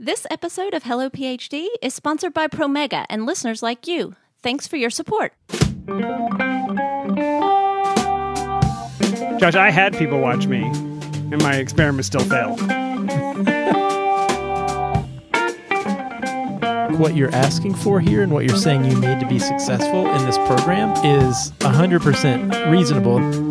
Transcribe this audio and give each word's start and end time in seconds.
This 0.00 0.28
episode 0.30 0.74
of 0.74 0.84
Hello 0.84 1.10
PhD 1.10 1.66
is 1.82 1.92
sponsored 1.92 2.32
by 2.32 2.46
Promega 2.46 3.04
and 3.10 3.26
listeners 3.26 3.64
like 3.64 3.88
you. 3.88 4.14
Thanks 4.44 4.68
for 4.68 4.76
your 4.76 4.90
support. 4.90 5.32
Josh, 9.40 9.56
I 9.56 9.70
had 9.70 9.98
people 9.98 10.20
watch 10.20 10.46
me, 10.46 10.62
and 10.62 11.42
my 11.42 11.56
experiment 11.56 12.04
still 12.04 12.22
failed. 12.22 12.60
what 16.98 17.14
you're 17.16 17.34
asking 17.34 17.74
for 17.74 18.00
here 18.00 18.22
and 18.22 18.32
what 18.32 18.44
you're 18.44 18.56
saying 18.56 18.84
you 18.84 19.00
need 19.00 19.20
to 19.20 19.26
be 19.26 19.38
successful 19.38 20.08
in 20.10 20.26
this 20.26 20.36
program 20.38 20.90
is 21.04 21.52
100% 21.60 22.70
reasonable. 22.70 23.47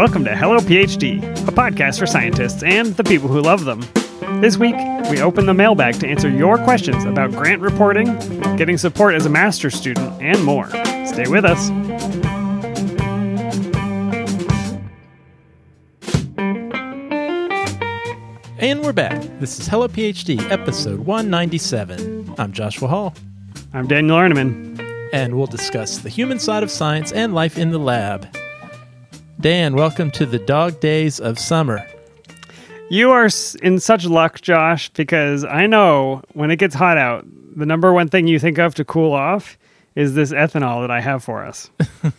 Welcome 0.00 0.24
to 0.24 0.34
Hello 0.34 0.56
PhD, 0.60 1.18
a 1.46 1.52
podcast 1.52 1.98
for 1.98 2.06
scientists 2.06 2.62
and 2.62 2.96
the 2.96 3.04
people 3.04 3.28
who 3.28 3.42
love 3.42 3.66
them. 3.66 3.80
This 4.40 4.56
week, 4.56 4.74
we 5.10 5.20
open 5.20 5.44
the 5.44 5.52
mailbag 5.52 6.00
to 6.00 6.08
answer 6.08 6.30
your 6.30 6.56
questions 6.56 7.04
about 7.04 7.32
grant 7.32 7.60
reporting, 7.60 8.06
getting 8.56 8.78
support 8.78 9.14
as 9.14 9.26
a 9.26 9.28
master's 9.28 9.74
student, 9.74 10.10
and 10.22 10.42
more. 10.42 10.70
Stay 11.04 11.28
with 11.28 11.44
us. 11.44 11.68
And 18.58 18.82
we're 18.82 18.94
back. 18.94 19.20
This 19.38 19.60
is 19.60 19.68
Hello 19.68 19.86
PhD, 19.86 20.40
episode 20.50 21.00
197. 21.00 22.36
I'm 22.38 22.52
Joshua 22.52 22.88
Hall, 22.88 23.14
I'm 23.74 23.86
Daniel 23.86 24.16
Arneman. 24.16 24.80
and 25.12 25.36
we'll 25.36 25.46
discuss 25.46 25.98
the 25.98 26.08
human 26.08 26.38
side 26.38 26.62
of 26.62 26.70
science 26.70 27.12
and 27.12 27.34
life 27.34 27.58
in 27.58 27.70
the 27.70 27.78
lab. 27.78 28.34
Dan, 29.40 29.74
welcome 29.74 30.10
to 30.10 30.26
the 30.26 30.38
dog 30.38 30.80
days 30.80 31.18
of 31.18 31.38
summer. 31.38 31.86
You 32.90 33.10
are 33.10 33.30
in 33.62 33.80
such 33.80 34.04
luck, 34.04 34.42
Josh, 34.42 34.90
because 34.90 35.44
I 35.44 35.66
know 35.66 36.22
when 36.34 36.50
it 36.50 36.56
gets 36.56 36.74
hot 36.74 36.98
out, 36.98 37.24
the 37.56 37.64
number 37.64 37.90
one 37.94 38.08
thing 38.08 38.26
you 38.26 38.38
think 38.38 38.58
of 38.58 38.74
to 38.74 38.84
cool 38.84 39.14
off 39.14 39.56
is 39.94 40.14
this 40.14 40.30
ethanol 40.30 40.82
that 40.82 40.90
I 40.90 41.00
have 41.00 41.24
for 41.24 41.42
us. 41.42 41.70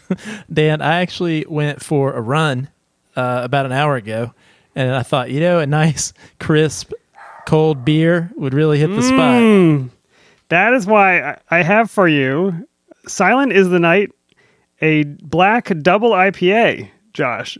Dan, 0.53 0.81
I 0.81 1.02
actually 1.02 1.45
went 1.47 1.83
for 1.83 2.13
a 2.13 2.22
run 2.22 2.69
uh, 3.16 3.41
about 3.44 3.67
an 3.67 3.72
hour 3.72 3.97
ago, 3.97 4.33
and 4.73 4.95
I 4.95 5.03
thought, 5.03 5.30
you 5.30 5.41
know, 5.41 5.59
a 5.59 5.67
nice, 5.67 6.13
crisp, 6.39 6.91
cold 7.45 7.85
beer 7.85 8.31
would 8.35 8.56
really 8.56 8.80
hit 8.80 8.88
the 8.88 9.03
spot. 9.03 9.41
Mm, 9.41 9.89
that 10.50 10.73
is 10.73 10.88
why 10.88 11.38
I 11.52 11.61
have 11.61 11.91
for 11.91 12.08
you 12.08 12.67
Silent 13.06 13.52
is 13.52 13.69
the 13.69 13.80
Night, 13.80 14.11
a 14.81 15.03
black 15.03 15.72
double 15.83 16.11
IPA, 16.11 16.89
Josh. 17.13 17.57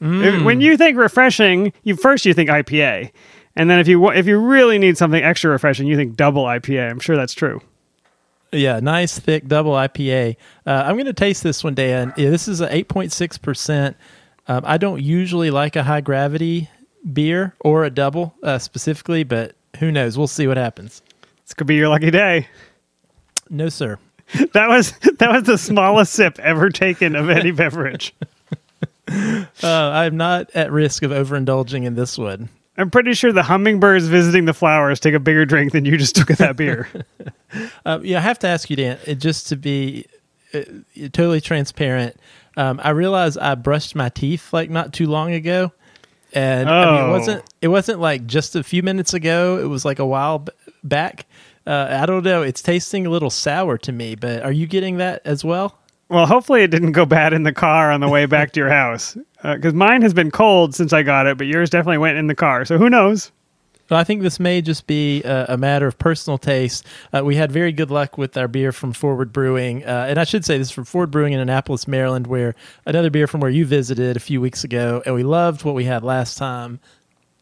If- 0.00 0.42
When 0.42 0.60
you 0.60 0.76
think 0.76 0.98
refreshing, 0.98 1.72
you 1.82 1.96
first 1.96 2.26
you 2.26 2.34
think 2.34 2.50
IPA. 2.50 3.10
And 3.56 3.70
then 3.70 3.78
if 3.78 3.86
you 3.88 4.10
if 4.10 4.26
you 4.26 4.38
really 4.38 4.78
need 4.78 4.98
something 4.98 5.22
extra 5.22 5.50
refreshing, 5.50 5.86
you 5.86 5.96
think 5.96 6.16
double 6.16 6.44
IPA. 6.44 6.90
I'm 6.90 6.98
sure 7.00 7.16
that's 7.16 7.34
true. 7.34 7.60
Yeah, 8.52 8.80
nice, 8.80 9.18
thick 9.18 9.46
double 9.48 9.72
IPA. 9.72 10.36
Uh, 10.66 10.82
I'm 10.86 10.94
going 10.96 11.06
to 11.06 11.12
taste 11.12 11.42
this 11.42 11.64
one, 11.64 11.74
Dan. 11.74 12.12
Yeah, 12.16 12.30
this 12.30 12.46
is 12.46 12.60
a 12.60 12.68
8.6%. 12.68 13.94
Um, 14.46 14.62
I 14.64 14.76
don't 14.78 15.02
usually 15.02 15.50
like 15.50 15.74
a 15.74 15.82
high 15.82 16.00
gravity 16.02 16.68
beer 17.12 17.54
or 17.60 17.84
a 17.84 17.90
double 17.90 18.34
uh, 18.44 18.58
specifically, 18.58 19.24
but 19.24 19.56
who 19.80 19.90
knows? 19.90 20.16
We'll 20.18 20.28
see 20.28 20.46
what 20.46 20.56
happens. 20.56 21.02
This 21.44 21.54
could 21.54 21.66
be 21.66 21.74
your 21.74 21.88
lucky 21.88 22.10
day. 22.10 22.46
No, 23.50 23.68
sir. 23.68 23.98
That 24.52 24.68
was 24.68 24.92
that 25.18 25.30
was 25.30 25.42
the 25.44 25.58
smallest 25.58 26.12
sip 26.12 26.38
ever 26.38 26.70
taken 26.70 27.14
of 27.16 27.28
any 27.30 27.50
beverage. 27.62 28.14
Uh, 29.62 29.68
I'm 29.90 30.16
not 30.16 30.50
at 30.54 30.72
risk 30.72 31.02
of 31.02 31.10
overindulging 31.12 31.84
in 31.84 31.94
this 31.94 32.18
one. 32.18 32.48
I'm 32.76 32.90
pretty 32.90 33.14
sure 33.14 33.32
the 33.32 33.42
hummingbirds 33.44 34.06
visiting 34.06 34.46
the 34.46 34.52
flowers 34.54 34.98
take 34.98 35.14
a 35.14 35.20
bigger 35.20 35.44
drink 35.46 35.72
than 35.72 35.84
you 35.84 35.96
just 35.96 36.16
took 36.16 36.30
of 36.30 36.38
that 36.38 36.56
beer. 36.56 36.88
Uh, 37.86 38.00
yeah, 38.02 38.18
I 38.18 38.20
have 38.20 38.40
to 38.40 38.48
ask 38.48 38.68
you, 38.68 38.74
Dan, 38.74 38.98
uh, 39.06 39.14
just 39.14 39.46
to 39.50 39.56
be 39.56 40.06
uh, 40.52 40.62
totally 41.12 41.40
transparent. 41.40 42.16
Um, 42.56 42.80
I 42.82 42.90
realized 42.90 43.38
I 43.38 43.54
brushed 43.54 43.94
my 43.94 44.08
teeth 44.08 44.52
like 44.52 44.70
not 44.70 44.92
too 44.92 45.06
long 45.06 45.32
ago, 45.32 45.70
and 46.32 46.68
I 46.68 46.84
mean, 46.90 47.00
Oh. 47.00 47.06
it 47.06 47.10
wasn't 47.10 47.44
it 47.62 47.68
wasn't 47.68 48.00
like 48.00 48.26
just 48.26 48.56
a 48.56 48.64
few 48.64 48.82
minutes 48.82 49.14
ago. 49.14 49.58
It 49.58 49.66
was 49.66 49.84
like 49.84 50.00
a 50.00 50.06
while 50.06 50.40
b- 50.40 50.50
back. 50.82 51.26
Uh, 51.64 51.86
I 51.90 52.06
don't 52.06 52.24
know. 52.24 52.42
It's 52.42 52.60
tasting 52.60 53.06
a 53.06 53.10
little 53.10 53.30
sour 53.30 53.78
to 53.78 53.92
me, 53.92 54.16
but 54.16 54.42
are 54.42 54.50
you 54.52 54.66
getting 54.66 54.96
that 54.96 55.22
as 55.24 55.44
well? 55.44 55.78
Well, 56.14 56.26
hopefully 56.26 56.62
it 56.62 56.70
didn't 56.70 56.92
go 56.92 57.04
bad 57.04 57.32
in 57.32 57.42
the 57.42 57.52
car 57.52 57.90
on 57.90 57.98
the 57.98 58.08
way 58.08 58.26
back 58.26 58.52
to 58.52 58.60
your 58.60 58.68
house. 58.68 59.16
Because 59.42 59.74
mine 59.74 60.00
has 60.02 60.14
been 60.14 60.30
cold 60.30 60.72
since 60.72 60.92
I 60.92 61.02
got 61.02 61.26
it, 61.26 61.36
but 61.36 61.48
yours 61.48 61.70
definitely 61.70 61.98
went 61.98 62.18
in 62.18 62.28
the 62.28 62.36
car. 62.36 62.64
So 62.64 62.78
who 62.78 62.88
knows? 62.88 63.32
Well, 63.90 63.98
I 63.98 64.04
think 64.04 64.22
this 64.22 64.38
may 64.38 64.62
just 64.62 64.86
be 64.86 65.24
a, 65.24 65.46
a 65.48 65.56
matter 65.56 65.88
of 65.88 65.98
personal 65.98 66.38
taste. 66.38 66.86
Uh, 67.12 67.24
we 67.24 67.34
had 67.34 67.50
very 67.50 67.72
good 67.72 67.90
luck 67.90 68.16
with 68.16 68.36
our 68.36 68.46
beer 68.46 68.70
from 68.70 68.92
Forward 68.92 69.32
Brewing, 69.32 69.84
uh, 69.84 70.06
and 70.08 70.16
I 70.16 70.22
should 70.22 70.44
say 70.44 70.56
this 70.56 70.68
is 70.68 70.72
from 70.72 70.84
Forward 70.84 71.10
Brewing 71.10 71.32
in 71.32 71.40
Annapolis, 71.40 71.88
Maryland, 71.88 72.28
where 72.28 72.54
another 72.86 73.10
beer 73.10 73.26
from 73.26 73.40
where 73.40 73.50
you 73.50 73.66
visited 73.66 74.16
a 74.16 74.20
few 74.20 74.40
weeks 74.40 74.62
ago, 74.62 75.02
and 75.04 75.16
we 75.16 75.24
loved 75.24 75.64
what 75.64 75.74
we 75.74 75.84
had 75.84 76.04
last 76.04 76.38
time. 76.38 76.78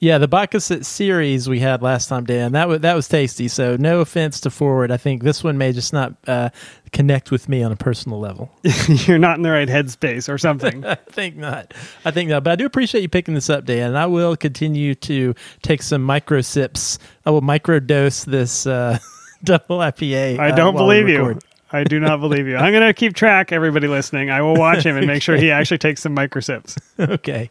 Yeah, 0.02 0.18
the 0.18 0.26
Bacchus 0.26 0.64
series 0.82 1.48
we 1.48 1.60
had 1.60 1.80
last 1.80 2.08
time, 2.08 2.24
Dan. 2.24 2.50
That 2.50 2.66
was 2.66 2.80
that 2.80 2.96
was 2.96 3.06
tasty. 3.06 3.46
So 3.46 3.76
no 3.76 4.00
offense 4.00 4.40
to 4.40 4.50
Forward, 4.50 4.90
I 4.90 4.96
think 4.96 5.22
this 5.22 5.44
one 5.44 5.58
may 5.58 5.70
just 5.70 5.92
not 5.92 6.14
uh, 6.26 6.50
connect 6.90 7.30
with 7.30 7.48
me 7.48 7.62
on 7.62 7.70
a 7.70 7.76
personal 7.76 8.18
level. 8.18 8.50
You're 8.88 9.20
not 9.20 9.36
in 9.36 9.42
the 9.42 9.52
right 9.52 9.68
headspace 9.68 10.28
or 10.28 10.38
something. 10.38 10.84
I 10.84 10.96
think 10.96 11.36
not. 11.36 11.72
I 12.04 12.10
think 12.10 12.30
not. 12.30 12.42
But 12.42 12.50
I 12.50 12.56
do 12.56 12.66
appreciate 12.66 13.02
you 13.02 13.08
picking 13.08 13.34
this 13.34 13.48
up, 13.48 13.64
Dan. 13.64 13.90
And 13.90 13.96
I 13.96 14.06
will 14.06 14.36
continue 14.36 14.96
to 14.96 15.36
take 15.62 15.82
some 15.82 16.02
micro 16.02 16.40
sips. 16.40 16.98
I 17.24 17.30
will 17.30 17.40
micro 17.40 17.78
dose 17.78 18.24
this 18.24 18.66
uh, 18.66 18.98
double 19.44 19.78
IPA. 19.78 20.36
I 20.40 20.50
uh, 20.50 20.56
don't 20.56 20.74
while 20.74 20.82
believe 20.82 21.08
you. 21.08 21.38
I 21.70 21.84
do 21.84 22.00
not 22.00 22.19
believe 22.19 22.48
you. 22.48 22.56
I'm 22.56 22.72
going 22.72 22.84
to 22.84 22.92
keep 22.92 23.14
track, 23.14 23.52
everybody 23.52 23.86
listening. 23.86 24.30
I 24.30 24.42
will 24.42 24.56
watch 24.56 24.84
him 24.84 24.96
and 24.96 25.06
make 25.06 25.22
sure 25.22 25.36
he 25.36 25.52
actually 25.52 25.78
takes 25.78 26.02
some 26.02 26.12
micro 26.12 26.40
sips. 26.40 26.76
okay. 26.98 27.50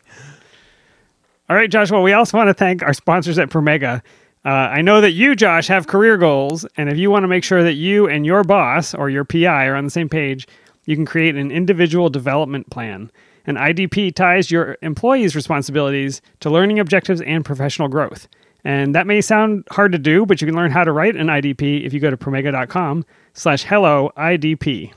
All 1.52 1.58
right, 1.58 1.70
Joshua, 1.70 2.00
we 2.00 2.14
also 2.14 2.38
want 2.38 2.48
to 2.48 2.54
thank 2.54 2.82
our 2.82 2.94
sponsors 2.94 3.38
at 3.38 3.50
Promega. 3.50 4.02
Uh, 4.46 4.48
I 4.48 4.82
know 4.82 5.02
that 5.02 5.12
you, 5.12 5.36
Josh, 5.36 5.68
have 5.68 5.86
career 5.86 6.16
goals, 6.16 6.66
and 6.78 6.88
if 6.88 6.98
you 6.98 7.12
want 7.12 7.24
to 7.24 7.28
make 7.28 7.44
sure 7.44 7.62
that 7.62 7.74
you 7.74 8.08
and 8.08 8.26
your 8.26 8.46
boss 8.46 8.94
or 8.94 9.10
your 9.10 9.26
PI 9.26 9.66
are 9.66 9.76
on 9.76 9.84
the 9.84 9.90
same 9.90 10.08
page, 10.08 10.48
you 10.86 10.96
can 10.96 11.06
create 11.06 11.36
an 11.36 11.52
individual 11.52 12.10
development 12.10 12.70
plan. 12.70 13.12
An 13.46 13.58
IDP 13.58 14.16
ties 14.16 14.50
your 14.50 14.78
employees' 14.82 15.36
responsibilities 15.36 16.22
to 16.40 16.50
learning 16.50 16.80
objectives 16.80 17.20
and 17.20 17.44
professional 17.44 17.90
growth. 17.90 18.30
And 18.64 18.96
that 18.96 19.06
may 19.06 19.20
sound 19.20 19.68
hard 19.72 19.92
to 19.92 20.00
do, 20.00 20.26
but 20.26 20.40
you 20.40 20.48
can 20.48 20.56
learn 20.56 20.72
how 20.72 20.86
to 20.86 20.94
write 20.94 21.18
an 21.18 21.28
IDP 21.28 21.86
if 21.86 21.92
you 21.92 22.00
go 22.00 22.10
to 22.10 22.16
promega.com 22.16 23.04
slash 23.34 23.64
hello 23.64 24.10
IDP. 24.16 24.94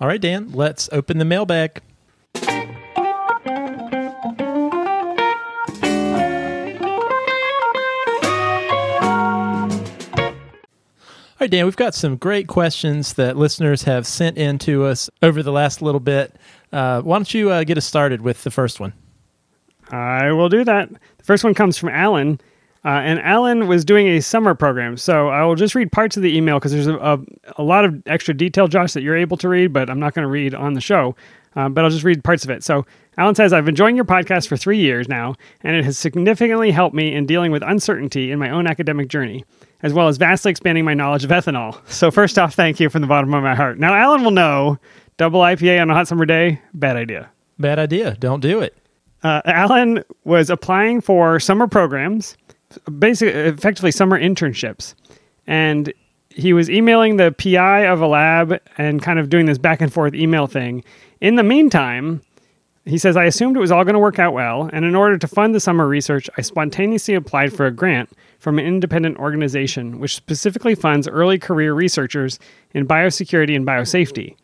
All 0.00 0.08
right, 0.08 0.18
Dan. 0.18 0.50
Let's 0.50 0.88
open 0.92 1.18
the 1.18 1.26
mailbag. 1.26 1.82
Right, 11.44 11.50
Dan, 11.50 11.66
we've 11.66 11.76
got 11.76 11.94
some 11.94 12.16
great 12.16 12.48
questions 12.48 13.12
that 13.12 13.36
listeners 13.36 13.82
have 13.82 14.06
sent 14.06 14.38
in 14.38 14.58
to 14.60 14.86
us 14.86 15.10
over 15.20 15.42
the 15.42 15.52
last 15.52 15.82
little 15.82 16.00
bit. 16.00 16.34
Uh, 16.72 17.02
why 17.02 17.18
don't 17.18 17.34
you 17.34 17.50
uh, 17.50 17.64
get 17.64 17.76
us 17.76 17.84
started 17.84 18.22
with 18.22 18.44
the 18.44 18.50
first 18.50 18.80
one? 18.80 18.94
I 19.90 20.32
will 20.32 20.48
do 20.48 20.64
that. 20.64 20.88
The 20.90 21.22
first 21.22 21.44
one 21.44 21.52
comes 21.52 21.76
from 21.76 21.90
Allen, 21.90 22.40
uh, 22.82 22.88
and 22.88 23.20
Allen 23.20 23.66
was 23.68 23.84
doing 23.84 24.06
a 24.06 24.22
summer 24.22 24.54
program. 24.54 24.96
So 24.96 25.28
I 25.28 25.44
will 25.44 25.54
just 25.54 25.74
read 25.74 25.92
parts 25.92 26.16
of 26.16 26.22
the 26.22 26.34
email 26.34 26.58
because 26.58 26.72
there's 26.72 26.86
a, 26.86 26.96
a, 26.96 27.18
a 27.58 27.62
lot 27.62 27.84
of 27.84 28.02
extra 28.06 28.32
detail, 28.32 28.66
Josh, 28.66 28.94
that 28.94 29.02
you're 29.02 29.14
able 29.14 29.36
to 29.36 29.48
read, 29.50 29.70
but 29.70 29.90
I'm 29.90 30.00
not 30.00 30.14
going 30.14 30.22
to 30.24 30.30
read 30.30 30.54
on 30.54 30.72
the 30.72 30.80
show. 30.80 31.14
Um, 31.56 31.74
but 31.74 31.84
I'll 31.84 31.90
just 31.90 32.04
read 32.04 32.24
parts 32.24 32.44
of 32.44 32.50
it. 32.50 32.64
So 32.64 32.86
Allen 33.18 33.34
says, 33.34 33.52
I've 33.52 33.66
been 33.66 33.72
enjoying 33.72 33.96
your 33.96 34.06
podcast 34.06 34.48
for 34.48 34.56
three 34.56 34.78
years 34.78 35.08
now, 35.08 35.34
and 35.62 35.76
it 35.76 35.84
has 35.84 35.98
significantly 35.98 36.70
helped 36.70 36.96
me 36.96 37.14
in 37.14 37.26
dealing 37.26 37.52
with 37.52 37.62
uncertainty 37.62 38.32
in 38.32 38.38
my 38.38 38.48
own 38.48 38.66
academic 38.66 39.08
journey, 39.08 39.44
as 39.84 39.92
well 39.92 40.08
as 40.08 40.16
vastly 40.16 40.50
expanding 40.50 40.84
my 40.84 40.94
knowledge 40.94 41.22
of 41.24 41.30
ethanol. 41.30 41.78
So, 41.88 42.10
first 42.10 42.38
off, 42.38 42.54
thank 42.54 42.80
you 42.80 42.88
from 42.88 43.02
the 43.02 43.06
bottom 43.06 43.32
of 43.34 43.42
my 43.42 43.54
heart. 43.54 43.78
Now, 43.78 43.94
Allen 43.94 44.24
will 44.24 44.30
know 44.32 44.78
double 45.18 45.40
IPA 45.40 45.80
on 45.82 45.90
a 45.90 45.94
hot 45.94 46.08
summer 46.08 46.24
day, 46.26 46.60
bad 46.72 46.96
idea. 46.96 47.30
Bad 47.58 47.78
idea. 47.78 48.16
Don't 48.18 48.40
do 48.40 48.60
it. 48.60 48.76
uh, 49.22 49.42
Allen 49.44 50.02
was 50.24 50.50
applying 50.50 51.00
for 51.00 51.38
summer 51.38 51.68
programs, 51.68 52.36
basically, 52.98 53.38
effectively 53.40 53.90
summer 53.92 54.18
internships, 54.18 54.94
and 55.46 55.92
he 56.30 56.52
was 56.52 56.68
emailing 56.68 57.16
the 57.16 57.30
PI 57.30 57.86
of 57.86 58.00
a 58.00 58.06
lab 58.08 58.58
and 58.76 59.02
kind 59.02 59.18
of 59.20 59.28
doing 59.28 59.46
this 59.46 59.58
back 59.58 59.80
and 59.80 59.92
forth 59.92 60.14
email 60.14 60.46
thing. 60.48 60.82
In 61.20 61.36
the 61.36 61.44
meantime, 61.44 62.20
he 62.86 62.98
says, 62.98 63.16
I 63.16 63.24
assumed 63.24 63.56
it 63.56 63.60
was 63.60 63.70
all 63.70 63.84
going 63.84 63.94
to 63.94 64.00
work 64.00 64.18
out 64.18 64.34
well, 64.34 64.68
and 64.72 64.84
in 64.84 64.94
order 64.94 65.16
to 65.16 65.28
fund 65.28 65.54
the 65.54 65.60
summer 65.60 65.86
research, 65.86 66.28
I 66.36 66.42
spontaneously 66.42 67.14
applied 67.14 67.52
for 67.52 67.66
a 67.66 67.70
grant 67.70 68.10
from 68.44 68.58
an 68.58 68.66
independent 68.66 69.16
organization 69.16 69.98
which 69.98 70.14
specifically 70.14 70.74
funds 70.74 71.08
early 71.08 71.38
career 71.38 71.72
researchers 71.72 72.38
in 72.74 72.86
biosecurity 72.86 73.56
and 73.56 73.66
biosafety. 73.66 74.36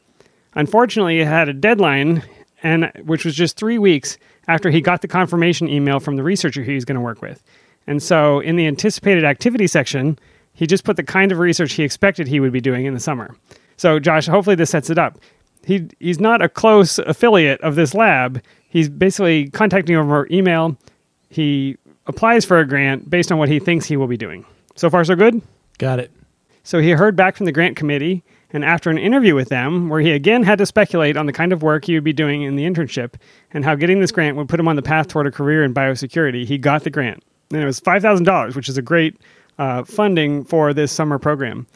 Unfortunately, 0.55 1.21
it 1.21 1.27
had 1.27 1.51
a 1.51 1.53
deadline, 1.53 2.23
and 2.63 2.91
which 3.05 3.27
was 3.27 3.35
just 3.35 3.59
three 3.59 3.77
weeks 3.77 4.17
after 4.49 4.71
he 4.71 4.81
got 4.81 5.03
the 5.03 5.07
confirmation 5.07 5.69
email 5.69 6.01
from 6.01 6.17
the 6.17 6.23
researcher 6.23 6.63
he 6.63 6.75
was 6.75 6.87
going 6.87 6.95
to 6.95 7.01
work 7.03 7.21
with. 7.21 7.43
And 7.87 8.03
so 8.03 8.41
in 8.41 8.57
the 8.57 8.67
anticipated 8.67 9.23
activity 9.23 9.67
section, 9.67 10.19
he 10.55 10.67
just 10.67 10.85
put 10.85 10.97
the 10.97 11.03
kind 11.03 11.31
of 11.31 11.39
research 11.39 11.75
he 11.75 11.83
expected 11.83 12.27
he 12.27 12.41
would 12.41 12.53
be 12.53 12.61
doing 12.63 12.87
in 12.87 12.95
the 12.95 13.01
summer. 13.01 13.37
So, 13.77 14.01
Josh, 14.01 14.27
hopefully 14.27 14.57
this 14.57 14.71
sets 14.71 14.89
it 14.89 14.97
up. 14.97 15.19
He, 15.63 15.89
he's 15.99 16.19
not 16.19 16.41
a 16.41 16.49
close 16.49 16.99
affiliate 17.01 17.61
of 17.61 17.75
this 17.75 17.93
lab. 17.93 18.43
He's 18.71 18.89
basically 18.89 19.51
contacting 19.51 19.95
over 19.95 20.27
email. 20.31 20.79
He 21.29 21.77
applies 22.11 22.45
for 22.45 22.59
a 22.59 22.67
grant 22.67 23.09
based 23.09 23.33
on 23.33 23.39
what 23.39 23.49
he 23.49 23.59
thinks 23.59 23.87
he 23.87 23.97
will 23.97 24.07
be 24.07 24.19
doing. 24.19 24.45
So 24.77 24.91
far, 24.91 25.03
so 25.05 25.15
good? 25.17 25.41
Got 25.79 25.99
it. 25.99 26.11
So 26.63 26.79
he 26.79 26.91
heard 26.91 27.17
back 27.17 27.37
from 27.37 27.47
the 27.47 27.53
grant 27.53 27.77
committee, 27.77 28.23
and 28.53 28.65
after 28.65 28.91
an 28.91 28.99
interview 28.99 29.35
with 29.35 29.49
them, 29.49 29.89
where 29.89 30.01
he 30.01 30.13
again 30.13 30.43
had 30.43 30.59
to 30.59 30.67
speculate 30.67 31.17
on 31.17 31.27
the 31.27 31.33
kind 31.33 31.53
of 31.53 31.63
work 31.63 31.87
he 31.87 31.95
would 31.95 32.05
be 32.05 32.13
doing 32.13 32.43
in 32.43 32.57
the 32.57 32.65
internship 32.65 33.15
and 33.53 33.65
how 33.65 33.75
getting 33.75 34.01
this 34.01 34.13
grant 34.13 34.37
would 34.37 34.49
put 34.49 34.61
him 34.61 34.69
on 34.69 34.77
the 34.77 34.83
path 34.83 35.09
toward 35.09 35.27
a 35.27 35.31
career 35.31 35.65
in 35.65 35.73
biosecurity, 35.73 36.45
he 36.45 36.59
got 36.59 36.85
the 36.85 36.91
grant. 36.91 37.25
And 37.51 37.63
it 37.63 37.65
was 37.65 37.81
$5,000, 37.81 38.55
which 38.55 38.69
is 38.69 38.77
a 38.77 38.83
great 38.83 39.17
uh, 39.59 39.85
funding 39.85 40.45
for 40.45 40.75
this 40.75 40.93
summer 40.93 41.19
program. 41.19 41.67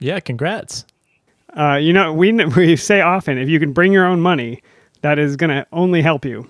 Yeah, 0.00 0.20
congrats. 0.20 0.84
Uh, 1.56 1.76
you 1.76 1.92
know, 1.92 2.12
we, 2.12 2.32
we 2.56 2.76
say 2.76 3.00
often 3.00 3.38
if 3.38 3.48
you 3.48 3.60
can 3.60 3.72
bring 3.72 3.92
your 3.92 4.06
own 4.06 4.20
money, 4.20 4.62
that 5.02 5.18
is 5.18 5.36
going 5.36 5.50
to 5.50 5.66
only 5.72 6.02
help 6.02 6.24
you. 6.24 6.48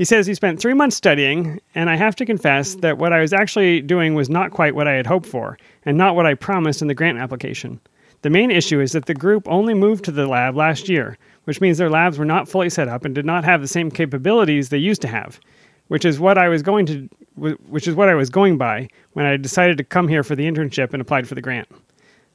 He 0.00 0.06
says 0.06 0.26
he 0.26 0.32
spent 0.32 0.58
three 0.58 0.72
months 0.72 0.96
studying, 0.96 1.60
and 1.74 1.90
I 1.90 1.96
have 1.96 2.16
to 2.16 2.24
confess 2.24 2.74
that 2.76 2.96
what 2.96 3.12
I 3.12 3.20
was 3.20 3.34
actually 3.34 3.82
doing 3.82 4.14
was 4.14 4.30
not 4.30 4.50
quite 4.50 4.74
what 4.74 4.88
I 4.88 4.94
had 4.94 5.06
hoped 5.06 5.26
for, 5.26 5.58
and 5.84 5.98
not 5.98 6.16
what 6.16 6.24
I 6.24 6.32
promised 6.32 6.80
in 6.80 6.88
the 6.88 6.94
grant 6.94 7.18
application. 7.18 7.78
The 8.22 8.30
main 8.30 8.50
issue 8.50 8.80
is 8.80 8.92
that 8.92 9.04
the 9.04 9.12
group 9.12 9.46
only 9.46 9.74
moved 9.74 10.06
to 10.06 10.10
the 10.10 10.26
lab 10.26 10.56
last 10.56 10.88
year, 10.88 11.18
which 11.44 11.60
means 11.60 11.76
their 11.76 11.90
labs 11.90 12.16
were 12.16 12.24
not 12.24 12.48
fully 12.48 12.70
set 12.70 12.88
up 12.88 13.04
and 13.04 13.14
did 13.14 13.26
not 13.26 13.44
have 13.44 13.60
the 13.60 13.68
same 13.68 13.90
capabilities 13.90 14.70
they 14.70 14.78
used 14.78 15.02
to 15.02 15.08
have, 15.08 15.38
which 15.88 16.06
is 16.06 16.18
what 16.18 16.38
I 16.38 16.48
was 16.48 16.62
going 16.62 16.86
to 16.86 17.06
which 17.36 17.86
is 17.86 17.94
what 17.94 18.08
I 18.08 18.14
was 18.14 18.30
going 18.30 18.56
by 18.56 18.88
when 19.12 19.26
I 19.26 19.36
decided 19.36 19.76
to 19.76 19.84
come 19.84 20.08
here 20.08 20.22
for 20.22 20.34
the 20.34 20.50
internship 20.50 20.94
and 20.94 21.02
applied 21.02 21.28
for 21.28 21.34
the 21.34 21.42
grant. 21.42 21.68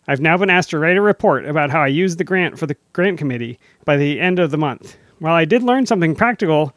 I've 0.07 0.21
now 0.21 0.37
been 0.37 0.51
asked 0.51 0.69
to 0.69 0.77
write 0.77 0.97
a 0.97 1.01
report 1.01 1.47
about 1.47 1.71
how 1.71 1.81
I 1.81 1.87
used 1.87 2.19
the 2.19 2.23
grant 2.23 2.59
for 2.59 2.67
the 2.67 2.77
grant 2.93 3.17
committee 3.17 3.57
by 3.85 3.97
the 3.97 4.19
end 4.19 4.37
of 4.37 4.51
the 4.51 4.57
month. 4.59 4.97
While 5.17 5.33
I 5.33 5.45
did 5.45 5.63
learn 5.63 5.87
something 5.87 6.13
practical 6.13 6.75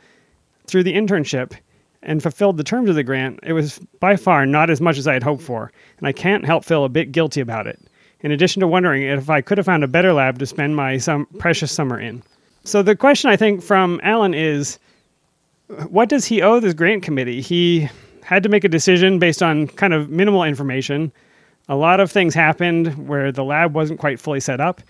through 0.68 0.84
the 0.84 0.94
internship 0.94 1.52
and 2.02 2.22
fulfilled 2.22 2.56
the 2.56 2.64
terms 2.64 2.88
of 2.88 2.94
the 2.94 3.02
grant, 3.02 3.40
it 3.42 3.52
was 3.52 3.80
by 4.00 4.16
far 4.16 4.46
not 4.46 4.70
as 4.70 4.80
much 4.80 4.98
as 4.98 5.08
I 5.08 5.14
had 5.14 5.22
hoped 5.22 5.42
for, 5.42 5.72
and 5.98 6.06
I 6.06 6.12
can't 6.12 6.44
help 6.44 6.64
feel 6.64 6.84
a 6.84 6.88
bit 6.88 7.12
guilty 7.12 7.40
about 7.40 7.66
it, 7.66 7.80
in 8.20 8.30
addition 8.30 8.60
to 8.60 8.68
wondering 8.68 9.02
if 9.02 9.28
I 9.28 9.40
could 9.40 9.58
have 9.58 9.66
found 9.66 9.82
a 9.82 9.88
better 9.88 10.12
lab 10.12 10.38
to 10.38 10.46
spend 10.46 10.76
my 10.76 10.98
some 10.98 11.26
precious 11.38 11.72
summer 11.72 11.98
in. 11.98 12.22
So 12.64 12.82
the 12.82 12.94
question 12.94 13.30
I 13.30 13.36
think 13.36 13.62
from 13.62 14.00
Allen 14.02 14.34
is 14.34 14.78
what 15.88 16.08
does 16.08 16.24
he 16.24 16.42
owe 16.42 16.60
this 16.60 16.74
grant 16.74 17.02
committee? 17.02 17.40
He 17.40 17.88
had 18.22 18.42
to 18.42 18.48
make 18.48 18.64
a 18.64 18.68
decision 18.68 19.18
based 19.18 19.42
on 19.42 19.66
kind 19.68 19.92
of 19.92 20.10
minimal 20.10 20.44
information. 20.44 21.12
A 21.68 21.76
lot 21.76 22.00
of 22.00 22.10
things 22.10 22.34
happened 22.34 23.08
where 23.08 23.32
the 23.32 23.44
lab 23.44 23.74
wasn't 23.74 24.00
quite 24.00 24.20
fully 24.20 24.40
set 24.40 24.60
up, 24.60 24.80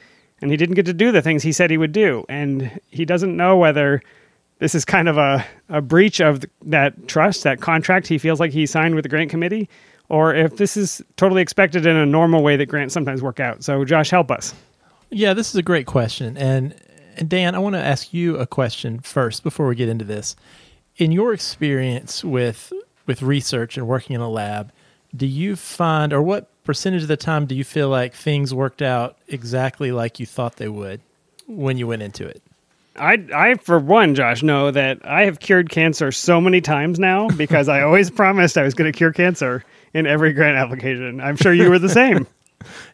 and 0.41 0.51
he 0.51 0.57
didn't 0.57 0.77
get 0.77 0.87
to 0.87 0.93
do 0.93 1.11
the 1.11 1.23
things 1.23 1.43
he 1.43 1.53
said 1.53 1.71
he 1.71 1.79
would 1.79 1.93
do. 1.93 2.25
And 2.29 2.81
he 2.89 3.05
doesn't 3.05 3.37
know 3.37 3.57
whether 3.57 4.03
this 4.59 4.75
is 4.75 4.85
kind 4.85 5.09
of 5.09 5.19
a, 5.19 5.45
a 5.69 5.81
breach 5.81 6.21
of 6.21 6.45
that 6.63 7.09
trust, 7.09 7.45
that 7.45 7.61
contract 7.61 8.07
he 8.07 8.19
feels 8.19 8.41
like 8.41 8.51
he 8.51 8.67
signed 8.67 8.95
with 8.95 9.05
the 9.05 9.09
grant 9.09 9.31
committee, 9.31 9.69
or 10.09 10.35
if 10.35 10.57
this 10.57 10.77
is 10.77 11.03
totally 11.17 11.43
expected 11.43 11.87
in 11.87 11.97
a 11.97 12.07
normal 12.07 12.43
way 12.43 12.57
that 12.57 12.67
grants 12.67 12.95
sometimes 12.95 13.23
work 13.23 13.41
out. 13.41 13.63
So, 13.63 13.85
Josh, 13.85 14.11
help 14.11 14.31
us. 14.31 14.55
Yeah, 15.11 15.35
this 15.35 15.51
is 15.51 15.57
a 15.57 15.63
great 15.63 15.87
question. 15.87 16.37
And, 16.37 16.75
and 17.17 17.29
Dan, 17.29 17.55
I 17.55 17.59
want 17.59 17.75
to 17.75 17.81
ask 17.81 18.13
you 18.13 18.37
a 18.37 18.47
question 18.47 19.01
first 19.01 19.43
before 19.43 19.67
we 19.67 19.75
get 19.75 19.89
into 19.89 20.05
this. 20.05 20.37
In 20.97 21.13
your 21.13 21.33
experience 21.33 22.25
with 22.25 22.73
with 23.07 23.23
research 23.23 23.79
and 23.79 23.89
working 23.89 24.15
in 24.15 24.21
a 24.21 24.29
lab, 24.29 24.71
do 25.17 25.27
you 25.27 25.57
find 25.57 26.13
or 26.13 26.21
what 26.21 26.51
percentage 26.65 27.03
of 27.03 27.09
the 27.09 27.17
time 27.17 27.47
do 27.47 27.55
you 27.55 27.65
feel 27.65 27.89
like 27.89 28.15
things 28.15 28.53
worked 28.53 28.83
out 28.83 29.17
exactly 29.29 29.91
like 29.91 30.21
you 30.21 30.27
thought 30.27 30.57
they 30.57 30.69
would 30.69 31.01
when 31.47 31.79
you 31.79 31.87
went 31.87 32.03
into 32.03 32.27
it? 32.27 32.43
I, 32.99 33.25
I, 33.35 33.55
for 33.55 33.79
one, 33.79 34.15
Josh, 34.15 34.43
know 34.43 34.71
that 34.71 35.05
I 35.05 35.25
have 35.25 35.41
cured 35.41 35.71
cancer 35.71 36.13
so 36.13 36.41
many 36.41 36.61
times 36.61 36.99
now 36.99 37.29
because 37.29 37.69
I 37.69 37.83
always 37.83 38.11
promised 38.23 38.59
I 38.59 38.63
was 38.63 38.75
going 38.75 38.91
to 38.91 38.97
cure 38.97 39.13
cancer 39.13 39.65
in 39.95 40.07
every 40.07 40.33
grant 40.33 40.57
application. 40.57 41.21
I'm 41.21 41.37
sure 41.37 41.53
you 41.53 41.71
were 41.71 41.79
the 41.79 41.89
same. 41.89 42.27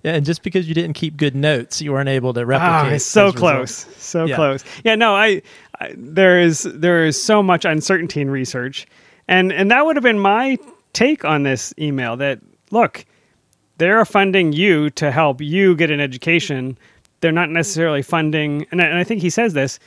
yeah, 0.02 0.14
and 0.14 0.24
just 0.24 0.42
because 0.42 0.68
you 0.68 0.74
didn't 0.74 0.94
keep 0.94 1.16
good 1.16 1.34
notes, 1.34 1.80
you 1.80 1.92
weren't 1.92 2.08
able 2.08 2.32
to 2.34 2.40
ah, 2.40 2.44
replicate. 2.44 2.94
Oh, 2.94 2.98
so 2.98 3.32
close, 3.32 3.86
results. 3.86 4.04
so 4.04 4.24
yeah. 4.24 4.36
close. 4.36 4.64
Yeah, 4.84 4.94
no, 4.94 5.14
I, 5.14 5.42
I 5.80 5.94
there 5.96 6.40
is 6.40 6.62
there 6.62 7.04
is 7.04 7.22
so 7.22 7.42
much 7.42 7.64
uncertainty 7.64 8.20
in 8.20 8.30
research, 8.30 8.86
and 9.28 9.52
and 9.52 9.70
that 9.70 9.84
would 9.86 9.96
have 9.96 10.02
been 10.02 10.18
my 10.18 10.58
take 10.92 11.24
on 11.24 11.42
this 11.42 11.74
email. 11.78 12.16
That 12.16 12.40
look, 12.70 13.04
they're 13.78 14.04
funding 14.04 14.52
you 14.52 14.90
to 14.90 15.10
help 15.10 15.40
you 15.40 15.74
get 15.74 15.90
an 15.90 16.00
education. 16.00 16.78
They're 17.20 17.32
not 17.32 17.48
necessarily 17.48 18.02
funding, 18.02 18.66
and 18.70 18.82
I, 18.82 18.86
and 18.86 18.98
I 18.98 19.04
think 19.04 19.22
he 19.22 19.30
says 19.30 19.54
this 19.54 19.78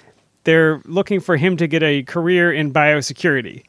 they're 0.48 0.82
looking 0.86 1.20
for 1.20 1.36
him 1.36 1.58
to 1.58 1.68
get 1.68 1.84
a 1.84 2.04
career 2.04 2.54
in 2.54 2.72
biosecurity. 2.72 3.64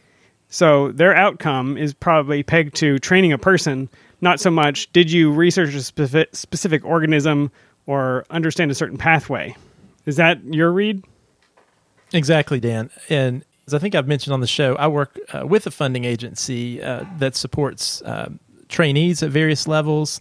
So 0.49 0.93
their 0.93 1.13
outcome 1.13 1.77
is 1.77 1.93
probably 1.93 2.45
pegged 2.45 2.77
to 2.77 3.01
training 3.01 3.33
a 3.33 3.39
person, 3.39 3.89
not 4.21 4.39
so 4.39 4.49
much 4.49 4.91
did 4.93 5.11
you 5.11 5.33
research 5.33 5.75
a 5.75 5.83
specific, 5.83 6.37
specific 6.37 6.85
organism 6.85 7.51
or 7.87 8.25
understand 8.31 8.71
a 8.71 8.77
certain 8.77 8.97
pathway. 8.97 9.57
Is 10.07 10.15
that 10.17 10.39
your 10.45 10.71
read? 10.71 11.05
Exactly, 12.13 12.61
Dan. 12.61 12.91
And 13.09 13.45
as 13.67 13.75
I 13.75 13.81
think 13.81 13.97
I've 13.97 14.07
mentioned 14.07 14.33
on 14.33 14.41
the 14.41 14.47
show, 14.47 14.77
I 14.77 14.87
work 14.87 15.19
uh, 15.33 15.45
with 15.45 15.67
a 15.67 15.73
funding 15.73 16.05
agency 16.05 16.81
uh, 16.81 17.05
that 17.19 17.35
supports 17.35 18.03
uh, 18.03 18.31
trainees 18.69 19.21
at 19.25 19.31
various 19.31 19.67
levels. 19.67 20.21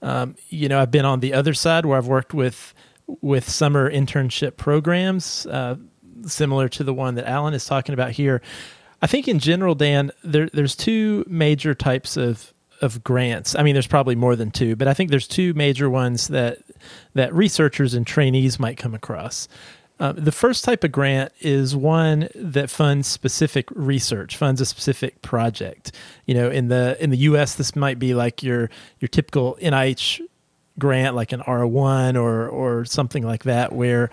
Um, 0.00 0.36
you 0.48 0.70
know, 0.70 0.80
I've 0.80 0.90
been 0.90 1.04
on 1.04 1.20
the 1.20 1.34
other 1.34 1.52
side 1.52 1.84
where 1.84 1.98
I've 1.98 2.08
worked 2.08 2.32
with 2.32 2.72
with 3.20 3.48
summer 3.48 3.90
internship 3.90 4.56
programs. 4.56 5.46
Similar 6.26 6.68
to 6.70 6.84
the 6.84 6.94
one 6.94 7.14
that 7.16 7.28
Allen 7.28 7.54
is 7.54 7.64
talking 7.64 7.92
about 7.92 8.12
here. 8.12 8.42
I 9.00 9.06
think 9.06 9.28
in 9.28 9.38
general, 9.38 9.74
Dan, 9.74 10.10
there, 10.24 10.48
there's 10.52 10.74
two 10.74 11.24
major 11.28 11.74
types 11.74 12.16
of 12.16 12.52
of 12.80 13.02
grants. 13.02 13.56
I 13.56 13.64
mean, 13.64 13.74
there's 13.74 13.88
probably 13.88 14.14
more 14.14 14.36
than 14.36 14.52
two, 14.52 14.76
but 14.76 14.86
I 14.86 14.94
think 14.94 15.10
there's 15.10 15.26
two 15.26 15.52
major 15.54 15.90
ones 15.90 16.28
that 16.28 16.58
that 17.14 17.34
researchers 17.34 17.94
and 17.94 18.06
trainees 18.06 18.58
might 18.58 18.76
come 18.76 18.94
across. 18.94 19.48
Uh, 20.00 20.12
the 20.12 20.30
first 20.30 20.64
type 20.64 20.84
of 20.84 20.92
grant 20.92 21.32
is 21.40 21.74
one 21.74 22.28
that 22.36 22.70
funds 22.70 23.08
specific 23.08 23.68
research, 23.72 24.36
funds 24.36 24.60
a 24.60 24.66
specific 24.66 25.20
project. 25.22 25.90
You 26.24 26.34
know, 26.34 26.50
in 26.50 26.68
the 26.68 26.96
in 27.02 27.10
the 27.10 27.16
U.S., 27.18 27.56
this 27.56 27.74
might 27.74 27.98
be 27.98 28.14
like 28.14 28.42
your 28.42 28.70
your 29.00 29.08
typical 29.08 29.58
NIH 29.60 30.20
grant, 30.78 31.16
like 31.16 31.32
an 31.32 31.40
R1 31.40 32.14
or 32.14 32.48
or 32.48 32.84
something 32.84 33.24
like 33.24 33.42
that, 33.44 33.72
where 33.72 34.10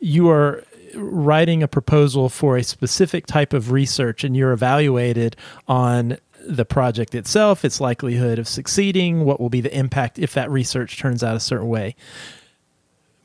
you 0.00 0.28
are 0.28 0.64
writing 0.96 1.62
a 1.62 1.68
proposal 1.68 2.28
for 2.28 2.56
a 2.56 2.62
specific 2.62 3.26
type 3.26 3.52
of 3.52 3.70
research 3.70 4.24
and 4.24 4.36
you're 4.36 4.52
evaluated 4.52 5.36
on 5.68 6.18
the 6.46 6.64
project 6.64 7.14
itself, 7.14 7.64
its 7.64 7.80
likelihood 7.80 8.38
of 8.38 8.48
succeeding, 8.48 9.24
what 9.24 9.40
will 9.40 9.50
be 9.50 9.60
the 9.60 9.76
impact 9.76 10.18
if 10.18 10.32
that 10.34 10.50
research 10.50 10.98
turns 10.98 11.22
out 11.24 11.36
a 11.36 11.40
certain 11.40 11.68
way. 11.68 11.96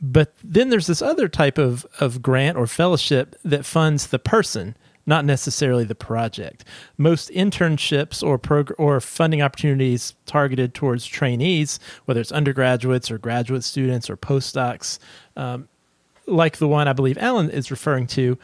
But 0.02 0.34
then 0.44 0.70
there's 0.70 0.88
this 0.88 1.02
other 1.02 1.28
type 1.28 1.58
of, 1.58 1.86
of 2.00 2.22
grant 2.22 2.58
or 2.58 2.66
fellowship 2.66 3.36
that 3.46 3.66
funds 3.66 4.08
the 4.08 4.18
person, 4.18 4.76
not 5.06 5.26
necessarily 5.26 5.84
the 5.84 5.94
project. 5.94 6.66
Most 6.98 7.30
internships 7.30 8.24
or 8.24 8.40
prog- 8.40 8.74
or 8.80 9.00
funding 9.00 9.44
opportunities 9.44 10.16
targeted 10.26 10.74
towards 10.74 11.06
trainees, 11.06 11.80
whether 12.06 12.20
it's 12.20 12.32
undergraduates 12.32 13.12
or 13.12 13.20
graduate 13.20 13.64
students 13.64 14.10
or 14.10 14.18
postdocs, 14.18 14.98
um, 15.36 15.68
like 16.28 16.58
the 16.58 16.68
one 16.68 16.88
I 16.88 16.94
believe 16.94 17.18
Allen 17.18 17.50
is 17.50 17.72
referring 17.72 18.08
to, 18.08 18.38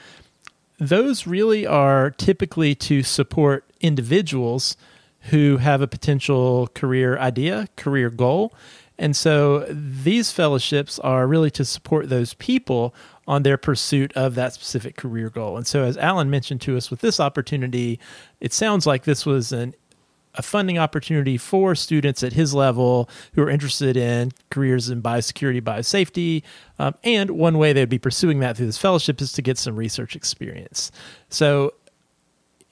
those 0.80 1.26
really 1.26 1.66
are 1.66 2.12
typically 2.12 2.76
to 2.76 3.04
support 3.04 3.66
individuals 3.82 4.78
who 5.22 5.58
have 5.58 5.82
a 5.82 5.88
potential 5.88 6.68
career 6.74 7.18
idea, 7.18 7.68
career 7.76 8.10
goal. 8.10 8.54
And 8.98 9.16
so 9.16 9.66
these 9.70 10.32
fellowships 10.32 11.00
are 11.00 11.28
really 11.28 11.52
to 11.52 11.66
support 11.66 12.10
those 12.10 12.34
people 12.36 12.96
on 13.28 13.44
their 13.44 13.58
pursuit 13.58 14.14
of 14.14 14.36
that 14.36 14.54
specific 14.54 14.96
career 14.96 15.30
goal. 15.30 15.58
And 15.58 15.68
so, 15.68 15.84
as 15.84 15.98
Allen 15.98 16.30
mentioned 16.30 16.62
to 16.62 16.78
us 16.78 16.90
with 16.90 17.02
this 17.02 17.20
opportunity, 17.20 18.00
it 18.40 18.54
sounds 18.54 18.88
like 18.88 19.04
this 19.04 19.26
was 19.26 19.52
an 19.52 19.76
a 20.38 20.42
funding 20.42 20.78
opportunity 20.78 21.38
for 21.38 21.76
students 21.76 22.24
at 22.24 22.34
his 22.34 22.54
level 22.54 23.10
who 23.34 23.42
are 23.42 23.50
interested 23.50 23.98
in 23.98 24.32
careers 24.52 24.90
in 24.90 25.02
biosecurity, 25.02 25.62
biosafety. 25.62 26.44
Um, 26.80 26.94
and 27.04 27.32
one 27.32 27.58
way 27.58 27.74
they'd 27.74 27.90
be 27.90 28.00
pursuing 28.00 28.40
that 28.40 28.56
through 28.56 28.68
this 28.68 28.78
fellowship 28.78 29.20
is 29.20 29.34
to 29.34 29.42
get 29.42 29.58
some 29.58 29.76
research 29.76 30.16
experience. 30.16 30.92
So, 31.30 31.74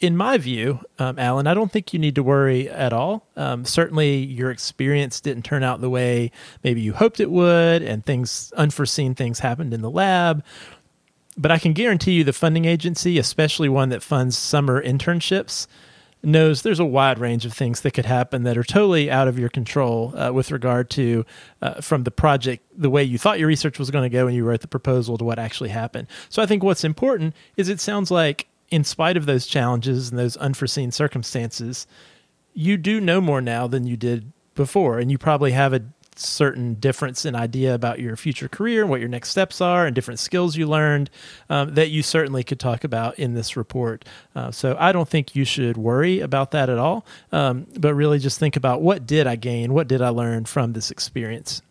in 0.01 0.17
my 0.17 0.37
view, 0.37 0.81
um, 0.99 1.17
Allen, 1.17 1.47
I 1.47 1.53
don't 1.53 1.71
think 1.71 1.93
you 1.93 1.99
need 1.99 2.15
to 2.15 2.23
worry 2.23 2.69
at 2.69 2.91
all. 2.91 3.25
Um, 3.37 3.63
certainly, 3.63 4.17
your 4.17 4.51
experience 4.51 5.21
didn't 5.21 5.43
turn 5.43 5.63
out 5.63 5.79
the 5.79 5.89
way 5.89 6.31
maybe 6.65 6.81
you 6.81 6.91
hoped 6.91 7.21
it 7.21 7.31
would, 7.31 7.81
and 7.81 8.05
things, 8.05 8.51
unforeseen 8.57 9.15
things 9.15 9.39
happened 9.39 9.73
in 9.73 9.81
the 9.81 9.89
lab. 9.89 10.43
but 11.37 11.51
I 11.51 11.57
can 11.59 11.73
guarantee 11.73 12.13
you 12.13 12.23
the 12.23 12.33
funding 12.33 12.65
agency, 12.65 13.17
especially 13.17 13.69
one 13.69 13.89
that 13.89 14.03
funds 14.03 14.37
summer 14.37 14.81
internships, 14.83 15.67
knows 16.25 16.61
there's 16.61 16.79
a 16.79 16.85
wide 16.85 17.19
range 17.19 17.45
of 17.45 17.53
things 17.53 17.81
that 17.81 17.91
could 17.91 18.05
happen 18.05 18.43
that 18.43 18.57
are 18.57 18.63
totally 18.63 19.09
out 19.09 19.27
of 19.27 19.37
your 19.37 19.49
control 19.49 20.13
uh, 20.15 20.31
with 20.31 20.51
regard 20.51 20.89
to 20.91 21.25
uh, 21.61 21.81
from 21.81 22.03
the 22.03 22.11
project 22.11 22.63
the 22.75 22.89
way 22.89 23.03
you 23.03 23.17
thought 23.17 23.39
your 23.39 23.47
research 23.47 23.79
was 23.79 23.91
going 23.91 24.03
to 24.03 24.09
go 24.09 24.25
when 24.25 24.33
you 24.33 24.43
wrote 24.43 24.61
the 24.61 24.67
proposal 24.67 25.17
to 25.17 25.23
what 25.23 25.39
actually 25.39 25.69
happened. 25.69 26.07
So 26.29 26.41
i 26.41 26.45
think 26.45 26.63
what's 26.63 26.83
important 26.83 27.35
is 27.57 27.69
it 27.69 27.79
sounds 27.79 28.11
like 28.11 28.47
in 28.69 28.83
spite 28.83 29.17
of 29.17 29.25
those 29.25 29.45
challenges 29.45 30.09
and 30.09 30.19
those 30.19 30.37
unforeseen 30.37 30.91
circumstances 30.91 31.87
you 32.53 32.77
do 32.77 32.99
know 32.99 33.21
more 33.21 33.41
now 33.41 33.67
than 33.67 33.85
you 33.85 33.97
did 33.97 34.31
before 34.55 34.99
and 34.99 35.11
you 35.11 35.17
probably 35.17 35.51
have 35.51 35.73
a 35.73 35.83
certain 36.19 36.75
difference 36.75 37.25
in 37.25 37.35
idea 37.35 37.73
about 37.73 37.99
your 37.99 38.15
future 38.15 38.47
career 38.47 38.81
and 38.81 38.89
what 38.89 38.99
your 38.99 39.09
next 39.09 39.29
steps 39.29 39.61
are 39.61 39.85
and 39.85 39.95
different 39.95 40.19
skills 40.19 40.55
you 40.55 40.67
learned 40.67 41.09
um, 41.49 41.73
that 41.73 41.89
you 41.89 42.01
certainly 42.01 42.43
could 42.43 42.59
talk 42.59 42.83
about 42.83 43.17
in 43.19 43.33
this 43.33 43.57
report. 43.57 44.05
Uh, 44.35 44.51
so 44.51 44.75
I 44.79 44.91
don't 44.91 45.07
think 45.07 45.35
you 45.35 45.45
should 45.45 45.77
worry 45.77 46.19
about 46.19 46.51
that 46.51 46.69
at 46.69 46.77
all, 46.77 47.05
um, 47.31 47.67
but 47.79 47.93
really 47.93 48.19
just 48.19 48.39
think 48.39 48.55
about 48.55 48.81
what 48.81 49.05
did 49.05 49.27
I 49.27 49.35
gain, 49.35 49.73
what 49.73 49.87
did 49.87 50.01
I 50.01 50.09
learn 50.09 50.45
from 50.45 50.73
this 50.73 50.91
experience. 50.91 51.61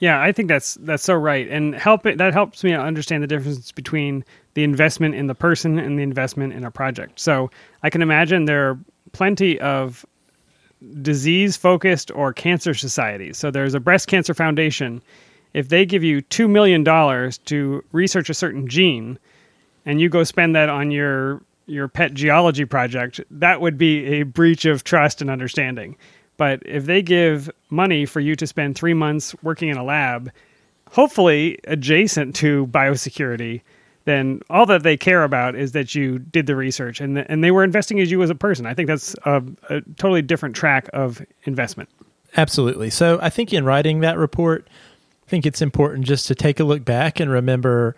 Yeah, 0.00 0.20
I 0.20 0.32
think 0.32 0.48
that's 0.48 0.74
that's 0.80 1.02
so 1.02 1.14
right, 1.14 1.46
and 1.48 1.74
help 1.74 2.06
it, 2.06 2.16
that 2.16 2.32
helps 2.32 2.64
me 2.64 2.72
understand 2.72 3.22
the 3.22 3.26
difference 3.26 3.70
between 3.70 4.24
the 4.54 4.64
investment 4.64 5.14
in 5.14 5.26
the 5.26 5.34
person 5.34 5.78
and 5.78 5.98
the 5.98 6.02
investment 6.02 6.54
in 6.54 6.64
a 6.64 6.70
project. 6.70 7.20
So 7.20 7.50
I 7.82 7.90
can 7.90 8.00
imagine 8.00 8.46
there 8.46 8.70
are 8.70 8.78
plenty 9.12 9.60
of 9.60 10.06
disease 11.02 11.56
focused 11.56 12.10
or 12.12 12.32
cancer 12.32 12.74
societies. 12.74 13.38
So 13.38 13.50
there's 13.50 13.74
a 13.74 13.80
breast 13.80 14.08
cancer 14.08 14.34
foundation. 14.34 15.02
If 15.52 15.68
they 15.68 15.84
give 15.84 16.04
you 16.04 16.22
$2 16.22 16.48
million 16.48 16.84
to 16.84 17.84
research 17.92 18.30
a 18.30 18.34
certain 18.34 18.68
gene 18.68 19.18
and 19.84 20.00
you 20.00 20.08
go 20.08 20.24
spend 20.24 20.54
that 20.56 20.68
on 20.68 20.90
your 20.90 21.42
your 21.66 21.86
pet 21.86 22.14
geology 22.14 22.64
project, 22.64 23.20
that 23.30 23.60
would 23.60 23.78
be 23.78 24.04
a 24.06 24.22
breach 24.24 24.64
of 24.64 24.82
trust 24.82 25.20
and 25.20 25.30
understanding. 25.30 25.96
But 26.36 26.62
if 26.66 26.86
they 26.86 27.00
give 27.00 27.48
money 27.68 28.06
for 28.06 28.18
you 28.18 28.34
to 28.34 28.46
spend 28.46 28.74
three 28.74 28.94
months 28.94 29.36
working 29.42 29.68
in 29.68 29.76
a 29.76 29.84
lab, 29.84 30.32
hopefully 30.90 31.58
adjacent 31.64 32.34
to 32.36 32.66
biosecurity, 32.68 33.60
then 34.04 34.40
all 34.48 34.66
that 34.66 34.82
they 34.82 34.96
care 34.96 35.24
about 35.24 35.54
is 35.54 35.72
that 35.72 35.94
you 35.94 36.18
did 36.18 36.46
the 36.46 36.56
research 36.56 37.00
and 37.00 37.16
the, 37.16 37.30
and 37.30 37.44
they 37.44 37.50
were 37.50 37.64
investing 37.64 38.00
as 38.00 38.10
you 38.10 38.22
as 38.22 38.30
a 38.30 38.34
person. 38.34 38.66
I 38.66 38.74
think 38.74 38.88
that's 38.88 39.14
a, 39.24 39.42
a 39.68 39.80
totally 39.96 40.22
different 40.22 40.56
track 40.56 40.88
of 40.92 41.22
investment. 41.44 41.88
Absolutely. 42.36 42.90
So 42.90 43.18
I 43.20 43.30
think 43.30 43.52
in 43.52 43.64
writing 43.64 44.00
that 44.00 44.16
report, 44.16 44.68
I 45.26 45.30
think 45.30 45.46
it's 45.46 45.60
important 45.62 46.06
just 46.06 46.26
to 46.28 46.34
take 46.34 46.60
a 46.60 46.64
look 46.64 46.84
back 46.84 47.20
and 47.20 47.30
remember 47.30 47.96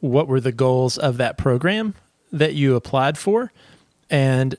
what 0.00 0.28
were 0.28 0.40
the 0.40 0.52
goals 0.52 0.98
of 0.98 1.16
that 1.18 1.38
program 1.38 1.94
that 2.32 2.54
you 2.54 2.76
applied 2.76 3.18
for 3.18 3.52
and 4.10 4.56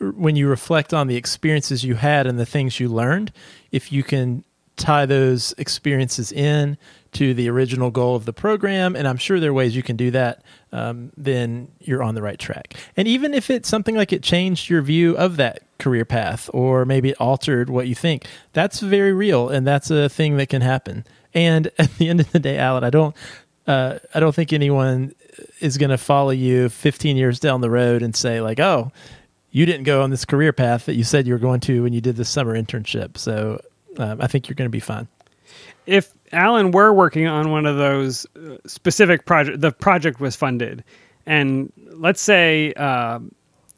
when 0.00 0.36
you 0.36 0.48
reflect 0.48 0.94
on 0.94 1.06
the 1.06 1.16
experiences 1.16 1.84
you 1.84 1.94
had 1.94 2.26
and 2.26 2.38
the 2.38 2.46
things 2.46 2.78
you 2.78 2.88
learned, 2.88 3.32
if 3.72 3.92
you 3.92 4.02
can 4.02 4.44
tie 4.76 5.06
those 5.06 5.54
experiences 5.58 6.30
in 6.30 6.76
to 7.18 7.34
the 7.34 7.50
original 7.50 7.90
goal 7.90 8.14
of 8.14 8.26
the 8.26 8.32
program, 8.32 8.94
and 8.94 9.08
I'm 9.08 9.16
sure 9.16 9.40
there 9.40 9.50
are 9.50 9.52
ways 9.52 9.74
you 9.74 9.82
can 9.82 9.96
do 9.96 10.12
that, 10.12 10.44
um, 10.70 11.10
then 11.16 11.66
you're 11.80 12.00
on 12.00 12.14
the 12.14 12.22
right 12.22 12.38
track. 12.38 12.74
And 12.96 13.08
even 13.08 13.34
if 13.34 13.50
it's 13.50 13.68
something 13.68 13.96
like 13.96 14.12
it 14.12 14.22
changed 14.22 14.70
your 14.70 14.82
view 14.82 15.16
of 15.16 15.36
that 15.36 15.64
career 15.78 16.04
path, 16.04 16.48
or 16.52 16.84
maybe 16.84 17.10
it 17.10 17.20
altered 17.20 17.70
what 17.70 17.88
you 17.88 17.96
think, 17.96 18.24
that's 18.52 18.78
very 18.78 19.12
real, 19.12 19.48
and 19.48 19.66
that's 19.66 19.90
a 19.90 20.08
thing 20.08 20.36
that 20.36 20.48
can 20.48 20.62
happen. 20.62 21.04
And 21.34 21.72
at 21.78 21.92
the 21.96 22.08
end 22.08 22.20
of 22.20 22.30
the 22.30 22.38
day, 22.38 22.56
Allen, 22.56 22.84
I 22.84 22.90
don't, 22.90 23.16
uh, 23.66 23.98
I 24.14 24.20
don't 24.20 24.34
think 24.34 24.52
anyone 24.52 25.12
is 25.58 25.76
going 25.76 25.90
to 25.90 25.98
follow 25.98 26.30
you 26.30 26.68
15 26.68 27.16
years 27.16 27.40
down 27.40 27.62
the 27.62 27.70
road 27.70 28.02
and 28.02 28.14
say 28.14 28.40
like, 28.40 28.60
oh, 28.60 28.92
you 29.50 29.66
didn't 29.66 29.84
go 29.84 30.02
on 30.02 30.10
this 30.10 30.24
career 30.24 30.52
path 30.52 30.86
that 30.86 30.94
you 30.94 31.02
said 31.02 31.26
you 31.26 31.32
were 31.32 31.40
going 31.40 31.58
to 31.60 31.82
when 31.82 31.92
you 31.92 32.00
did 32.00 32.14
this 32.14 32.28
summer 32.28 32.54
internship. 32.54 33.18
So 33.18 33.60
um, 33.96 34.20
I 34.20 34.28
think 34.28 34.48
you're 34.48 34.54
going 34.54 34.66
to 34.66 34.70
be 34.70 34.78
fine. 34.78 35.08
If 35.84 36.12
Allen 36.32 36.70
were 36.70 36.92
working 36.92 37.26
on 37.26 37.50
one 37.50 37.66
of 37.66 37.76
those 37.76 38.26
uh, 38.36 38.56
specific 38.66 39.26
project, 39.26 39.60
the 39.60 39.72
project 39.72 40.20
was 40.20 40.36
funded, 40.36 40.84
and 41.26 41.72
let's 41.92 42.20
say 42.20 42.72
uh, 42.74 43.18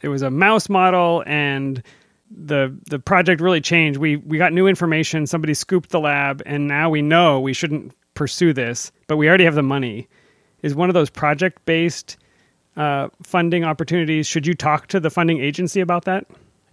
it 0.03 0.09
was 0.09 0.23
a 0.23 0.31
mouse 0.31 0.69
model, 0.69 1.23
and 1.27 1.83
the 2.31 2.77
the 2.89 2.99
project 2.99 3.41
really 3.41 3.61
changed. 3.61 3.99
We 3.99 4.17
we 4.17 4.39
got 4.39 4.53
new 4.53 4.67
information. 4.67 5.27
Somebody 5.27 5.55
scooped 5.55 5.91
the 5.91 6.01
lab, 6.01 6.43
and 6.47 6.69
now 6.69 6.91
we 6.91 7.03
know 7.03 7.41
we 7.41 7.53
shouldn't 7.53 7.93
pursue 8.15 8.53
this, 8.53 8.93
but 9.07 9.17
we 9.17 9.29
already 9.29 9.45
have 9.45 9.55
the 9.55 9.63
money. 9.63 10.09
Is 10.63 10.75
one 10.75 10.91
of 10.91 10.95
those 10.95 11.11
project 11.11 11.65
based 11.65 12.19
uh, 12.77 13.09
funding 13.23 13.65
opportunities? 13.65 14.27
Should 14.27 14.47
you 14.47 14.55
talk 14.55 14.89
to 14.89 15.01
the 15.01 15.11
funding 15.11 15.41
agency 15.41 15.81
about 15.81 16.05
that? 16.05 16.27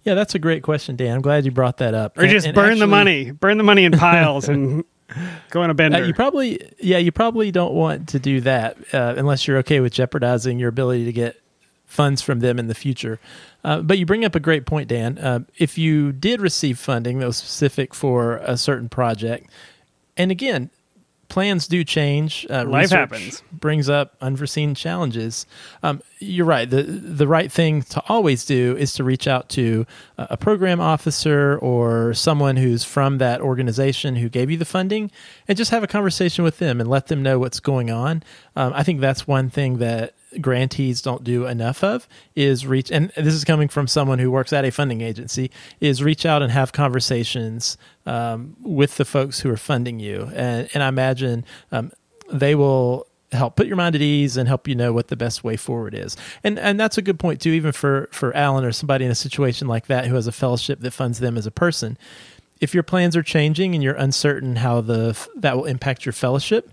Yeah, 0.04 0.14
that's 0.14 0.34
a 0.34 0.38
great 0.38 0.62
question, 0.62 0.96
Dan. 0.96 1.16
I'm 1.16 1.22
glad 1.22 1.44
you 1.44 1.50
brought 1.50 1.78
that 1.78 1.94
up. 1.94 2.16
Or 2.16 2.22
and, 2.22 2.30
just 2.30 2.46
burn 2.54 2.66
actually, 2.66 2.80
the 2.80 2.86
money, 2.86 3.30
burn 3.30 3.58
the 3.58 3.64
money 3.64 3.84
in 3.84 3.92
piles, 3.92 4.48
and 4.48 4.84
go 5.50 5.62
on 5.62 5.70
a 5.70 5.74
bender. 5.74 5.98
Uh, 5.98 6.06
you 6.06 6.14
probably, 6.14 6.60
yeah, 6.78 6.98
you 6.98 7.12
probably 7.12 7.50
don't 7.50 7.74
want 7.74 8.08
to 8.10 8.18
do 8.18 8.40
that 8.42 8.76
uh, 8.92 9.14
unless 9.16 9.46
you're 9.46 9.58
okay 9.58 9.80
with 9.80 9.92
jeopardizing 9.92 10.58
your 10.58 10.68
ability 10.68 11.04
to 11.04 11.12
get 11.12 11.40
funds 11.86 12.20
from 12.20 12.40
them 12.40 12.58
in 12.58 12.66
the 12.68 12.74
future. 12.74 13.18
Uh, 13.64 13.80
but 13.80 13.98
you 13.98 14.06
bring 14.06 14.24
up 14.24 14.34
a 14.34 14.40
great 14.40 14.66
point, 14.66 14.88
Dan. 14.88 15.18
Uh, 15.18 15.40
if 15.56 15.78
you 15.78 16.12
did 16.12 16.40
receive 16.40 16.78
funding 16.78 17.18
that 17.18 17.26
was 17.26 17.38
specific 17.38 17.94
for 17.94 18.36
a 18.36 18.56
certain 18.56 18.88
project, 18.88 19.50
and 20.16 20.30
again, 20.30 20.70
plans 21.28 21.66
do 21.68 21.84
change. 21.84 22.46
Uh, 22.48 22.64
Life 22.64 22.90
happens. 22.90 23.42
Brings 23.52 23.88
up 23.88 24.16
unforeseen 24.20 24.74
challenges. 24.74 25.46
Um, 25.82 26.02
you're 26.18 26.46
right. 26.46 26.68
the 26.68 26.82
The 26.82 27.28
right 27.28 27.50
thing 27.52 27.82
to 27.82 28.02
always 28.08 28.44
do 28.44 28.76
is 28.76 28.92
to 28.94 29.04
reach 29.04 29.28
out 29.28 29.48
to 29.50 29.86
a 30.16 30.36
program 30.36 30.80
officer 30.80 31.58
or 31.58 32.14
someone 32.14 32.56
who's 32.56 32.82
from 32.84 33.18
that 33.18 33.40
organization 33.40 34.16
who 34.16 34.28
gave 34.28 34.50
you 34.50 34.56
the 34.56 34.64
funding, 34.64 35.10
and 35.46 35.56
just 35.56 35.70
have 35.70 35.82
a 35.82 35.86
conversation 35.86 36.44
with 36.44 36.58
them 36.58 36.80
and 36.80 36.88
let 36.88 37.06
them 37.06 37.22
know 37.22 37.38
what's 37.38 37.60
going 37.60 37.90
on. 37.90 38.22
Um, 38.56 38.72
I 38.74 38.82
think 38.82 39.00
that's 39.00 39.26
one 39.26 39.50
thing 39.50 39.78
that 39.78 40.14
grantees 40.40 41.00
don't 41.00 41.24
do 41.24 41.46
enough 41.46 41.82
of 41.82 42.06
is 42.36 42.66
reach 42.66 42.90
and 42.90 43.10
this 43.16 43.34
is 43.34 43.44
coming 43.44 43.68
from 43.68 43.86
someone 43.86 44.18
who 44.18 44.30
works 44.30 44.52
at 44.52 44.64
a 44.64 44.70
funding 44.70 45.00
agency 45.00 45.50
is 45.80 46.02
reach 46.02 46.26
out 46.26 46.42
and 46.42 46.52
have 46.52 46.72
conversations 46.72 47.78
um, 48.06 48.56
with 48.62 48.96
the 48.96 49.04
folks 49.04 49.40
who 49.40 49.50
are 49.50 49.56
funding 49.56 49.98
you. 50.00 50.30
And, 50.34 50.68
and 50.74 50.82
i 50.82 50.88
imagine 50.88 51.44
um, 51.72 51.92
they 52.30 52.54
will 52.54 53.06
help 53.32 53.56
put 53.56 53.66
your 53.66 53.76
mind 53.76 53.94
at 53.94 54.00
ease 54.02 54.36
and 54.36 54.48
help 54.48 54.66
you 54.66 54.74
know 54.74 54.92
what 54.92 55.08
the 55.08 55.16
best 55.16 55.44
way 55.44 55.56
forward 55.56 55.94
is. 55.94 56.16
And 56.44 56.58
and 56.58 56.78
that's 56.78 56.98
a 56.98 57.02
good 57.02 57.18
point 57.18 57.40
too 57.40 57.50
even 57.50 57.72
for 57.72 58.08
for 58.12 58.34
allen 58.36 58.64
or 58.64 58.72
somebody 58.72 59.04
in 59.04 59.10
a 59.10 59.16
situation 59.16 59.68
like 59.68 59.86
that 59.86 60.06
who 60.06 60.14
has 60.14 60.26
a 60.26 60.32
fellowship 60.32 60.80
that 60.80 60.92
funds 60.92 61.20
them 61.20 61.36
as 61.36 61.46
a 61.46 61.50
person. 61.50 61.98
If 62.60 62.74
your 62.74 62.82
plans 62.82 63.16
are 63.16 63.22
changing 63.22 63.74
and 63.74 63.84
you're 63.84 63.94
uncertain 63.94 64.56
how 64.56 64.80
the 64.80 65.18
that 65.36 65.56
will 65.56 65.66
impact 65.66 66.04
your 66.04 66.12
fellowship 66.12 66.70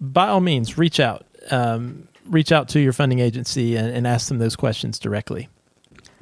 by 0.00 0.28
all 0.28 0.40
means 0.40 0.78
reach 0.78 1.00
out. 1.00 1.24
Um, 1.50 2.08
reach 2.28 2.52
out 2.52 2.68
to 2.70 2.80
your 2.80 2.92
funding 2.92 3.18
agency 3.18 3.76
and, 3.76 3.88
and 3.88 4.06
ask 4.06 4.28
them 4.28 4.38
those 4.38 4.56
questions 4.56 4.98
directly. 4.98 5.48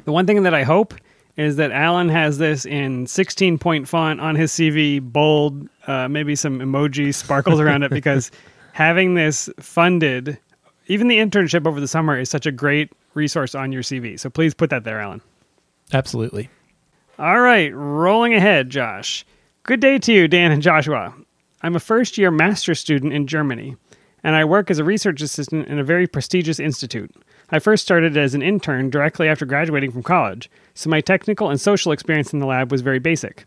The 0.04 0.12
one 0.12 0.26
thing 0.26 0.42
that 0.42 0.54
I 0.54 0.62
hope 0.62 0.94
is 1.36 1.56
that 1.56 1.72
Allen 1.72 2.08
has 2.08 2.38
this 2.38 2.64
in 2.64 3.06
16 3.06 3.58
point 3.58 3.88
font 3.88 4.20
on 4.20 4.36
his 4.36 4.52
CV, 4.52 5.00
bold, 5.00 5.68
uh, 5.86 6.08
maybe 6.08 6.36
some 6.36 6.60
emoji 6.60 7.12
sparkles 7.12 7.60
around 7.60 7.82
it, 7.82 7.90
because 7.90 8.30
having 8.72 9.14
this 9.14 9.48
funded, 9.58 10.38
even 10.86 11.08
the 11.08 11.18
internship 11.18 11.66
over 11.66 11.80
the 11.80 11.88
summer, 11.88 12.18
is 12.18 12.30
such 12.30 12.46
a 12.46 12.52
great 12.52 12.92
resource 13.14 13.54
on 13.54 13.72
your 13.72 13.82
CV. 13.82 14.18
So 14.18 14.30
please 14.30 14.54
put 14.54 14.70
that 14.70 14.84
there, 14.84 15.00
Allen. 15.00 15.20
Absolutely. 15.92 16.48
All 17.18 17.40
right, 17.40 17.72
rolling 17.74 18.34
ahead, 18.34 18.70
Josh. 18.70 19.24
Good 19.62 19.80
day 19.80 19.98
to 19.98 20.12
you, 20.12 20.28
Dan 20.28 20.52
and 20.52 20.62
Joshua. 20.62 21.14
I'm 21.62 21.76
a 21.76 21.80
first 21.80 22.18
year 22.18 22.30
master's 22.30 22.78
student 22.78 23.12
in 23.12 23.26
Germany 23.26 23.76
and 24.24 24.34
I 24.34 24.44
work 24.44 24.70
as 24.70 24.78
a 24.78 24.84
research 24.84 25.20
assistant 25.20 25.68
in 25.68 25.78
a 25.78 25.84
very 25.84 26.06
prestigious 26.06 26.58
institute. 26.58 27.14
I 27.50 27.58
first 27.58 27.84
started 27.84 28.16
as 28.16 28.34
an 28.34 28.42
intern 28.42 28.88
directly 28.88 29.28
after 29.28 29.44
graduating 29.44 29.92
from 29.92 30.02
college, 30.02 30.50
so 30.72 30.88
my 30.88 31.02
technical 31.02 31.50
and 31.50 31.60
social 31.60 31.92
experience 31.92 32.32
in 32.32 32.38
the 32.38 32.46
lab 32.46 32.72
was 32.72 32.80
very 32.80 32.98
basic. 32.98 33.44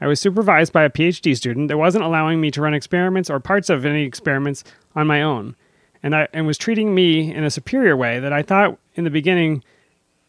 I 0.00 0.06
was 0.06 0.20
supervised 0.20 0.72
by 0.72 0.84
a 0.84 0.90
PhD 0.90 1.34
student 1.34 1.68
that 1.68 1.78
wasn't 1.78 2.04
allowing 2.04 2.40
me 2.40 2.50
to 2.52 2.60
run 2.60 2.74
experiments 2.74 3.30
or 3.30 3.40
parts 3.40 3.70
of 3.70 3.86
any 3.86 4.04
experiments 4.04 4.62
on 4.94 5.06
my 5.06 5.22
own, 5.22 5.56
and, 6.02 6.14
I, 6.14 6.28
and 6.34 6.46
was 6.46 6.58
treating 6.58 6.94
me 6.94 7.34
in 7.34 7.42
a 7.42 7.50
superior 7.50 7.96
way 7.96 8.20
that 8.20 8.32
I 8.32 8.42
thought 8.42 8.78
in 8.94 9.04
the 9.04 9.10
beginning 9.10 9.64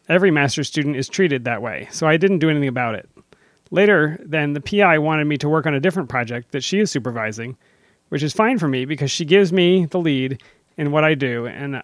every 0.08 0.30
master's 0.30 0.66
student 0.66 0.96
is 0.96 1.08
treated 1.08 1.44
that 1.44 1.62
way, 1.62 1.88
so 1.92 2.08
I 2.08 2.16
didn't 2.16 2.38
do 2.38 2.50
anything 2.50 2.68
about 2.68 2.94
it. 2.94 3.08
Later, 3.70 4.18
then, 4.24 4.54
the 4.54 4.60
PI 4.60 4.98
wanted 4.98 5.26
me 5.26 5.36
to 5.36 5.48
work 5.48 5.66
on 5.66 5.74
a 5.74 5.80
different 5.80 6.08
project 6.08 6.50
that 6.50 6.64
she 6.64 6.80
is 6.80 6.90
supervising, 6.90 7.56
which 8.10 8.22
is 8.22 8.32
fine 8.32 8.58
for 8.58 8.68
me 8.68 8.84
because 8.84 9.10
she 9.10 9.24
gives 9.24 9.52
me 9.52 9.86
the 9.86 9.98
lead 9.98 10.42
in 10.76 10.92
what 10.92 11.02
I 11.02 11.14
do, 11.14 11.46
and 11.46 11.82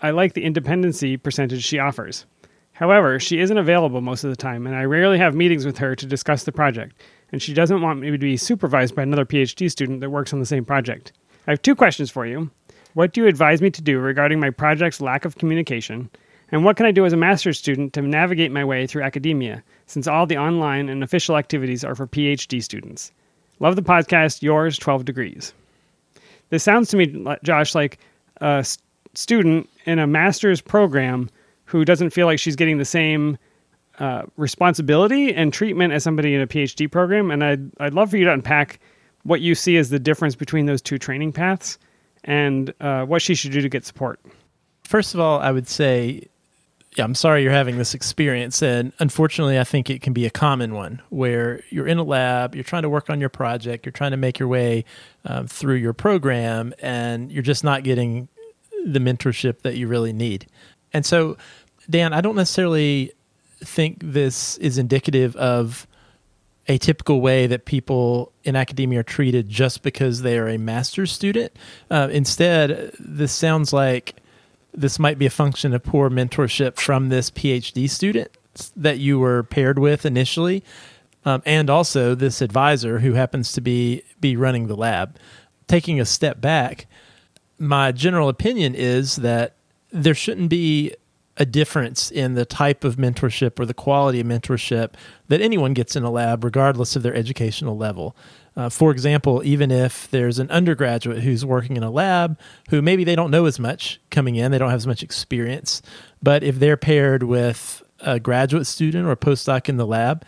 I 0.00 0.10
like 0.10 0.34
the 0.34 0.44
independency 0.44 1.16
percentage 1.16 1.64
she 1.64 1.78
offers. 1.78 2.26
However, 2.72 3.18
she 3.18 3.40
isn't 3.40 3.58
available 3.58 4.00
most 4.00 4.22
of 4.22 4.30
the 4.30 4.36
time, 4.36 4.66
and 4.66 4.76
I 4.76 4.84
rarely 4.84 5.18
have 5.18 5.34
meetings 5.34 5.66
with 5.66 5.78
her 5.78 5.96
to 5.96 6.06
discuss 6.06 6.44
the 6.44 6.52
project, 6.52 7.00
and 7.32 7.42
she 7.42 7.52
doesn't 7.52 7.82
want 7.82 8.00
me 8.00 8.10
to 8.10 8.18
be 8.18 8.36
supervised 8.36 8.94
by 8.94 9.02
another 9.02 9.24
PhD 9.24 9.70
student 9.70 10.00
that 10.00 10.10
works 10.10 10.32
on 10.32 10.38
the 10.38 10.46
same 10.46 10.64
project. 10.64 11.12
I 11.46 11.50
have 11.50 11.62
two 11.62 11.74
questions 11.74 12.10
for 12.10 12.26
you. 12.26 12.50
What 12.94 13.12
do 13.12 13.20
you 13.20 13.26
advise 13.26 13.60
me 13.60 13.70
to 13.70 13.82
do 13.82 13.98
regarding 13.98 14.40
my 14.40 14.50
project's 14.50 15.00
lack 15.00 15.24
of 15.24 15.36
communication? 15.36 16.08
And 16.50 16.64
what 16.64 16.76
can 16.76 16.86
I 16.86 16.92
do 16.92 17.04
as 17.04 17.12
a 17.12 17.16
master's 17.16 17.58
student 17.58 17.92
to 17.92 18.02
navigate 18.02 18.52
my 18.52 18.64
way 18.64 18.86
through 18.86 19.02
academia, 19.02 19.62
since 19.86 20.06
all 20.06 20.24
the 20.24 20.38
online 20.38 20.88
and 20.88 21.02
official 21.04 21.36
activities 21.36 21.84
are 21.84 21.94
for 21.94 22.06
PhD 22.06 22.62
students? 22.62 23.12
Love 23.60 23.76
the 23.76 23.82
podcast. 23.82 24.42
Yours, 24.42 24.78
12 24.78 25.04
Degrees. 25.04 25.52
This 26.50 26.62
sounds 26.62 26.88
to 26.90 26.96
me, 26.96 27.26
Josh, 27.42 27.74
like 27.74 27.98
a 28.40 28.64
student 29.14 29.68
in 29.84 29.98
a 29.98 30.06
master's 30.06 30.60
program 30.60 31.28
who 31.64 31.84
doesn't 31.84 32.10
feel 32.10 32.26
like 32.26 32.38
she's 32.38 32.56
getting 32.56 32.78
the 32.78 32.84
same 32.84 33.36
uh, 33.98 34.22
responsibility 34.36 35.34
and 35.34 35.52
treatment 35.52 35.92
as 35.92 36.04
somebody 36.04 36.34
in 36.34 36.40
a 36.40 36.46
PhD 36.46 36.90
program. 36.90 37.30
And 37.30 37.44
I'd, 37.44 37.70
I'd 37.80 37.94
love 37.94 38.10
for 38.10 38.16
you 38.16 38.24
to 38.24 38.32
unpack 38.32 38.80
what 39.24 39.40
you 39.40 39.54
see 39.54 39.76
as 39.76 39.90
the 39.90 39.98
difference 39.98 40.34
between 40.34 40.66
those 40.66 40.80
two 40.80 40.98
training 40.98 41.32
paths 41.32 41.78
and 42.24 42.72
uh, 42.80 43.04
what 43.04 43.20
she 43.20 43.34
should 43.34 43.52
do 43.52 43.60
to 43.60 43.68
get 43.68 43.84
support. 43.84 44.20
First 44.84 45.14
of 45.14 45.20
all, 45.20 45.40
I 45.40 45.50
would 45.50 45.68
say, 45.68 46.28
yeah, 46.98 47.04
I'm 47.04 47.14
sorry 47.14 47.44
you're 47.44 47.52
having 47.52 47.78
this 47.78 47.94
experience. 47.94 48.60
And 48.60 48.92
unfortunately, 48.98 49.58
I 49.58 49.64
think 49.64 49.88
it 49.88 50.02
can 50.02 50.12
be 50.12 50.26
a 50.26 50.30
common 50.30 50.74
one 50.74 51.00
where 51.10 51.62
you're 51.70 51.86
in 51.86 51.98
a 51.98 52.02
lab, 52.02 52.56
you're 52.56 52.64
trying 52.64 52.82
to 52.82 52.88
work 52.88 53.08
on 53.08 53.20
your 53.20 53.28
project, 53.28 53.86
you're 53.86 53.92
trying 53.92 54.10
to 54.10 54.16
make 54.16 54.38
your 54.38 54.48
way 54.48 54.84
um, 55.24 55.46
through 55.46 55.76
your 55.76 55.92
program, 55.92 56.74
and 56.80 57.30
you're 57.30 57.42
just 57.42 57.62
not 57.62 57.84
getting 57.84 58.28
the 58.84 58.98
mentorship 58.98 59.62
that 59.62 59.76
you 59.76 59.86
really 59.86 60.12
need. 60.12 60.46
And 60.92 61.06
so, 61.06 61.36
Dan, 61.88 62.12
I 62.12 62.20
don't 62.20 62.36
necessarily 62.36 63.12
think 63.60 64.00
this 64.02 64.58
is 64.58 64.76
indicative 64.76 65.36
of 65.36 65.86
a 66.66 66.78
typical 66.78 67.20
way 67.20 67.46
that 67.46 67.64
people 67.64 68.32
in 68.44 68.56
academia 68.56 69.00
are 69.00 69.04
treated 69.04 69.48
just 69.48 69.82
because 69.82 70.22
they 70.22 70.36
are 70.38 70.48
a 70.48 70.58
master's 70.58 71.12
student. 71.12 71.52
Uh, 71.90 72.08
instead, 72.10 72.92
this 72.98 73.32
sounds 73.32 73.72
like 73.72 74.16
this 74.72 74.98
might 74.98 75.18
be 75.18 75.26
a 75.26 75.30
function 75.30 75.74
of 75.74 75.82
poor 75.82 76.10
mentorship 76.10 76.76
from 76.76 77.08
this 77.08 77.30
PhD 77.30 77.88
student 77.88 78.30
that 78.76 78.98
you 78.98 79.18
were 79.18 79.44
paired 79.44 79.78
with 79.78 80.04
initially, 80.04 80.64
um, 81.24 81.42
and 81.46 81.70
also 81.70 82.14
this 82.14 82.40
advisor 82.40 83.00
who 83.00 83.12
happens 83.12 83.52
to 83.52 83.60
be 83.60 84.02
be 84.20 84.36
running 84.36 84.66
the 84.66 84.76
lab. 84.76 85.16
Taking 85.66 86.00
a 86.00 86.04
step 86.04 86.40
back, 86.40 86.86
my 87.58 87.92
general 87.92 88.28
opinion 88.28 88.74
is 88.74 89.16
that 89.16 89.54
there 89.90 90.14
shouldn't 90.14 90.50
be 90.50 90.94
a 91.36 91.44
difference 91.44 92.10
in 92.10 92.34
the 92.34 92.44
type 92.44 92.84
of 92.84 92.96
mentorship 92.96 93.60
or 93.60 93.66
the 93.66 93.74
quality 93.74 94.20
of 94.20 94.26
mentorship 94.26 94.94
that 95.28 95.40
anyone 95.40 95.72
gets 95.72 95.94
in 95.94 96.02
a 96.02 96.10
lab, 96.10 96.42
regardless 96.42 96.96
of 96.96 97.02
their 97.02 97.14
educational 97.14 97.76
level. 97.76 98.16
Uh, 98.58 98.68
for 98.68 98.90
example, 98.90 99.40
even 99.44 99.70
if 99.70 100.10
there's 100.10 100.40
an 100.40 100.50
undergraduate 100.50 101.22
who's 101.22 101.46
working 101.46 101.76
in 101.76 101.84
a 101.84 101.90
lab 101.90 102.36
who 102.70 102.82
maybe 102.82 103.04
they 103.04 103.14
don't 103.14 103.30
know 103.30 103.44
as 103.44 103.60
much 103.60 104.00
coming 104.10 104.34
in, 104.34 104.50
they 104.50 104.58
don't 104.58 104.70
have 104.70 104.78
as 104.78 104.86
much 104.86 105.00
experience, 105.00 105.80
but 106.20 106.42
if 106.42 106.58
they're 106.58 106.76
paired 106.76 107.22
with 107.22 107.84
a 108.00 108.18
graduate 108.18 108.66
student 108.66 109.06
or 109.06 109.12
a 109.12 109.16
postdoc 109.16 109.68
in 109.68 109.76
the 109.76 109.86
lab, 109.86 110.24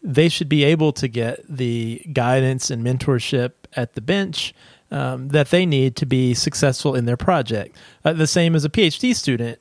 they 0.00 0.28
should 0.28 0.48
be 0.48 0.62
able 0.62 0.92
to 0.92 1.08
get 1.08 1.40
the 1.48 2.00
guidance 2.12 2.70
and 2.70 2.86
mentorship 2.86 3.50
at 3.72 3.94
the 3.94 4.00
bench 4.00 4.54
um, 4.92 5.28
that 5.30 5.50
they 5.50 5.66
need 5.66 5.96
to 5.96 6.06
be 6.06 6.34
successful 6.34 6.94
in 6.94 7.04
their 7.04 7.16
project. 7.16 7.76
Uh, 8.04 8.12
the 8.12 8.28
same 8.28 8.54
as 8.54 8.64
a 8.64 8.68
PhD 8.68 9.12
student 9.12 9.58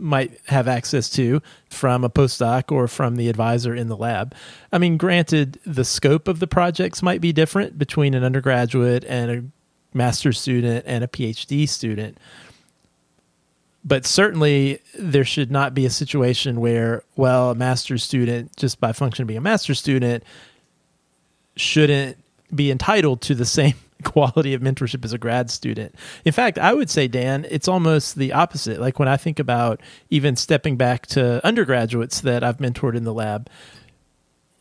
might 0.00 0.38
have 0.46 0.68
access 0.68 1.08
to 1.10 1.42
from 1.68 2.04
a 2.04 2.10
postdoc 2.10 2.72
or 2.72 2.88
from 2.88 3.16
the 3.16 3.28
advisor 3.28 3.74
in 3.74 3.88
the 3.88 3.96
lab. 3.96 4.34
I 4.72 4.78
mean, 4.78 4.96
granted, 4.96 5.58
the 5.64 5.84
scope 5.84 6.28
of 6.28 6.40
the 6.40 6.46
projects 6.46 7.02
might 7.02 7.20
be 7.20 7.32
different 7.32 7.78
between 7.78 8.14
an 8.14 8.24
undergraduate 8.24 9.04
and 9.04 9.30
a 9.30 9.96
master's 9.96 10.40
student 10.40 10.84
and 10.86 11.02
a 11.04 11.08
PhD 11.08 11.68
student. 11.68 12.18
But 13.82 14.04
certainly, 14.04 14.80
there 14.98 15.24
should 15.24 15.50
not 15.50 15.72
be 15.74 15.86
a 15.86 15.90
situation 15.90 16.60
where, 16.60 17.02
well, 17.16 17.50
a 17.50 17.54
master's 17.54 18.04
student, 18.04 18.54
just 18.56 18.78
by 18.78 18.92
function 18.92 19.22
of 19.22 19.28
being 19.28 19.38
a 19.38 19.42
master's 19.42 19.78
student, 19.78 20.22
shouldn't 21.56 22.18
be 22.54 22.70
entitled 22.70 23.22
to 23.22 23.34
the 23.34 23.46
same 23.46 23.74
quality 24.04 24.54
of 24.54 24.62
mentorship 24.62 25.04
as 25.04 25.12
a 25.12 25.18
grad 25.18 25.50
student. 25.50 25.94
In 26.24 26.32
fact, 26.32 26.58
I 26.58 26.72
would 26.74 26.90
say, 26.90 27.08
Dan, 27.08 27.46
it's 27.50 27.68
almost 27.68 28.16
the 28.16 28.32
opposite. 28.32 28.80
Like 28.80 28.98
when 28.98 29.08
I 29.08 29.16
think 29.16 29.38
about 29.38 29.80
even 30.10 30.36
stepping 30.36 30.76
back 30.76 31.06
to 31.08 31.44
undergraduates 31.44 32.20
that 32.22 32.44
I've 32.44 32.58
mentored 32.58 32.96
in 32.96 33.04
the 33.04 33.14
lab, 33.14 33.48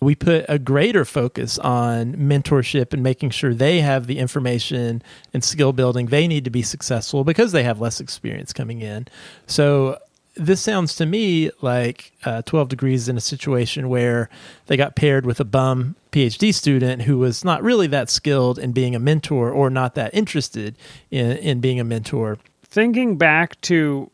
we 0.02 0.16
put 0.16 0.46
a 0.48 0.58
greater 0.58 1.04
focus 1.04 1.60
on 1.60 2.16
mentorship 2.16 2.94
and 2.94 3.04
making 3.04 3.32
sure 3.32 3.54
they 3.54 3.82
have 3.82 4.08
the 4.08 4.18
information 4.18 5.04
and 5.34 5.44
skill 5.44 5.74
building 5.74 6.06
they 6.06 6.26
need 6.26 6.46
to 6.46 6.50
be 6.50 6.62
successful 6.62 7.26
because 7.26 7.52
they 7.52 7.64
have 7.64 7.82
less 7.82 8.00
experience 8.00 8.54
coming 8.54 8.82
in. 8.82 9.08
So 9.46 9.98
this 10.40 10.62
sounds 10.62 10.96
to 10.96 11.06
me 11.06 11.52
like 11.62 12.14
uh, 12.24 12.42
12 12.44 12.70
Degrees 12.70 13.10
in 13.10 13.18
a 13.18 13.22
situation 13.22 13.90
where 13.90 14.30
they 14.68 14.78
got 14.78 14.96
paired 14.96 15.26
with 15.26 15.40
a 15.40 15.46
bum 15.46 15.96
PhD 16.12 16.54
student 16.54 17.04
who 17.04 17.20
was 17.20 17.44
not 17.44 17.62
really 17.62 17.88
that 17.88 18.10
skilled 18.10 18.58
in 18.58 18.72
being 18.72 18.96
a 18.96 19.00
mentor 19.00 19.52
or 19.52 19.70
not 19.70 19.96
that 19.96 20.14
interested 20.14 20.78
in, 21.12 21.32
in 21.38 21.60
being 21.60 21.80
a 21.80 21.84
mentor. 21.84 22.38
Thinking 22.64 23.18
back 23.18 23.60
to 23.62 24.10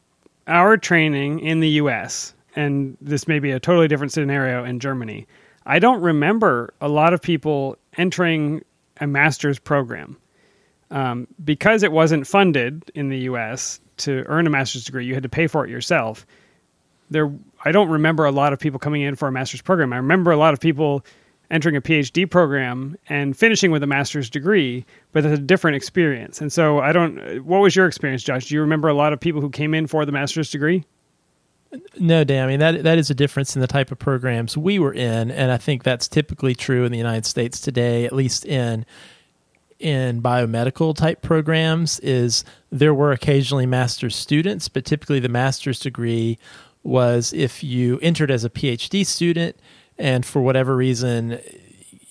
our 0.48 0.78
training 0.78 1.40
in 1.40 1.60
the 1.60 1.70
US, 1.70 2.34
and 2.56 2.98
this 3.00 3.28
may 3.28 3.40
be 3.40 3.52
a 3.52 3.60
totally 3.60 3.88
different 3.88 4.12
scenario 4.12 4.64
in 4.64 4.80
Germany, 4.80 5.28
I 5.66 5.80
don't 5.80 6.02
remember 6.02 6.74
a 6.82 6.90
lot 6.90 7.14
of 7.14 7.22
people 7.22 7.78
entering 7.98 8.64
a 9.00 9.08
master's 9.08 9.60
program. 9.60 10.18
Um, 10.92 11.28
because 11.44 11.82
it 11.82 11.92
wasn't 11.92 12.28
funded 12.28 12.92
in 12.94 13.10
the 13.10 13.18
US, 13.20 13.80
to 13.98 14.24
earn 14.28 14.48
a 14.48 14.50
master's 14.50 14.86
degree, 14.86 15.06
you 15.06 15.14
had 15.14 15.24
to 15.24 15.30
pay 15.30 15.48
for 15.48 15.66
it 15.66 15.70
yourself. 15.70 16.26
There, 17.10 17.32
I 17.64 17.72
don't 17.72 17.90
remember 17.90 18.26
a 18.26 18.32
lot 18.32 18.54
of 18.54 18.60
people 18.60 18.80
coming 18.80 19.02
in 19.02 19.16
for 19.16 19.28
a 19.28 19.32
master's 19.32 19.62
program. 19.62 19.94
I 19.94 19.98
remember 19.98 20.32
a 20.32 20.38
lot 20.38 20.54
of 20.54 20.60
people 20.60 21.06
entering 21.52 21.76
a 21.76 21.82
PhD 21.82 22.30
program 22.30 22.98
and 23.08 23.38
finishing 23.38 23.70
with 23.70 23.84
a 23.84 23.88
master's 23.88 24.30
degree, 24.30 24.86
but 25.12 25.26
it's 25.26 25.40
a 25.40 25.42
different 25.42 25.78
experience. 25.78 26.42
And 26.42 26.52
so, 26.52 26.80
I 26.80 26.92
don't. 26.92 27.46
What 27.46 27.62
was 27.62 27.76
your 27.76 27.86
experience, 27.86 28.24
Josh? 28.24 28.48
Do 28.48 28.56
you 28.56 28.62
remember 28.62 28.88
a 28.88 28.94
lot 28.94 29.14
of 29.14 29.20
people 29.20 29.42
who 29.42 29.50
came 29.50 29.74
in 29.74 29.88
for 29.88 30.06
the 30.06 30.12
master's 30.12 30.50
degree? 30.50 30.84
No, 32.00 32.24
Dan. 32.24 32.44
I 32.44 32.48
mean 32.48 32.60
that 32.60 32.84
that 32.84 32.98
is 32.98 33.10
a 33.10 33.16
difference 33.16 33.56
in 33.56 33.62
the 33.62 33.68
type 33.68 33.92
of 33.92 34.00
programs 34.00 34.58
we 34.58 34.80
were 34.80 34.94
in, 34.94 35.32
and 35.32 35.52
I 35.52 35.58
think 35.58 35.84
that's 35.84 36.08
typically 36.08 36.56
true 36.56 36.86
in 36.86 36.92
the 36.92 36.98
United 36.98 37.26
States 37.26 37.60
today, 37.60 38.06
at 38.06 38.14
least 38.14 38.46
in 38.46 38.86
in 39.80 40.22
biomedical 40.22 40.96
type 40.96 41.22
programs 41.22 42.00
is 42.00 42.44
there 42.72 42.94
were 42.94 43.12
occasionally 43.12 43.66
master's 43.66 44.16
students, 44.16 44.70
but 44.70 44.86
typically 44.86 45.20
the 45.20 45.30
master's 45.30 45.80
degree 45.80 46.38
was 46.84 47.34
if 47.34 47.64
you 47.64 48.00
entered 48.02 48.32
as 48.32 48.46
a 48.46 48.50
PhD 48.50 49.06
student 49.06 49.58
and 49.98 50.26
for 50.26 50.42
whatever 50.42 50.76
reason 50.76 51.40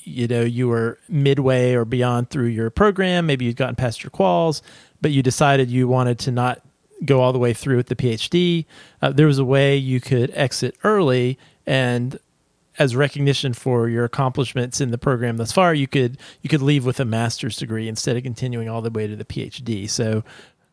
you 0.03 0.27
know 0.27 0.43
you 0.43 0.69
were 0.69 0.99
midway 1.09 1.73
or 1.73 1.85
beyond 1.85 2.31
through 2.31 2.47
your 2.47 2.71
program, 2.71 3.27
maybe 3.27 3.45
you'd 3.45 3.57
gotten 3.57 3.77
past 3.77 4.03
your 4.03 4.11
quals, 4.11 4.61
but 5.01 5.11
you 5.11 5.23
decided 5.23 5.71
you 5.71 5.89
wanted 5.89 6.19
to 6.19 6.31
not 6.31 6.61
go 7.05 7.21
all 7.21 7.33
the 7.33 7.39
way 7.39 7.53
through 7.53 7.77
with 7.77 7.89
the 7.89 7.97
PhD. 7.97 8.67
Uh, 9.03 9.11
there 9.11 9.27
was 9.27 9.39
a 9.39 9.45
way 9.45 9.77
you 9.77 10.01
could 10.01 10.31
exit 10.35 10.77
early 10.85 11.39
and 11.67 12.19
as 12.79 12.97
recognition 12.97 13.53
for 13.53 13.89
your 13.89 14.05
accomplishments 14.05 14.81
in 14.81 14.91
the 14.91 14.99
program 14.99 15.37
thus 15.37 15.53
far, 15.53 15.75
you 15.75 15.87
could 15.87 16.19
you 16.43 16.49
could 16.49 16.63
leave 16.63 16.85
with 16.85 17.01
a 17.01 17.05
master's 17.05 17.57
degree 17.57 17.89
instead 17.89 18.17
of 18.17 18.23
continuing 18.23 18.69
all 18.69 18.83
the 18.83 18.91
way 18.91 19.07
to 19.07 19.17
the 19.17 19.25
PhD. 19.25 19.89
So, 19.89 20.25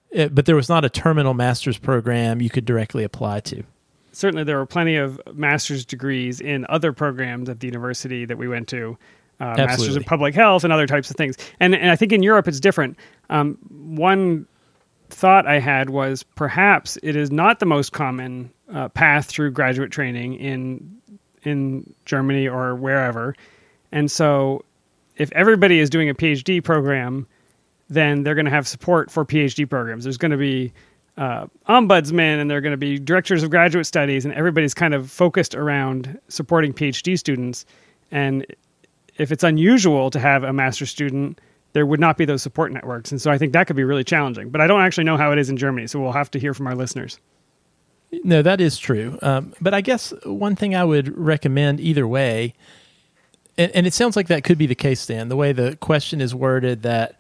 it, 0.09 0.19
eh, 0.19 0.29
but 0.31 0.45
there 0.45 0.55
was 0.55 0.69
not 0.69 0.83
a 0.83 0.89
terminal 0.89 1.33
master's 1.33 1.77
program 1.77 2.41
you 2.41 2.49
could 2.49 2.65
directly 2.65 3.03
apply 3.03 3.41
to. 3.41 3.63
Certainly, 4.13 4.43
there 4.43 4.57
were 4.57 4.65
plenty 4.65 4.97
of 4.97 5.21
master's 5.33 5.85
degrees 5.85 6.41
in 6.41 6.65
other 6.69 6.91
programs 6.91 7.47
at 7.49 7.59
the 7.59 7.67
university 7.67 8.25
that 8.25 8.37
we 8.37 8.47
went 8.47 8.67
to. 8.69 8.97
Uh, 9.39 9.55
masters 9.57 9.95
of 9.95 10.05
public 10.05 10.35
health 10.35 10.63
and 10.63 10.71
other 10.71 10.85
types 10.85 11.09
of 11.09 11.15
things. 11.15 11.35
And, 11.59 11.73
and 11.73 11.89
I 11.89 11.95
think 11.95 12.11
in 12.11 12.21
Europe 12.21 12.47
it's 12.47 12.59
different. 12.59 12.95
Um, 13.31 13.57
one 13.69 14.45
thought 15.09 15.47
I 15.47 15.59
had 15.59 15.89
was 15.89 16.21
perhaps 16.21 16.97
it 17.01 17.15
is 17.15 17.31
not 17.31 17.59
the 17.59 17.65
most 17.65 17.91
common 17.91 18.51
uh, 18.71 18.89
path 18.89 19.25
through 19.25 19.51
graduate 19.51 19.91
training 19.91 20.35
in 20.35 21.00
in 21.43 21.93
Germany 22.06 22.47
or 22.47 22.75
wherever. 22.75 23.36
And 23.91 24.10
so 24.10 24.63
if 25.17 25.32
everybody 25.34 25.80
is 25.80 25.89
doing 25.89 26.10
a 26.10 26.13
PhD 26.13 26.63
program, 26.63 27.27
then 27.89 28.23
they're 28.23 28.36
going 28.36 28.45
to 28.45 28.51
have 28.51 28.67
support 28.67 29.12
for 29.12 29.25
PhD 29.25 29.69
programs. 29.69 30.04
There's 30.04 30.17
going 30.17 30.32
to 30.32 30.38
be 30.38 30.71
uh, 31.17 31.47
ombudsmen 31.67 32.39
and 32.39 32.49
they're 32.49 32.62
going 32.62 32.71
to 32.71 32.77
be 32.77 32.97
directors 32.97 33.43
of 33.43 33.49
graduate 33.49 33.86
studies, 33.86 34.25
and 34.25 34.34
everybody's 34.34 34.73
kind 34.73 34.93
of 34.93 35.12
focused 35.12 35.56
around 35.56 36.19
supporting 36.30 36.73
PhD 36.73 37.19
students. 37.19 37.65
And 38.12 38.45
if 39.17 39.32
it's 39.32 39.43
unusual 39.43 40.10
to 40.12 40.19
have 40.19 40.43
a 40.43 40.54
master's 40.54 40.89
student, 40.89 41.39
there 41.73 41.86
would 41.86 41.99
not 41.99 42.17
be 42.17 42.25
those 42.25 42.41
support 42.41 42.71
networks. 42.71 43.12
And 43.12 43.21
so 43.21 43.32
I 43.32 43.38
think 43.38 43.54
that 43.54 43.67
could 43.67 43.75
be 43.75 43.84
really 43.84 44.04
challenging. 44.04 44.49
But 44.49 44.62
I 44.62 44.67
don't 44.67 44.82
actually 44.82 45.04
know 45.06 45.17
how 45.17 45.32
it 45.32 45.39
is 45.39 45.49
in 45.49 45.58
Germany, 45.58 45.88
so 45.88 45.99
we'll 45.99 46.12
have 46.12 46.32
to 46.32 46.39
hear 46.39 46.54
from 46.54 46.67
our 46.67 46.75
listeners. 46.75 47.19
No, 48.12 48.41
that 48.41 48.60
is 48.60 48.78
true. 48.78 49.17
Um, 49.21 49.54
but 49.62 49.74
I 49.74 49.82
guess 49.82 50.13
one 50.26 50.56
thing 50.56 50.76
I 50.76 50.84
would 50.84 51.17
recommend 51.17 51.80
either 51.80 52.08
way, 52.08 52.54
and, 53.58 53.71
and, 53.71 53.88
it 53.88 53.93
sounds 53.93 54.15
like 54.15 54.28
that 54.28 54.43
could 54.43 54.58
be 54.58 54.67
the 54.67 54.76
case, 54.76 55.06
Dan, 55.06 55.30
the 55.30 55.36
way 55.36 55.54
the 55.54 55.78
question 55.78 56.19
is 56.21 56.36
worded 56.36 56.84
that 56.84 57.19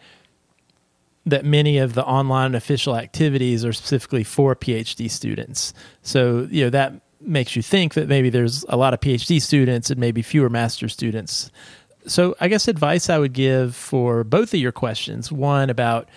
that 1.25 1.45
many 1.45 1.77
of 1.77 1.93
the 1.93 2.03
online 2.03 2.55
official 2.55 2.95
activities 2.95 3.63
are 3.63 3.73
specifically 3.73 4.23
for 4.23 4.55
PhD 4.55 5.09
students. 5.09 5.73
So, 6.01 6.47
you 6.49 6.63
know, 6.63 6.69
that 6.71 6.93
makes 7.19 7.55
you 7.55 7.61
think 7.61 7.93
that 7.93 8.07
maybe 8.07 8.29
there's 8.29 8.65
a 8.67 8.75
lot 8.75 8.93
of 8.93 9.01
PhD 9.01 9.39
students 9.39 9.91
and 9.91 9.99
maybe 9.99 10.23
fewer 10.23 10.49
master 10.49 10.89
students. 10.89 11.51
So, 12.07 12.35
I 12.39 12.47
guess 12.47 12.67
advice 12.67 13.09
I 13.09 13.19
would 13.19 13.33
give 13.33 13.75
for 13.75 14.23
both 14.23 14.53
of 14.53 14.59
your 14.59 14.71
questions 14.71 15.31
one 15.31 15.69
about 15.69 16.09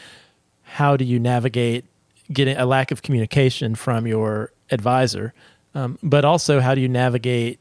how 0.63 0.97
do 0.97 1.05
you 1.05 1.21
navigate 1.21 1.85
getting 2.33 2.57
a 2.57 2.65
lack 2.65 2.91
of 2.91 3.03
communication 3.03 3.75
from 3.75 4.07
your 4.07 4.51
advisor, 4.71 5.35
um, 5.75 5.99
but 6.03 6.25
also 6.25 6.61
how 6.61 6.75
do 6.75 6.81
you 6.81 6.89
navigate 6.89 7.59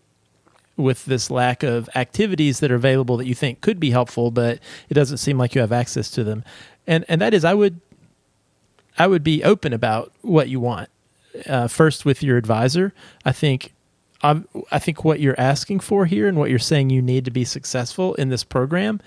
with 0.76 1.06
this 1.06 1.30
lack 1.30 1.62
of 1.62 1.88
activities 1.96 2.60
that 2.60 2.72
are 2.72 2.76
available 2.76 3.16
that 3.18 3.28
you 3.28 3.36
think 3.36 3.62
could 3.62 3.80
be 3.80 3.92
helpful, 3.92 4.32
but 4.32 4.60
it 4.90 4.96
doesn't 4.96 5.18
seem 5.18 5.38
like 5.38 5.54
you 5.54 5.62
have 5.62 5.72
access 5.72 6.10
to 6.10 6.24
them 6.24 6.44
and 6.88 7.06
and 7.08 7.22
that 7.22 7.34
is 7.34 7.46
I 7.46 7.54
would 7.54 7.80
I 8.98 9.08
would 9.08 9.24
be 9.24 9.44
open 9.44 9.74
about 9.74 10.12
what 10.22 10.50
you 10.50 10.60
want. 10.60 10.90
Uh, 11.48 11.68
first 11.68 12.06
with 12.06 12.22
your 12.22 12.38
advisor, 12.38 12.94
I 13.26 13.32
think 13.32 13.74
I, 14.22 14.44
I 14.72 14.80
think 14.80 15.04
what 15.04 15.20
you're 15.20 15.40
asking 15.40 15.80
for 15.80 16.06
here 16.06 16.28
and 16.28 16.38
what 16.38 16.50
you're 16.50 16.60
saying 16.60 16.90
you 16.90 17.02
need 17.02 17.26
to 17.26 17.32
be 17.32 17.44
successful 17.44 18.14
in 18.16 18.30
this 18.30 18.44
program 18.44 19.02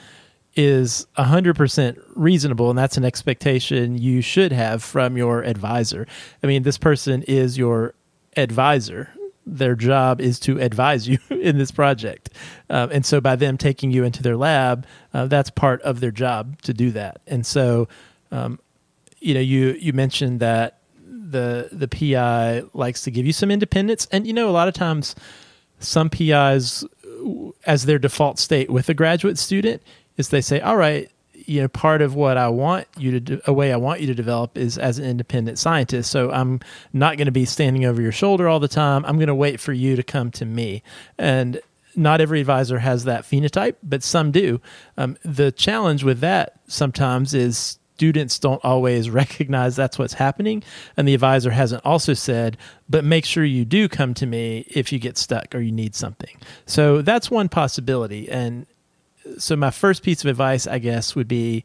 is 0.56 1.06
100% 1.18 2.02
reasonable 2.14 2.70
and 2.70 2.78
that's 2.78 2.96
an 2.96 3.04
expectation 3.04 3.98
you 3.98 4.22
should 4.22 4.52
have 4.52 4.82
from 4.82 5.16
your 5.16 5.42
advisor. 5.42 6.06
I 6.42 6.46
mean, 6.46 6.62
this 6.62 6.78
person 6.78 7.22
is 7.24 7.58
your 7.58 7.94
advisor. 8.36 9.10
Their 9.44 9.74
job 9.74 10.20
is 10.20 10.40
to 10.40 10.58
advise 10.58 11.06
you 11.06 11.18
in 11.30 11.58
this 11.58 11.70
project. 11.70 12.30
Um, 12.70 12.90
and 12.90 13.04
so 13.04 13.20
by 13.20 13.36
them 13.36 13.58
taking 13.58 13.90
you 13.90 14.02
into 14.02 14.22
their 14.22 14.36
lab, 14.36 14.86
uh, 15.12 15.26
that's 15.26 15.50
part 15.50 15.82
of 15.82 16.00
their 16.00 16.10
job 16.10 16.60
to 16.62 16.72
do 16.72 16.90
that. 16.92 17.20
And 17.26 17.44
so, 17.46 17.86
um, 18.32 18.58
you 19.20 19.34
know, 19.34 19.40
you, 19.40 19.76
you 19.78 19.92
mentioned 19.92 20.40
that 20.40 20.78
the, 21.06 21.68
the 21.70 21.88
PI 21.88 22.62
likes 22.72 23.02
to 23.02 23.10
give 23.10 23.26
you 23.26 23.32
some 23.32 23.50
independence. 23.50 24.08
And, 24.10 24.26
you 24.26 24.32
know, 24.32 24.48
a 24.48 24.52
lot 24.52 24.68
of 24.68 24.74
times 24.74 25.14
some 25.78 26.08
PIs, 26.08 26.84
as 27.66 27.84
their 27.84 27.98
default 27.98 28.38
state 28.38 28.70
with 28.70 28.88
a 28.88 28.94
graduate 28.94 29.38
student, 29.38 29.82
is 30.16 30.28
they 30.28 30.40
say, 30.40 30.60
all 30.60 30.76
right, 30.76 31.10
you 31.46 31.60
know 31.60 31.68
part 31.68 32.02
of 32.02 32.14
what 32.14 32.36
I 32.36 32.48
want 32.48 32.88
you 32.96 33.12
to 33.12 33.20
do, 33.20 33.40
a 33.46 33.52
way 33.52 33.72
I 33.72 33.76
want 33.76 34.00
you 34.00 34.06
to 34.08 34.14
develop 34.14 34.58
is 34.58 34.78
as 34.78 34.98
an 34.98 35.04
independent 35.04 35.58
scientist. 35.58 36.10
So 36.10 36.30
I'm 36.30 36.60
not 36.92 37.16
going 37.16 37.26
to 37.26 37.32
be 37.32 37.44
standing 37.44 37.84
over 37.84 38.02
your 38.02 38.12
shoulder 38.12 38.48
all 38.48 38.58
the 38.58 38.68
time. 38.68 39.04
I'm 39.04 39.16
going 39.16 39.28
to 39.28 39.34
wait 39.34 39.60
for 39.60 39.72
you 39.72 39.96
to 39.96 40.02
come 40.02 40.30
to 40.32 40.44
me. 40.44 40.82
And 41.18 41.60
not 41.94 42.20
every 42.20 42.40
advisor 42.40 42.78
has 42.78 43.04
that 43.04 43.24
phenotype, 43.24 43.76
but 43.82 44.02
some 44.02 44.30
do. 44.30 44.60
Um, 44.98 45.16
the 45.24 45.50
challenge 45.52 46.04
with 46.04 46.20
that 46.20 46.60
sometimes 46.66 47.32
is 47.32 47.78
students 47.94 48.38
don't 48.38 48.62
always 48.64 49.08
recognize 49.22 49.76
that's 49.76 49.98
what's 49.98 50.14
happening. 50.14 50.62
And 50.96 51.08
the 51.08 51.14
advisor 51.14 51.50
hasn't 51.50 51.84
also 51.84 52.12
said, 52.12 52.56
but 52.88 53.04
make 53.04 53.24
sure 53.24 53.44
you 53.44 53.64
do 53.64 53.88
come 53.88 54.14
to 54.14 54.26
me 54.26 54.66
if 54.68 54.92
you 54.92 54.98
get 54.98 55.16
stuck 55.16 55.54
or 55.54 55.60
you 55.60 55.72
need 55.72 55.94
something. 55.94 56.36
So 56.66 57.02
that's 57.02 57.30
one 57.30 57.48
possibility. 57.48 58.28
And 58.28 58.66
so 59.38 59.56
my 59.56 59.70
first 59.70 60.02
piece 60.02 60.24
of 60.24 60.30
advice, 60.30 60.66
I 60.66 60.78
guess, 60.78 61.14
would 61.14 61.28
be 61.28 61.64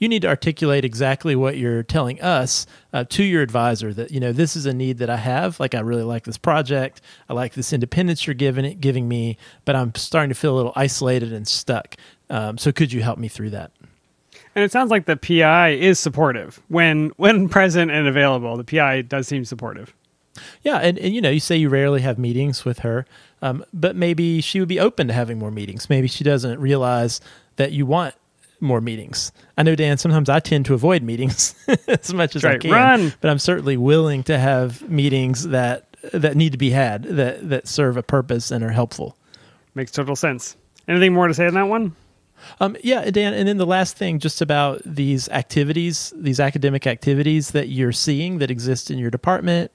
you 0.00 0.08
need 0.08 0.22
to 0.22 0.28
articulate 0.28 0.84
exactly 0.84 1.36
what 1.36 1.58
you're 1.58 1.82
telling 1.82 2.20
us 2.22 2.66
uh, 2.92 3.04
to 3.10 3.22
your 3.22 3.42
advisor 3.42 3.92
that 3.92 4.10
you 4.10 4.18
know 4.18 4.32
this 4.32 4.56
is 4.56 4.66
a 4.66 4.72
need 4.72 4.98
that 4.98 5.10
I 5.10 5.16
have. 5.16 5.60
Like 5.60 5.74
I 5.74 5.80
really 5.80 6.02
like 6.02 6.24
this 6.24 6.38
project. 6.38 7.02
I 7.28 7.34
like 7.34 7.52
this 7.52 7.72
independence 7.72 8.26
you're 8.26 8.34
giving 8.34 8.64
it, 8.64 8.80
giving 8.80 9.06
me, 9.06 9.36
but 9.64 9.76
I'm 9.76 9.94
starting 9.94 10.30
to 10.30 10.34
feel 10.34 10.54
a 10.54 10.56
little 10.56 10.72
isolated 10.74 11.32
and 11.32 11.46
stuck. 11.46 11.96
Um, 12.30 12.58
so 12.58 12.72
could 12.72 12.92
you 12.92 13.02
help 13.02 13.18
me 13.18 13.28
through 13.28 13.50
that? 13.50 13.70
And 14.54 14.64
it 14.64 14.72
sounds 14.72 14.90
like 14.90 15.04
the 15.04 15.16
PI 15.16 15.70
is 15.70 16.00
supportive 16.00 16.60
when 16.68 17.10
when 17.16 17.48
present 17.50 17.90
and 17.90 18.08
available. 18.08 18.56
The 18.56 18.64
PI 18.64 19.02
does 19.02 19.28
seem 19.28 19.44
supportive. 19.44 19.94
Yeah, 20.62 20.78
and, 20.78 20.98
and 20.98 21.14
you 21.14 21.20
know, 21.20 21.30
you 21.30 21.40
say 21.40 21.56
you 21.56 21.68
rarely 21.68 22.00
have 22.00 22.18
meetings 22.18 22.64
with 22.64 22.80
her, 22.80 23.04
um, 23.42 23.64
but 23.72 23.96
maybe 23.96 24.40
she 24.40 24.60
would 24.60 24.68
be 24.68 24.80
open 24.80 25.08
to 25.08 25.12
having 25.12 25.38
more 25.38 25.50
meetings. 25.50 25.88
Maybe 25.88 26.08
she 26.08 26.24
doesn't 26.24 26.58
realize 26.60 27.20
that 27.56 27.72
you 27.72 27.86
want 27.86 28.14
more 28.60 28.80
meetings. 28.80 29.32
I 29.56 29.62
know, 29.62 29.74
Dan, 29.74 29.96
sometimes 29.98 30.28
I 30.28 30.40
tend 30.40 30.66
to 30.66 30.74
avoid 30.74 31.02
meetings 31.02 31.54
as 31.88 32.12
much 32.12 32.36
as 32.36 32.44
right. 32.44 32.56
I 32.56 32.58
can, 32.58 32.70
Run. 32.70 33.12
but 33.20 33.30
I'm 33.30 33.38
certainly 33.38 33.76
willing 33.76 34.22
to 34.24 34.38
have 34.38 34.88
meetings 34.88 35.48
that 35.48 35.86
that 36.12 36.36
need 36.36 36.52
to 36.52 36.58
be 36.58 36.70
had 36.70 37.02
that 37.04 37.48
that 37.50 37.68
serve 37.68 37.96
a 37.96 38.02
purpose 38.02 38.50
and 38.50 38.64
are 38.64 38.70
helpful. 38.70 39.16
Makes 39.74 39.92
total 39.92 40.16
sense. 40.16 40.56
Anything 40.88 41.12
more 41.12 41.28
to 41.28 41.34
say 41.34 41.46
on 41.46 41.54
that 41.54 41.68
one? 41.68 41.94
Um, 42.60 42.76
yeah, 42.82 43.10
Dan, 43.10 43.34
and 43.34 43.48
then 43.48 43.56
the 43.56 43.66
last 43.66 43.96
thing, 43.96 44.18
just 44.18 44.40
about 44.40 44.82
these 44.84 45.28
activities, 45.30 46.12
these 46.16 46.40
academic 46.40 46.86
activities 46.86 47.52
that 47.52 47.68
you're 47.68 47.92
seeing 47.92 48.38
that 48.38 48.50
exist 48.50 48.90
in 48.90 48.98
your 48.98 49.10
department 49.10 49.70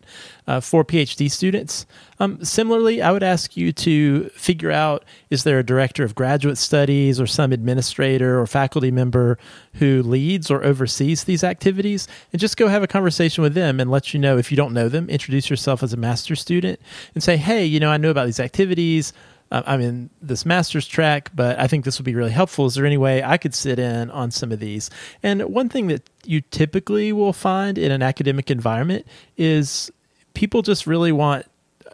uh, 0.48 0.60
for 0.60 0.84
PhD 0.84 1.30
students. 1.30 1.86
Um, 2.20 2.44
similarly, 2.44 3.02
I 3.02 3.12
would 3.12 3.24
ask 3.24 3.58
you 3.58 3.74
to 3.74 4.30
figure 4.30 4.72
out 4.72 5.04
is 5.30 5.44
there 5.44 5.60
a 5.60 5.64
director 5.64 6.04
of 6.04 6.16
graduate 6.16 6.58
studies 6.58 7.20
or 7.20 7.28
some 7.28 7.52
administrator 7.52 8.40
or 8.40 8.48
faculty 8.48 8.92
member 8.92 9.38
who 9.74 10.02
leads 10.02 10.50
or 10.50 10.64
oversees 10.64 11.26
these 11.26 11.44
activities, 11.44 12.08
and 12.32 12.40
just 12.40 12.58
go 12.58 12.68
have 12.68 12.84
a 12.84 12.88
conversation 12.88 13.42
with 13.42 13.54
them 13.54 13.80
and 13.80 13.92
let 13.92 14.14
you 14.14 14.20
know 14.20 14.38
if 14.38 14.52
you 14.52 14.58
don't 14.58 14.74
know 14.74 14.88
them, 14.88 15.10
introduce 15.10 15.50
yourself 15.50 15.84
as 15.84 15.94
a 15.94 15.98
master's 15.98 16.40
student 16.40 16.80
and 17.14 17.24
say, 17.24 17.38
hey, 17.38 17.66
you 17.66 17.80
know, 17.80 17.90
I 17.90 17.98
know 17.98 18.12
about 18.12 18.26
these 18.26 18.40
activities. 18.40 19.14
I'm 19.52 19.80
in 19.80 20.10
this 20.22 20.46
master's 20.46 20.88
track, 20.88 21.32
but 21.36 21.60
I 21.60 21.68
think 21.68 21.86
this 21.86 22.00
would 22.00 22.06
be 22.06 22.16
really 22.16 22.32
helpful. 22.32 22.66
Is 22.66 22.76
there 22.76 22.86
any 22.86 22.98
way 22.98 23.24
I 23.24 23.38
could 23.38 23.54
sit 23.54 23.80
in 23.80 24.10
on 24.12 24.32
some 24.32 24.52
of 24.52 24.60
these? 24.60 24.90
And 25.22 25.44
one 25.44 25.70
thing 25.70 25.88
that 25.88 26.10
you 26.24 26.42
typically 26.42 27.14
will 27.14 27.34
find 27.34 27.78
in 27.78 27.92
an 27.92 28.02
academic 28.02 28.50
environment 28.50 29.08
is 29.38 29.92
people 30.34 30.62
just 30.62 30.88
really 30.88 31.12
want, 31.12 31.46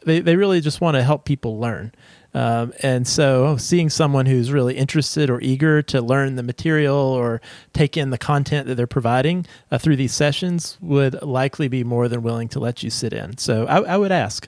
they, 0.05 0.21
they 0.21 0.35
really 0.35 0.61
just 0.61 0.81
want 0.81 0.95
to 0.95 1.03
help 1.03 1.25
people 1.25 1.59
learn. 1.59 1.91
Um, 2.33 2.71
and 2.81 3.05
so 3.05 3.57
seeing 3.57 3.89
someone 3.89 4.25
who's 4.25 4.53
really 4.53 4.77
interested 4.77 5.29
or 5.29 5.41
eager 5.41 5.81
to 5.81 6.01
learn 6.01 6.37
the 6.37 6.43
material 6.43 6.95
or 6.95 7.41
take 7.73 7.97
in 7.97 8.09
the 8.09 8.17
content 8.17 8.67
that 8.67 8.75
they're 8.75 8.87
providing 8.87 9.45
uh, 9.69 9.77
through 9.77 9.97
these 9.97 10.13
sessions 10.13 10.77
would 10.79 11.21
likely 11.21 11.67
be 11.67 11.83
more 11.83 12.07
than 12.07 12.23
willing 12.23 12.47
to 12.47 12.59
let 12.59 12.83
you 12.83 12.89
sit 12.89 13.11
in. 13.11 13.37
So 13.37 13.65
I, 13.65 13.81
I 13.81 13.97
would 13.97 14.13
ask. 14.13 14.47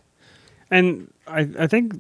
And 0.72 1.12
I, 1.28 1.50
I 1.60 1.68
think 1.68 1.94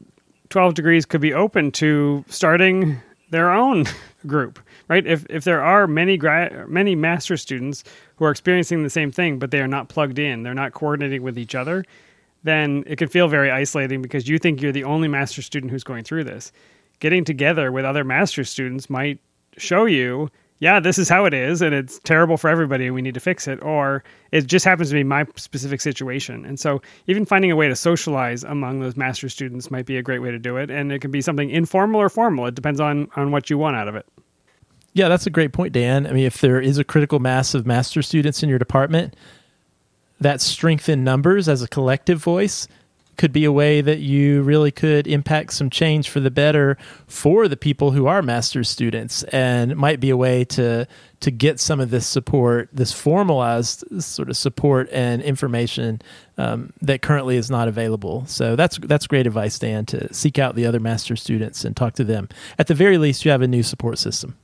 12 0.54 0.74
degrees 0.76 1.06
could 1.06 1.22
be 1.22 1.34
open 1.34 1.72
to 1.72 2.24
starting 2.28 3.02
their 3.32 3.52
own 3.52 3.86
group 4.28 4.60
right? 4.88 5.06
If 5.06 5.26
if 5.30 5.44
there 5.44 5.62
are 5.62 5.88
many 5.88 6.18
grad 6.18 6.70
many 6.70 6.96
master 6.96 7.36
students 7.38 7.84
who 8.18 8.26
are 8.26 8.32
experiencing 8.32 8.84
the 8.84 8.89
same 8.89 9.12
thing 9.12 9.39
but 9.39 9.52
they 9.52 9.60
are 9.60 9.68
not 9.68 9.89
plugged 9.89 10.20
in 10.20 10.44
they're 10.44 10.54
not 10.54 10.74
coordinating 10.74 11.24
with 11.24 11.38
each 11.38 11.56
other 11.56 11.84
then 12.44 12.84
it 12.86 12.98
can 12.98 13.08
feel 13.08 13.28
very 13.28 13.50
isolating 13.50 14.02
because 14.02 14.28
you 14.28 14.38
think 14.38 14.62
you're 14.62 14.72
the 14.72 14.84
only 14.84 15.08
master 15.08 15.42
student 15.42 15.72
who's 15.72 15.84
going 15.84 16.04
through 16.04 16.26
this. 16.26 16.52
Getting 17.00 17.24
together 17.24 17.72
with 17.72 17.86
other 17.86 18.04
master 18.04 18.44
students 18.44 18.89
might 18.89 19.20
show 19.58 19.86
you 19.86 20.30
yeah, 20.60 20.80
this 20.80 20.98
is 20.98 21.10
how 21.10 21.26
it 21.26 21.34
is, 21.34 21.62
and 21.62 21.76
it's 21.76 22.00
terrible 22.00 22.38
for 22.38 22.50
everybody, 22.50 22.86
and 22.86 22.96
we 22.96 23.02
need 23.02 23.16
to 23.16 23.20
fix 23.20 23.48
it, 23.48 23.62
or 23.62 24.04
it 24.32 24.48
just 24.48 24.63
happens 24.63 24.89
to 24.89 24.94
be 24.94 25.04
my 25.04 25.26
specific 25.36 25.82
situation. 25.82 26.46
And 26.46 26.60
so, 26.60 26.82
even 27.08 27.26
finding 27.26 27.52
a 27.52 27.56
way 27.56 27.68
to 27.68 27.76
socialize 27.76 28.44
among 28.44 28.80
those 28.80 28.96
master 28.96 29.28
students 29.30 29.70
might 29.72 29.86
be 29.86 29.98
a 29.98 30.02
great 30.02 30.20
way 30.20 30.32
to 30.32 30.39
do 30.39 30.58
it. 30.58 30.72
And 30.72 30.92
it 30.92 31.00
can 31.00 31.12
be 31.12 31.22
something 31.22 31.50
informal 31.50 32.00
or 32.00 32.10
formal. 32.10 32.46
It 32.46 32.56
depends 32.56 32.80
on 32.80 33.10
on 33.16 33.32
what 33.32 33.50
you 33.50 33.58
want 33.58 33.76
out 33.76 33.88
of 33.88 33.96
it. 33.96 34.06
Yeah, 34.94 35.10
that's 35.10 35.26
a 35.26 35.32
great 35.32 35.54
point, 35.54 35.74
Dan. 35.74 36.06
I 36.06 36.12
mean, 36.12 36.26
if 36.26 36.39
there 36.39 36.62
is 36.62 36.78
a 36.78 36.84
critical 36.84 37.20
mass 37.20 37.56
of 37.56 37.66
master 37.66 38.02
students 38.02 38.44
in 38.44 38.50
your 38.50 38.60
department, 38.60 39.16
that 40.22 40.39
strength 40.39 40.88
in 40.88 41.04
numbers 41.04 41.50
as 41.50 41.62
a 41.62 41.68
collective 41.68 42.20
voice 42.20 42.68
could 43.17 43.32
be 43.32 43.45
a 43.45 43.52
way 43.52 43.82
that 43.82 43.99
you 43.99 44.41
really 44.41 44.71
could 44.71 45.08
impact 45.08 45.54
some 45.54 45.69
change 45.69 46.10
for 46.10 46.19
the 46.19 46.32
better 46.32 46.78
for 47.08 47.47
the 47.47 47.58
people 47.58 47.91
who 47.91 48.08
are 48.08 48.21
master's 48.21 48.69
students 48.69 49.23
and 49.23 49.76
might 49.76 49.99
be 49.99 50.10
a 50.10 50.17
way 50.17 50.43
to 50.43 50.88
to 51.19 51.32
get 51.32 51.60
some 51.60 51.80
of 51.80 51.89
this 51.89 52.06
support 52.06 52.69
this 52.73 52.91
formalized 52.91 53.84
sort 54.02 54.30
of 54.30 54.38
support 54.38 54.89
and 54.91 55.21
information 55.21 56.02
um, 56.38 56.73
that 56.82 57.02
currently 57.02 57.38
is 57.38 57.49
not 57.49 57.67
available. 57.67 58.26
So 58.26 58.56
that's 58.56 58.78
that's 58.80 59.08
great 59.08 59.28
advice 59.28 59.58
dan 59.60 59.86
to 59.88 60.13
seek 60.13 60.39
out 60.39 60.56
the 60.56 60.65
other 60.65 60.80
master's 60.80 61.21
students 61.21 61.63
and 61.63 61.76
talk 61.76 61.93
to 61.95 62.04
them. 62.04 62.30
At 62.58 62.67
the 62.67 62.76
very 62.76 62.97
least 62.97 63.26
you 63.26 63.32
have 63.32 63.41
a 63.41 63.47
new 63.47 63.63
support 63.63 63.99
system. 63.99 64.36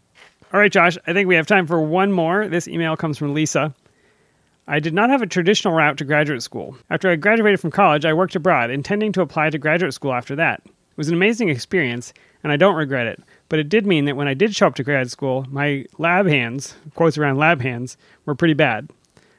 All 0.54 0.60
right 0.60 0.72
josh 0.72 0.98
i 1.06 1.14
think 1.14 1.28
we 1.28 1.36
have 1.36 1.48
time 1.48 1.68
for 1.68 1.82
one 1.82 2.12
more. 2.12 2.48
This 2.48 2.68
email 2.68 2.96
comes 2.96 3.18
from 3.18 3.34
lisa 3.34 3.74
I 4.72 4.80
did 4.80 4.94
not 4.94 5.10
have 5.10 5.24
a 5.24 5.28
traditional 5.28 5.74
route 5.74 5.98
to 5.98 6.06
graduate 6.06 6.44
school. 6.44 6.78
After 6.92 7.10
I 7.10 7.16
graduated 7.16 7.60
from 7.60 7.72
college, 7.72 8.06
I 8.06 8.14
worked 8.14 8.36
abroad, 8.36 8.70
intending 8.70 9.12
to 9.14 9.22
apply 9.22 9.50
to 9.50 9.58
graduate 9.58 9.96
school 9.96 10.14
after 10.14 10.36
that. 10.36 10.62
It 10.64 10.96
was 10.96 11.08
an 11.08 11.16
amazing 11.16 11.50
experience, 11.50 12.14
and 12.44 12.52
I 12.52 12.56
don't 12.56 12.76
regret 12.76 13.08
it, 13.08 13.20
but 13.50 13.58
it 13.58 13.68
did 13.68 13.88
mean 13.88 14.06
that 14.06 14.16
when 14.16 14.28
I 14.28 14.36
did 14.36 14.56
show 14.56 14.68
up 14.68 14.76
to 14.76 14.84
grad 14.84 15.10
school, 15.10 15.48
my 15.50 15.86
lab 15.98 16.28
hands, 16.28 16.76
quotes 16.94 17.18
around 17.18 17.40
lab 17.40 17.62
hands, 17.62 17.98
were 18.26 18.36
pretty 18.36 18.54
bad. 18.54 18.92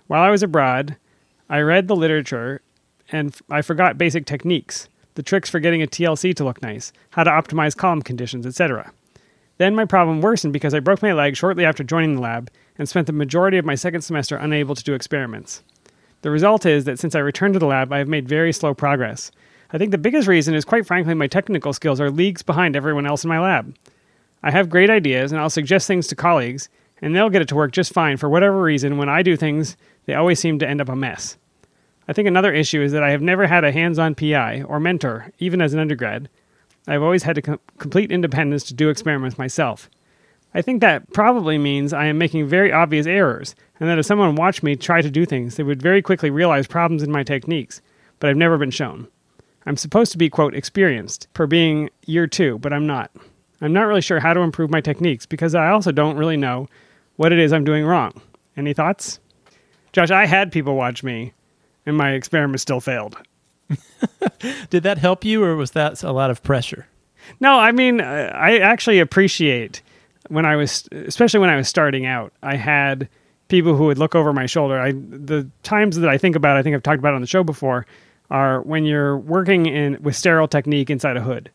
While 0.09 0.23
I 0.23 0.31
was 0.31 0.43
abroad, 0.43 0.97
I 1.49 1.61
read 1.61 1.87
the 1.87 1.95
literature 1.95 2.61
and 3.13 3.33
I 3.49 3.63
forgot 3.63 3.97
basic 3.97 4.27
techniques, 4.27 4.89
the 5.15 5.23
tricks 5.23 5.49
for 5.49 5.61
getting 5.61 5.81
a 5.81 5.87
TLC 5.87 6.35
to 6.35 6.45
look 6.45 6.61
nice, 6.61 6.93
how 7.11 7.23
to 7.23 7.31
optimize 7.31 7.77
column 7.77 8.03
conditions, 8.03 8.47
etc. 8.47 8.93
Then 9.61 9.75
my 9.75 9.85
problem 9.85 10.23
worsened 10.23 10.55
because 10.55 10.73
I 10.73 10.81
broke 10.81 11.03
my 11.03 11.13
leg 11.13 11.37
shortly 11.37 11.67
after 11.67 11.85
joining 11.85 12.15
the 12.15 12.23
lab 12.23 12.51
and 12.79 12.89
spent 12.89 13.07
the 13.07 13.13
majority 13.13 13.59
of 13.59 13.67
my 13.67 13.75
second 13.75 14.01
semester 14.01 14.37
unable 14.37 14.75
to 14.75 14.83
do 14.83 14.95
experiments. 14.95 15.63
The 16.23 16.31
result 16.31 16.65
is 16.65 16.85
that 16.85 16.99
since 16.99 17.15
I 17.15 17.19
returned 17.19 17.53
to 17.53 17.61
the 17.61 17.67
lab, 17.67 17.93
I 17.93 17.99
have 17.99 18.09
made 18.09 18.27
very 18.27 18.55
slow 18.55 18.73
progress. 18.73 19.31
I 19.71 19.77
think 19.77 19.91
the 19.91 19.99
biggest 19.99 20.27
reason 20.27 20.55
is 20.55 20.65
quite 20.65 20.87
frankly 20.87 21.13
my 21.13 21.27
technical 21.27 21.75
skills 21.75 22.01
are 22.01 22.11
leagues 22.11 22.41
behind 22.41 22.75
everyone 22.75 23.05
else 23.05 23.23
in 23.23 23.29
my 23.29 23.39
lab. 23.39 23.77
I 24.43 24.51
have 24.51 24.71
great 24.71 24.89
ideas 24.89 25.31
and 25.31 25.39
I'll 25.39 25.51
suggest 25.51 25.87
things 25.87 26.07
to 26.07 26.17
colleagues, 26.17 26.71
and 27.03 27.15
they'll 27.15 27.29
get 27.29 27.43
it 27.43 27.49
to 27.49 27.55
work 27.55 27.73
just 27.73 27.93
fine 27.93 28.17
for 28.17 28.31
whatever 28.31 28.63
reason. 28.63 28.97
When 28.97 29.11
I 29.11 29.23
do 29.23 29.37
things, 29.37 29.77
they 30.07 30.15
always 30.15 30.41
seem 30.41 30.59
to 30.61 30.67
end 30.67 30.81
up 30.81 30.89
a 30.89 30.97
mess. 30.97 31.37
I 32.09 32.15
think 32.15 32.27
another 32.27 32.55
issue 32.55 32.81
is 32.81 32.93
that 32.93 33.03
I 33.03 33.11
have 33.11 33.21
never 33.21 33.47
had 33.47 33.65
a 33.65 33.73
hands 33.73 33.99
on 33.99 34.15
PI 34.15 34.63
or 34.63 34.81
mentor, 34.81 35.31
even 35.39 35.61
as 35.61 35.75
an 35.75 35.81
undergrad. 35.81 36.31
I've 36.87 37.03
always 37.03 37.23
had 37.23 37.37
to 37.37 37.43
com- 37.43 37.61
complete 37.79 38.11
independence 38.11 38.65
to 38.65 38.75
do 38.75 38.89
experiments 38.89 39.39
myself. 39.39 39.89
I 40.53 40.63
think 40.63 40.81
that 40.81 41.13
probably 41.13 41.59
means 41.59 41.93
I 41.93 42.07
am 42.07 42.19
making 42.19 42.49
very 42.49 42.73
obvious 42.73 43.07
errors, 43.07 43.55
and 43.79 43.89
that 43.89 43.99
if 43.99 44.07
someone 44.07 44.35
watched 44.35 44.63
me 44.63 44.75
try 44.75 45.01
to 45.01 45.11
do 45.11 45.25
things, 45.25 45.57
they 45.57 45.63
would 45.63 45.81
very 45.81 46.03
quickly 46.03 46.31
realize 46.31 46.67
problems 46.67 47.03
in 47.03 47.13
my 47.13 47.23
techniques, 47.23 47.81
but 48.19 48.29
I've 48.29 48.37
never 48.37 48.59
been 48.59 48.71
shown. 48.71 49.07
I'm 49.67 49.77
supposed 49.77 50.11
to 50.13 50.19
be, 50.19 50.29
quote, 50.29 50.55
experienced 50.55 51.29
per 51.35 51.47
being 51.47 51.91
year 52.07 52.27
two, 52.27 52.59
but 52.59 52.73
I'm 52.73 52.87
not. 52.87 53.11
I'm 53.61 53.73
not 53.73 53.83
really 53.87 54.01
sure 54.01 54.19
how 54.19 54.33
to 54.33 54.41
improve 54.41 54.71
my 54.71 54.81
techniques 54.81 55.27
because 55.27 55.55
I 55.55 55.69
also 55.69 55.93
don't 55.93 56.17
really 56.17 56.37
know 56.37 56.69
what 57.17 57.33
it 57.33 57.39
is 57.39 57.53
I'm 57.53 57.65
doing 57.65 57.85
wrong. 57.85 58.21
Any 58.57 58.73
thoughts? 58.73 59.21
Josh, 59.93 60.11
I 60.11 60.27
had 60.27 60.51
people 60.51 60.75
watch 60.75 61.03
me, 61.03 61.33
and 61.85 61.97
my 61.97 62.13
experiment 62.13 62.61
still 62.61 62.81
failed. 62.81 63.17
Did 64.71 64.83
that 64.83 64.99
help 64.99 65.25
you, 65.25 65.43
or 65.43 65.57
was 65.57 65.73
that 65.73 66.03
a 66.03 66.13
lot 66.13 66.31
of 66.31 66.43
pressure? 66.43 66.87
No, 67.39 67.59
I 67.59 67.73
mean, 67.73 68.01
uh, 68.01 68.33
I 68.35 68.59
actually 68.59 68.99
appreciate 68.99 69.83
when 70.29 70.47
I 70.47 70.57
was, 70.57 70.89
especially 70.93 71.41
when 71.41 71.51
I 71.51 71.57
was 71.57 71.69
starting 71.69 72.07
out, 72.07 72.33
I 72.43 72.57
had 72.57 73.09
people 73.49 73.77
who 73.77 73.85
would 73.87 73.99
look 73.99 74.15
over 74.15 74.33
my 74.33 74.47
shoulder. 74.47 74.81
I 74.81 74.93
the 74.93 75.49
times 75.63 75.97
that 75.97 76.09
I 76.09 76.19
think 76.19 76.37
about, 76.37 76.57
I 76.57 76.63
think 76.63 76.75
I've 76.75 76.83
talked 76.83 76.99
about 76.99 77.15
on 77.15 77.21
the 77.21 77.27
show 77.27 77.45
before, 77.45 77.87
are 78.31 78.63
when 78.63 78.85
you're 78.85 79.19
working 79.19 79.67
in 79.67 80.01
with 80.03 80.17
sterile 80.17 80.49
technique 80.49 80.89
inside 80.89 81.17
a 81.17 81.21
hood. 81.21 81.51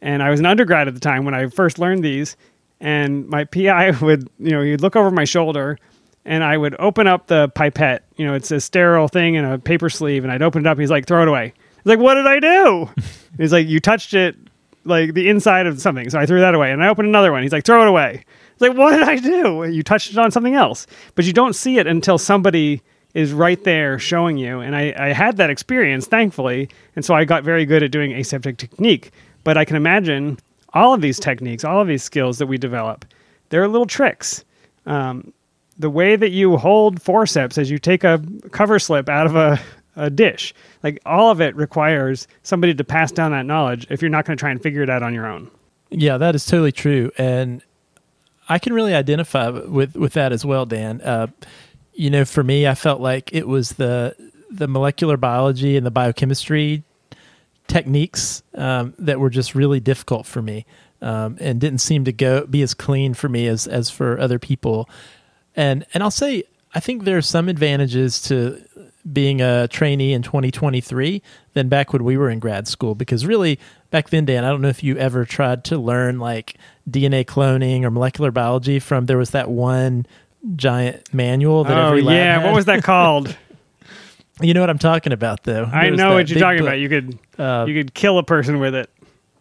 And 0.00 0.22
I 0.22 0.30
was 0.30 0.40
an 0.40 0.46
undergrad 0.46 0.88
at 0.88 0.94
the 0.94 1.00
time 1.00 1.24
when 1.24 1.34
I 1.34 1.46
first 1.48 1.78
learned 1.78 2.02
these, 2.02 2.36
and 2.80 3.28
my 3.28 3.44
PI 3.44 3.90
would, 4.02 4.28
you 4.38 4.50
know, 4.50 4.62
he'd 4.62 4.80
look 4.80 4.96
over 4.96 5.10
my 5.10 5.24
shoulder 5.24 5.78
and 6.24 6.42
I 6.42 6.56
would 6.56 6.74
open 6.78 7.06
up 7.06 7.26
the 7.26 7.48
pipette. 7.54 8.04
You 8.16 8.26
know, 8.26 8.34
it's 8.34 8.50
a 8.50 8.60
sterile 8.60 9.08
thing 9.08 9.34
in 9.34 9.44
a 9.44 9.58
paper 9.58 9.90
sleeve, 9.90 10.24
and 10.24 10.32
I'd 10.32 10.42
open 10.42 10.66
it 10.66 10.68
up. 10.68 10.78
He's 10.78 10.90
like, 10.90 11.06
throw 11.06 11.22
it 11.22 11.28
away. 11.28 11.52
He's 11.76 11.86
like, 11.86 11.98
what 11.98 12.14
did 12.14 12.26
I 12.26 12.40
do? 12.40 12.90
he's 13.38 13.52
like, 13.52 13.66
you 13.66 13.80
touched 13.80 14.14
it, 14.14 14.36
like 14.84 15.14
the 15.14 15.28
inside 15.28 15.66
of 15.66 15.80
something. 15.80 16.08
So 16.10 16.18
I 16.18 16.26
threw 16.26 16.40
that 16.40 16.54
away, 16.54 16.72
and 16.72 16.82
I 16.82 16.88
opened 16.88 17.08
another 17.08 17.32
one. 17.32 17.42
He's 17.42 17.52
like, 17.52 17.64
throw 17.64 17.82
it 17.82 17.88
away. 17.88 18.24
It's 18.52 18.60
like, 18.60 18.74
what 18.74 18.96
did 18.96 19.02
I 19.02 19.16
do? 19.16 19.64
You 19.64 19.82
touched 19.82 20.12
it 20.12 20.18
on 20.18 20.30
something 20.30 20.54
else, 20.54 20.86
but 21.14 21.24
you 21.24 21.32
don't 21.32 21.54
see 21.54 21.78
it 21.78 21.86
until 21.86 22.18
somebody 22.18 22.82
is 23.12 23.32
right 23.32 23.62
there 23.64 23.98
showing 23.98 24.36
you. 24.36 24.60
And 24.60 24.74
I, 24.74 24.94
I 24.96 25.12
had 25.12 25.36
that 25.36 25.50
experience, 25.50 26.06
thankfully, 26.06 26.68
and 26.96 27.04
so 27.04 27.14
I 27.14 27.24
got 27.24 27.44
very 27.44 27.64
good 27.64 27.82
at 27.82 27.90
doing 27.90 28.12
aseptic 28.12 28.56
technique. 28.56 29.10
But 29.44 29.56
I 29.56 29.64
can 29.64 29.76
imagine 29.76 30.38
all 30.72 30.94
of 30.94 31.00
these 31.00 31.20
techniques, 31.20 31.64
all 31.64 31.80
of 31.80 31.88
these 31.88 32.02
skills 32.02 32.38
that 32.38 32.46
we 32.46 32.58
develop, 32.58 33.04
they're 33.50 33.68
little 33.68 33.86
tricks. 33.86 34.44
Um, 34.86 35.32
the 35.78 35.90
way 35.90 36.16
that 36.16 36.30
you 36.30 36.56
hold 36.56 37.00
forceps 37.02 37.58
as 37.58 37.70
you 37.70 37.78
take 37.78 38.04
a 38.04 38.22
cover 38.50 38.78
slip 38.78 39.08
out 39.08 39.26
of 39.26 39.36
a, 39.36 39.60
a 39.96 40.10
dish, 40.10 40.54
like 40.82 41.00
all 41.04 41.30
of 41.30 41.40
it 41.40 41.54
requires 41.56 42.26
somebody 42.42 42.74
to 42.74 42.84
pass 42.84 43.12
down 43.12 43.32
that 43.32 43.46
knowledge 43.46 43.86
if 43.90 44.02
you're 44.02 44.10
not 44.10 44.24
going 44.24 44.36
to 44.36 44.40
try 44.40 44.50
and 44.50 44.62
figure 44.62 44.82
it 44.82 44.90
out 44.90 45.02
on 45.02 45.14
your 45.14 45.26
own. 45.26 45.50
Yeah, 45.90 46.18
that 46.18 46.34
is 46.34 46.46
totally 46.46 46.72
true. 46.72 47.10
And 47.18 47.62
I 48.48 48.58
can 48.58 48.72
really 48.72 48.94
identify 48.94 49.48
with, 49.48 49.96
with 49.96 50.12
that 50.14 50.32
as 50.32 50.44
well, 50.44 50.66
Dan. 50.66 51.00
Uh, 51.00 51.28
you 51.92 52.10
know, 52.10 52.24
for 52.24 52.42
me, 52.42 52.66
I 52.66 52.74
felt 52.74 53.00
like 53.00 53.32
it 53.32 53.46
was 53.46 53.70
the 53.72 54.14
the 54.50 54.68
molecular 54.68 55.16
biology 55.16 55.76
and 55.76 55.84
the 55.84 55.90
biochemistry 55.90 56.84
techniques 57.66 58.42
um, 58.54 58.94
that 58.98 59.18
were 59.18 59.30
just 59.30 59.54
really 59.54 59.80
difficult 59.80 60.26
for 60.26 60.40
me 60.40 60.64
um, 61.02 61.36
and 61.40 61.60
didn't 61.60 61.80
seem 61.80 62.04
to 62.04 62.12
go 62.12 62.46
be 62.46 62.62
as 62.62 62.74
clean 62.74 63.14
for 63.14 63.28
me 63.28 63.46
as 63.46 63.66
as 63.66 63.90
for 63.90 64.18
other 64.18 64.38
people. 64.38 64.88
And 65.56 65.84
and 65.94 66.02
I'll 66.02 66.10
say 66.10 66.44
I 66.74 66.80
think 66.80 67.04
there 67.04 67.16
are 67.16 67.22
some 67.22 67.48
advantages 67.48 68.20
to 68.22 68.60
being 69.12 69.42
a 69.42 69.68
trainee 69.68 70.14
in 70.14 70.22
2023 70.22 71.22
than 71.52 71.68
back 71.68 71.92
when 71.92 72.02
we 72.04 72.16
were 72.16 72.30
in 72.30 72.38
grad 72.38 72.66
school 72.66 72.94
because 72.94 73.26
really 73.26 73.58
back 73.90 74.08
then 74.08 74.24
Dan 74.24 74.44
I 74.44 74.48
don't 74.48 74.62
know 74.62 74.68
if 74.68 74.82
you 74.82 74.96
ever 74.96 75.24
tried 75.26 75.64
to 75.64 75.78
learn 75.78 76.18
like 76.18 76.56
DNA 76.88 77.24
cloning 77.24 77.82
or 77.84 77.90
molecular 77.90 78.30
biology 78.30 78.78
from 78.78 79.06
there 79.06 79.18
was 79.18 79.30
that 79.30 79.50
one 79.50 80.06
giant 80.56 81.12
manual 81.12 81.64
that 81.64 81.76
oh, 81.76 81.88
every 81.88 82.02
lab 82.02 82.16
yeah, 82.16 82.34
had. 82.40 82.44
what 82.44 82.54
was 82.54 82.64
that 82.66 82.82
called? 82.82 83.36
You 84.40 84.52
know 84.52 84.60
what 84.60 84.70
I'm 84.70 84.78
talking 84.80 85.12
about, 85.12 85.44
though. 85.44 85.70
I 85.72 85.82
There 85.82 85.92
was 85.92 86.00
know 86.00 86.14
what 86.14 86.28
you're 86.28 86.40
talking 86.40 86.58
book. 86.58 86.66
about. 86.66 86.78
You 86.80 86.88
could 86.88 87.18
Uh, 87.38 87.66
you 87.68 87.74
could 87.74 87.94
kill 87.94 88.18
a 88.18 88.24
person 88.24 88.58
with 88.58 88.74
it. 88.74 88.90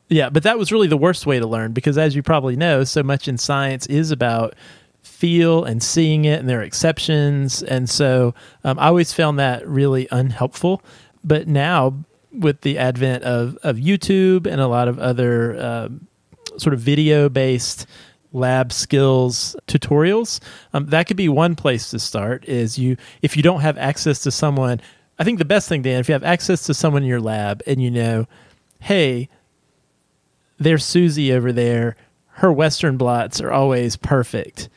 Yeah, 0.08 0.30
but 0.30 0.43
that 0.43 0.60
was 0.60 0.71
really 0.71 0.88
the 0.88 0.97
worst 0.97 1.26
way 1.26 1.39
to 1.39 1.47
learn 1.47 1.71
because, 1.71 1.97
as 1.97 2.15
you 2.15 2.21
probably 2.21 2.56
know, 2.56 2.84
so 2.84 3.02
much 3.02 3.28
in 3.28 3.39
science 3.39 3.88
is 3.88 4.12
about 4.12 4.54
feel 5.03 5.63
and 5.63 5.83
seeing 5.83 6.25
it, 6.25 6.39
and 6.39 6.49
there 6.49 6.59
are 6.59 6.63
exceptions. 6.63 7.61
And 7.61 7.89
so 7.89 8.33
um, 8.63 8.79
I 8.79 8.87
always 8.87 9.13
found 9.13 9.37
that 9.39 9.67
really 9.67 10.07
unhelpful. 10.11 10.81
But 11.23 11.47
now, 11.47 12.03
with 12.31 12.61
the 12.61 12.77
advent 12.77 13.23
of, 13.23 13.57
of 13.63 13.77
YouTube 13.77 14.47
and 14.47 14.59
a 14.59 14.67
lot 14.67 14.87
of 14.87 14.97
other 14.97 15.61
um, 15.61 16.07
sort 16.57 16.73
of 16.73 16.79
video 16.79 17.29
based 17.29 17.85
lab 18.31 18.73
skills 18.73 19.55
tutorials 19.67 20.39
um, 20.73 20.87
that 20.87 21.05
could 21.05 21.17
be 21.17 21.29
one 21.29 21.55
place 21.55 21.91
to 21.91 21.99
start 21.99 22.43
is 22.45 22.79
you 22.79 22.97
if 23.21 23.37
you 23.37 23.43
don't 23.43 23.61
have 23.61 23.77
access 23.77 24.21
to 24.23 24.31
someone 24.31 24.81
i 25.19 25.23
think 25.23 25.37
the 25.37 25.45
best 25.45 25.69
thing 25.69 25.83
dan 25.83 25.99
if 25.99 26.09
you 26.09 26.13
have 26.13 26.23
access 26.23 26.63
to 26.63 26.73
someone 26.73 27.03
in 27.03 27.09
your 27.09 27.21
lab 27.21 27.61
and 27.67 27.79
you 27.79 27.91
know 27.91 28.25
hey 28.79 29.29
there's 30.57 30.83
susie 30.83 31.31
over 31.31 31.51
there 31.51 31.95
her 32.29 32.51
western 32.51 32.97
blots 32.97 33.39
are 33.39 33.51
always 33.51 33.95
perfect 33.95 34.67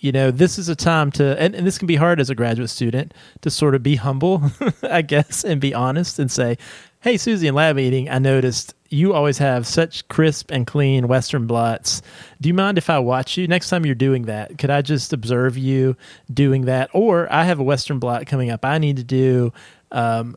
you 0.00 0.10
know 0.10 0.30
this 0.30 0.58
is 0.58 0.68
a 0.68 0.76
time 0.76 1.10
to 1.12 1.40
and, 1.40 1.54
and 1.54 1.66
this 1.66 1.78
can 1.78 1.86
be 1.86 1.96
hard 1.96 2.20
as 2.20 2.30
a 2.30 2.34
graduate 2.34 2.70
student 2.70 3.14
to 3.42 3.50
sort 3.50 3.74
of 3.74 3.82
be 3.82 3.96
humble 3.96 4.42
i 4.82 5.02
guess 5.02 5.44
and 5.44 5.60
be 5.60 5.72
honest 5.72 6.18
and 6.18 6.32
say 6.32 6.56
hey 7.00 7.16
susie 7.16 7.46
in 7.46 7.54
lab 7.54 7.76
meeting 7.76 8.08
i 8.08 8.18
noticed 8.18 8.74
you 8.90 9.14
always 9.14 9.38
have 9.38 9.66
such 9.66 10.06
crisp 10.08 10.50
and 10.50 10.66
clean 10.66 11.06
western 11.06 11.46
blots. 11.46 12.02
Do 12.40 12.48
you 12.48 12.54
mind 12.54 12.76
if 12.76 12.90
i 12.90 12.98
watch 12.98 13.36
you? 13.36 13.46
Next 13.46 13.70
time 13.70 13.86
you're 13.86 13.94
doing 13.94 14.24
that 14.24 14.58
could 14.58 14.70
i 14.70 14.82
just 14.82 15.12
observe 15.12 15.56
you 15.56 15.96
doing 16.32 16.62
that? 16.62 16.90
Or 16.92 17.32
i 17.32 17.44
have 17.44 17.60
a 17.60 17.62
western 17.62 17.98
blot 17.98 18.26
coming 18.26 18.50
up 18.50 18.64
i 18.64 18.78
need 18.78 18.96
to 18.96 19.04
do. 19.04 19.52
Um, 19.92 20.36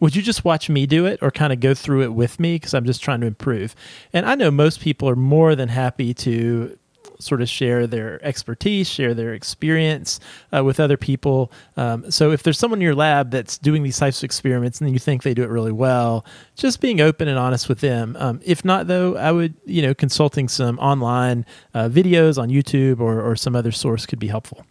would 0.00 0.14
you 0.14 0.22
just 0.22 0.44
watch 0.44 0.70
me 0.70 0.86
do 0.86 1.06
it 1.06 1.18
or 1.22 1.32
kind 1.32 1.52
of 1.52 1.58
go 1.58 1.74
through 1.74 2.02
it 2.02 2.12
with 2.14 2.38
me? 2.38 2.54
Because 2.54 2.74
i'm 2.74 2.84
just 2.84 3.02
trying 3.02 3.20
to 3.22 3.26
improve. 3.26 3.74
And 4.12 4.24
i 4.24 4.36
know 4.36 4.50
most 4.50 4.80
people 4.80 5.08
are 5.08 5.16
more 5.16 5.56
than 5.56 5.68
happy 5.68 6.14
to 6.14 6.77
sort 7.18 7.42
of 7.42 7.48
share 7.48 7.86
their 7.86 8.24
expertise 8.24 8.88
share 8.88 9.14
their 9.14 9.34
experience 9.34 10.20
uh, 10.54 10.62
with 10.62 10.80
other 10.80 10.96
people 10.96 11.50
um, 11.76 12.10
so 12.10 12.30
if 12.30 12.42
there's 12.42 12.58
someone 12.58 12.78
in 12.78 12.84
your 12.84 12.94
lab 12.94 13.30
that's 13.30 13.58
doing 13.58 13.82
these 13.82 13.98
types 13.98 14.18
of 14.18 14.24
experiments 14.24 14.80
and 14.80 14.90
you 14.90 14.98
think 14.98 15.22
they 15.22 15.34
do 15.34 15.42
it 15.42 15.48
really 15.48 15.72
well 15.72 16.24
just 16.54 16.80
being 16.80 17.00
open 17.00 17.28
and 17.28 17.38
honest 17.38 17.68
with 17.68 17.80
them 17.80 18.16
um, 18.18 18.40
if 18.44 18.64
not 18.64 18.86
though 18.86 19.16
i 19.16 19.32
would 19.32 19.54
you 19.64 19.82
know 19.82 19.94
consulting 19.94 20.48
some 20.48 20.78
online 20.78 21.44
uh, 21.74 21.88
videos 21.88 22.40
on 22.40 22.48
youtube 22.48 23.00
or, 23.00 23.20
or 23.20 23.36
some 23.36 23.54
other 23.56 23.72
source 23.72 24.06
could 24.06 24.18
be 24.18 24.28
helpful 24.28 24.64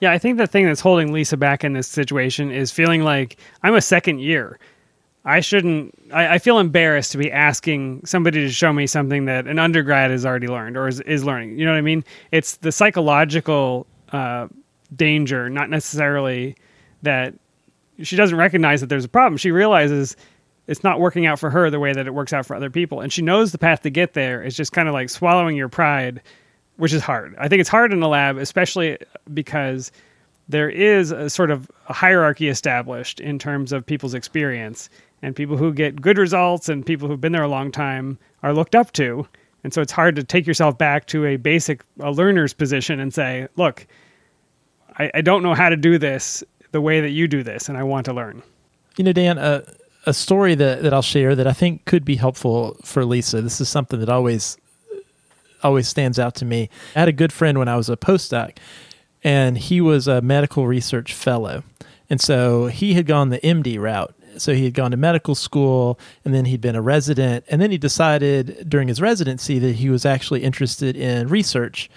Yeah, 0.00 0.12
I 0.12 0.18
think 0.18 0.38
the 0.38 0.46
thing 0.46 0.64
that's 0.66 0.80
holding 0.80 1.12
Lisa 1.12 1.36
back 1.36 1.62
in 1.62 1.74
this 1.74 1.86
situation 1.86 2.50
is 2.50 2.70
feeling 2.70 3.02
like 3.02 3.36
I'm 3.62 3.74
a 3.74 3.82
second 3.82 4.20
year. 4.20 4.58
I 5.24 5.40
shouldn't. 5.40 5.94
I, 6.12 6.34
I 6.34 6.38
feel 6.38 6.58
embarrassed 6.58 7.12
to 7.12 7.18
be 7.18 7.30
asking 7.30 8.02
somebody 8.04 8.40
to 8.40 8.50
show 8.50 8.72
me 8.72 8.86
something 8.86 9.26
that 9.26 9.46
an 9.46 9.58
undergrad 9.58 10.10
has 10.10 10.24
already 10.24 10.48
learned 10.48 10.76
or 10.76 10.88
is, 10.88 11.00
is 11.02 11.24
learning. 11.24 11.58
You 11.58 11.66
know 11.66 11.72
what 11.72 11.78
I 11.78 11.82
mean? 11.82 12.04
It's 12.32 12.56
the 12.56 12.72
psychological 12.72 13.86
uh, 14.12 14.48
danger, 14.96 15.50
not 15.50 15.68
necessarily 15.68 16.56
that 17.02 17.34
she 18.02 18.16
doesn't 18.16 18.38
recognize 18.38 18.80
that 18.80 18.86
there's 18.86 19.04
a 19.04 19.08
problem. 19.10 19.36
She 19.36 19.50
realizes 19.50 20.16
it's 20.66 20.82
not 20.82 21.00
working 21.00 21.26
out 21.26 21.38
for 21.38 21.50
her 21.50 21.68
the 21.68 21.80
way 21.80 21.92
that 21.92 22.06
it 22.06 22.14
works 22.14 22.32
out 22.32 22.46
for 22.46 22.56
other 22.56 22.70
people, 22.70 23.00
and 23.00 23.12
she 23.12 23.20
knows 23.20 23.52
the 23.52 23.58
path 23.58 23.82
to 23.82 23.90
get 23.90 24.14
there 24.14 24.42
is 24.42 24.56
just 24.56 24.72
kind 24.72 24.88
of 24.88 24.94
like 24.94 25.10
swallowing 25.10 25.54
your 25.56 25.68
pride, 25.68 26.22
which 26.76 26.94
is 26.94 27.02
hard. 27.02 27.34
I 27.38 27.48
think 27.48 27.60
it's 27.60 27.68
hard 27.68 27.92
in 27.92 28.00
the 28.00 28.08
lab, 28.08 28.38
especially 28.38 28.96
because 29.34 29.92
there 30.48 30.70
is 30.70 31.10
a 31.10 31.28
sort 31.28 31.50
of 31.50 31.70
a 31.88 31.92
hierarchy 31.92 32.48
established 32.48 33.20
in 33.20 33.38
terms 33.38 33.70
of 33.70 33.84
people's 33.84 34.14
experience 34.14 34.88
and 35.22 35.36
people 35.36 35.56
who 35.56 35.72
get 35.72 36.00
good 36.00 36.18
results 36.18 36.68
and 36.68 36.84
people 36.86 37.08
who've 37.08 37.20
been 37.20 37.32
there 37.32 37.42
a 37.42 37.48
long 37.48 37.70
time 37.70 38.18
are 38.42 38.52
looked 38.52 38.74
up 38.74 38.92
to 38.92 39.26
and 39.62 39.74
so 39.74 39.82
it's 39.82 39.92
hard 39.92 40.16
to 40.16 40.24
take 40.24 40.46
yourself 40.46 40.78
back 40.78 41.06
to 41.06 41.26
a 41.26 41.36
basic 41.36 41.82
a 42.00 42.10
learner's 42.10 42.52
position 42.54 43.00
and 43.00 43.12
say 43.12 43.46
look 43.56 43.86
I, 44.98 45.10
I 45.14 45.20
don't 45.20 45.42
know 45.42 45.54
how 45.54 45.68
to 45.68 45.76
do 45.76 45.98
this 45.98 46.42
the 46.72 46.80
way 46.80 47.00
that 47.00 47.10
you 47.10 47.28
do 47.28 47.42
this 47.42 47.68
and 47.68 47.76
i 47.78 47.82
want 47.82 48.06
to 48.06 48.12
learn 48.12 48.42
You 48.96 49.04
know, 49.04 49.12
Dan, 49.12 49.38
a, 49.38 49.64
a 50.06 50.12
story 50.14 50.54
that, 50.54 50.82
that 50.82 50.92
I'll 50.94 51.02
share 51.02 51.34
that 51.36 51.46
I 51.46 51.52
think 51.52 51.84
could 51.84 52.04
be 52.04 52.16
helpful 52.16 52.76
for 52.84 53.04
Lisa. 53.04 53.40
This 53.42 53.60
is 53.60 53.68
something 53.68 54.00
that 54.00 54.08
always 54.08 54.56
always 55.62 55.86
stands 55.88 56.18
out 56.18 56.34
to 56.36 56.44
me. 56.46 56.70
I 56.96 57.00
had 57.00 57.08
a 57.08 57.12
good 57.12 57.32
friend 57.32 57.58
when 57.58 57.68
I 57.68 57.76
was 57.76 57.90
a 57.90 57.96
postdoc, 57.96 58.56
and 59.22 59.58
he 59.58 59.80
was 59.80 60.08
a 60.08 60.22
medical 60.22 60.66
research 60.66 61.12
fellow. 61.12 61.62
And 62.08 62.18
so 62.20 62.66
he 62.66 62.94
had 62.94 63.06
gone 63.06 63.28
the 63.28 63.38
MD 63.40 63.78
route. 63.78 64.14
So 64.40 64.54
he 64.54 64.64
had 64.64 64.74
gone 64.74 64.90
to 64.90 64.96
medical 64.96 65.34
school 65.34 65.98
and 66.24 66.34
then 66.34 66.44
he'd 66.44 66.60
been 66.60 66.76
a 66.76 66.82
resident. 66.82 67.44
And 67.48 67.60
then 67.60 67.70
he 67.70 67.78
decided 67.78 68.68
during 68.68 68.88
his 68.88 69.00
residency 69.00 69.58
that 69.58 69.76
he 69.76 69.90
was 69.90 70.04
actually 70.04 70.42
interested 70.42 70.96
in 70.96 71.28
research 71.28 71.90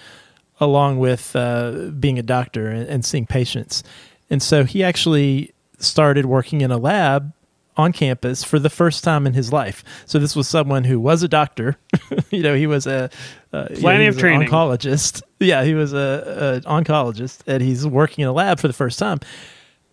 along 0.59 0.99
with 0.99 1.35
uh, 1.35 1.91
being 1.99 2.19
a 2.19 2.23
doctor 2.23 2.67
and, 2.67 2.87
and 2.87 3.05
seeing 3.05 3.25
patients. 3.25 3.83
And 4.29 4.41
so 4.41 4.63
he 4.63 4.83
actually 4.83 5.53
started 5.79 6.25
working 6.25 6.61
in 6.61 6.71
a 6.71 6.77
lab 6.77 7.33
on 7.75 7.91
campus 7.91 8.43
for 8.43 8.59
the 8.59 8.69
first 8.69 9.03
time 9.03 9.25
in 9.25 9.33
his 9.33 9.51
life. 9.51 9.83
So 10.05 10.19
this 10.19 10.35
was 10.35 10.47
someone 10.47 10.83
who 10.83 10.99
was 10.99 11.23
a 11.23 11.27
doctor. 11.27 11.77
you 12.29 12.43
know, 12.43 12.55
he 12.55 12.67
was 12.67 12.85
a 12.85 13.09
uh, 13.51 13.67
plenty 13.79 14.05
you 14.05 14.11
know, 14.11 14.15
of 14.15 14.19
training 14.19 14.47
oncologist. 14.47 15.21
Yeah, 15.39 15.65
he 15.65 15.73
was 15.73 15.91
a, 15.91 16.61
a 16.65 16.69
oncologist, 16.69 17.41
and 17.47 17.61
he's 17.61 17.85
working 17.85 18.21
in 18.21 18.29
a 18.29 18.31
lab 18.31 18.61
for 18.61 18.67
the 18.67 18.73
first 18.73 18.97
time. 18.97 19.19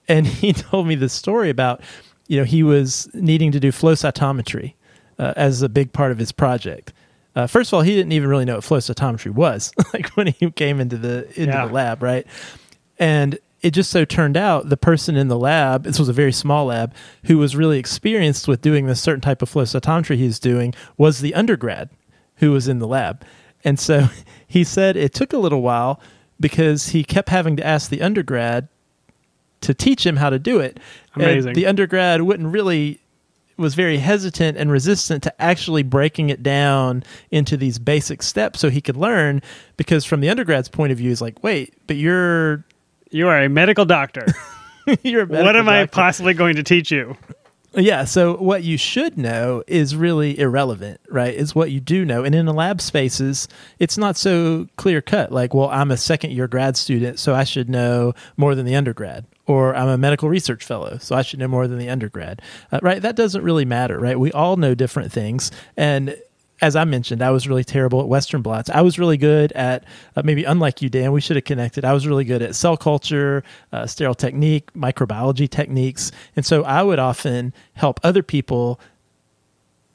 And 0.07 0.25
he 0.43 0.53
told 0.53 0.87
me 0.87 0.95
this 0.95 1.13
story 1.13 1.51
about, 1.51 1.81
you 2.31 2.38
know, 2.38 2.45
he 2.45 2.62
was 2.62 3.09
needing 3.12 3.51
to 3.51 3.59
do 3.59 3.73
flow 3.73 3.95
cytometry 3.95 4.75
uh, 5.19 5.33
as 5.37 5.62
a 5.62 5.69
big 5.69 5.93
part 5.93 6.12
of 6.12 6.19
his 6.19 6.31
project. 6.31 6.93
Uh, 7.35 7.49
first 7.49 7.71
of 7.71 7.75
all, 7.75 7.83
he 7.83 7.93
didn't 7.97 8.12
even 8.12 8.29
really 8.29 8.45
know 8.45 8.55
what 8.55 8.62
flow 8.62 8.79
cytometry 8.79 9.33
was, 9.33 9.73
like 9.93 10.11
when 10.11 10.29
he 10.29 10.49
came 10.53 10.79
into 10.79 10.97
the 10.97 11.27
into 11.31 11.53
Yeah. 11.53 11.66
the 11.66 11.73
lab, 11.73 12.05
right? 12.05 12.25
And 13.01 13.37
it 13.62 13.73
just 13.73 13.90
so 13.90 14.05
turned 14.05 14.37
out 14.37 14.69
the 14.69 14.77
person 14.77 15.16
in 15.16 15.27
the 15.27 15.37
lab, 15.37 15.83
this 15.83 15.99
was 15.99 16.09
a 16.09 16.12
very 16.12 16.31
small 16.33 16.66
lab, 16.66 16.95
who 17.25 17.37
was 17.37 17.57
really 17.57 17.81
experienced 17.81 18.47
with 18.47 18.62
doing 18.62 18.87
this 18.87 19.01
certain 19.01 19.21
type 19.21 19.43
of 19.43 19.49
flow 19.49 19.64
cytometry 19.64 20.16
he 20.16 20.27
was 20.27 20.38
doing 20.38 20.73
was 20.97 21.19
the 21.19 21.35
undergrad 21.35 21.90
who 22.37 22.53
was 22.53 22.69
in 22.69 22.79
the 22.79 22.87
lab. 22.87 23.25
And 23.64 23.77
so 23.79 24.07
he 24.47 24.62
said 24.62 24.97
it 24.97 25.12
took 25.12 25.33
a 25.33 25.38
little 25.38 25.62
while 25.62 26.01
because 26.38 26.90
he 26.90 27.03
kept 27.03 27.29
having 27.29 27.57
to 27.57 27.66
ask 27.66 27.90
the 27.90 28.03
undergrad 28.03 28.69
to 29.61 29.75
teach 29.75 30.07
him 30.07 30.16
how 30.16 30.31
to 30.31 30.38
do 30.38 30.59
it. 30.59 30.81
And 31.14 31.25
Amazing. 31.25 31.55
the 31.55 31.66
undergrad 31.66 32.23
wouldn't 32.23 32.53
really 32.53 33.01
was 33.57 33.75
very 33.75 33.99
hesitant 33.99 34.57
and 34.57 34.70
resistant 34.70 35.23
to 35.23 35.42
actually 35.42 35.83
breaking 35.83 36.31
it 36.31 36.42
down 36.42 37.05
into 37.31 37.57
these 37.59 37.79
basic 37.79 38.23
steps 38.23 38.59
so 38.59 38.70
he 38.70 38.81
could 38.81 38.96
learn 38.96 39.42
because 39.77 40.05
from 40.05 40.20
the 40.20 40.29
undergrad's 40.29 40.68
point 40.68 40.92
of 40.92 40.96
view 40.99 41.11
is 41.11 41.20
like 41.20 41.42
wait 41.42 41.75
but 41.87 41.96
you're 41.96 42.64
You 43.11 43.29
are 43.29 43.42
a 43.42 43.49
medical 43.51 43.85
doctor. 43.85 44.25
you're 45.03 45.23
a 45.23 45.27
what 45.27 45.44
medical 45.44 45.61
am 45.61 45.68
I 45.68 45.85
possibly 45.87 46.33
going 46.33 46.57
to 46.57 46.62
teach 46.62 46.90
you? 46.90 47.16
Yeah, 47.75 48.05
so 48.05 48.37
what 48.37 48.64
you 48.64 48.77
should 48.77 49.16
know 49.16 49.62
is 49.68 49.94
really 49.94 50.37
irrelevant, 50.40 51.01
right? 51.09 51.33
Is 51.33 51.55
what 51.55 51.70
you 51.70 51.79
do 51.79 52.05
know. 52.05 52.25
And 52.25 52.35
in 52.35 52.44
the 52.46 52.53
lab 52.53 52.81
spaces, 52.81 53.46
it's 53.79 53.96
not 53.96 54.16
so 54.16 54.66
clear 54.77 55.01
cut. 55.01 55.31
Like, 55.31 55.55
well, 55.55 55.68
I'm 55.68 55.92
a 55.92 55.96
second 55.96 56.33
year 56.33 56.49
grad 56.49 56.77
student, 56.77 57.20
so 57.20 57.33
I 57.33 57.44
should 57.44 57.68
know 57.68 58.12
more 58.37 58.57
than 58.57 58.66
the 58.66 58.75
undergrad. 58.75 59.25
Or 59.51 59.75
I'm 59.75 59.89
a 59.89 59.99
medical 59.99 60.29
research 60.29 60.65
fellow, 60.65 60.99
so 60.99 61.17
I 61.17 61.23
should 61.23 61.41
know 61.41 61.49
more 61.49 61.67
than 61.67 61.79
the 61.79 61.91
undergrad, 61.91 62.41
uh, 62.71 62.79
right? 62.83 63.03
That 63.03 63.17
doesn't 63.17 63.43
really 63.43 63.65
matter, 63.65 63.99
right? 63.99 64.17
We 64.17 64.31
all 64.31 64.57
know 64.57 64.77
different 64.77 65.11
things. 65.11 65.51
And 65.77 66.17
as 66.61 66.77
I 66.77 66.85
mentioned, 66.85 67.21
I 67.21 67.33
was 67.33 67.49
really 67.49 67.65
terrible 67.65 68.01
at 68.01 68.07
Western 68.07 68.43
blots. 68.43 68.71
I 68.71 68.83
was 68.83 68.97
really 68.97 69.17
good 69.17 69.51
at, 69.53 69.83
uh, 70.15 70.23
maybe 70.25 70.45
unlike 70.45 70.83
you, 70.83 70.89
Dan, 70.89 71.11
we 71.11 71.21
should 71.21 71.35
have 71.35 71.47
connected. 71.47 71.85
I 71.85 71.93
was 71.93 72.07
really 72.07 72.25
good 72.25 72.43
at 72.43 72.55
cell 72.55 72.77
culture, 72.77 73.43
uh, 73.73 73.87
sterile 73.87 74.15
technique, 74.15 74.73
microbiology 74.73 75.51
techniques. 75.51 76.13
And 76.37 76.47
so 76.47 76.63
I 76.63 76.85
would 76.85 77.01
often 77.01 77.53
help 77.73 77.99
other 78.05 78.23
people 78.23 78.79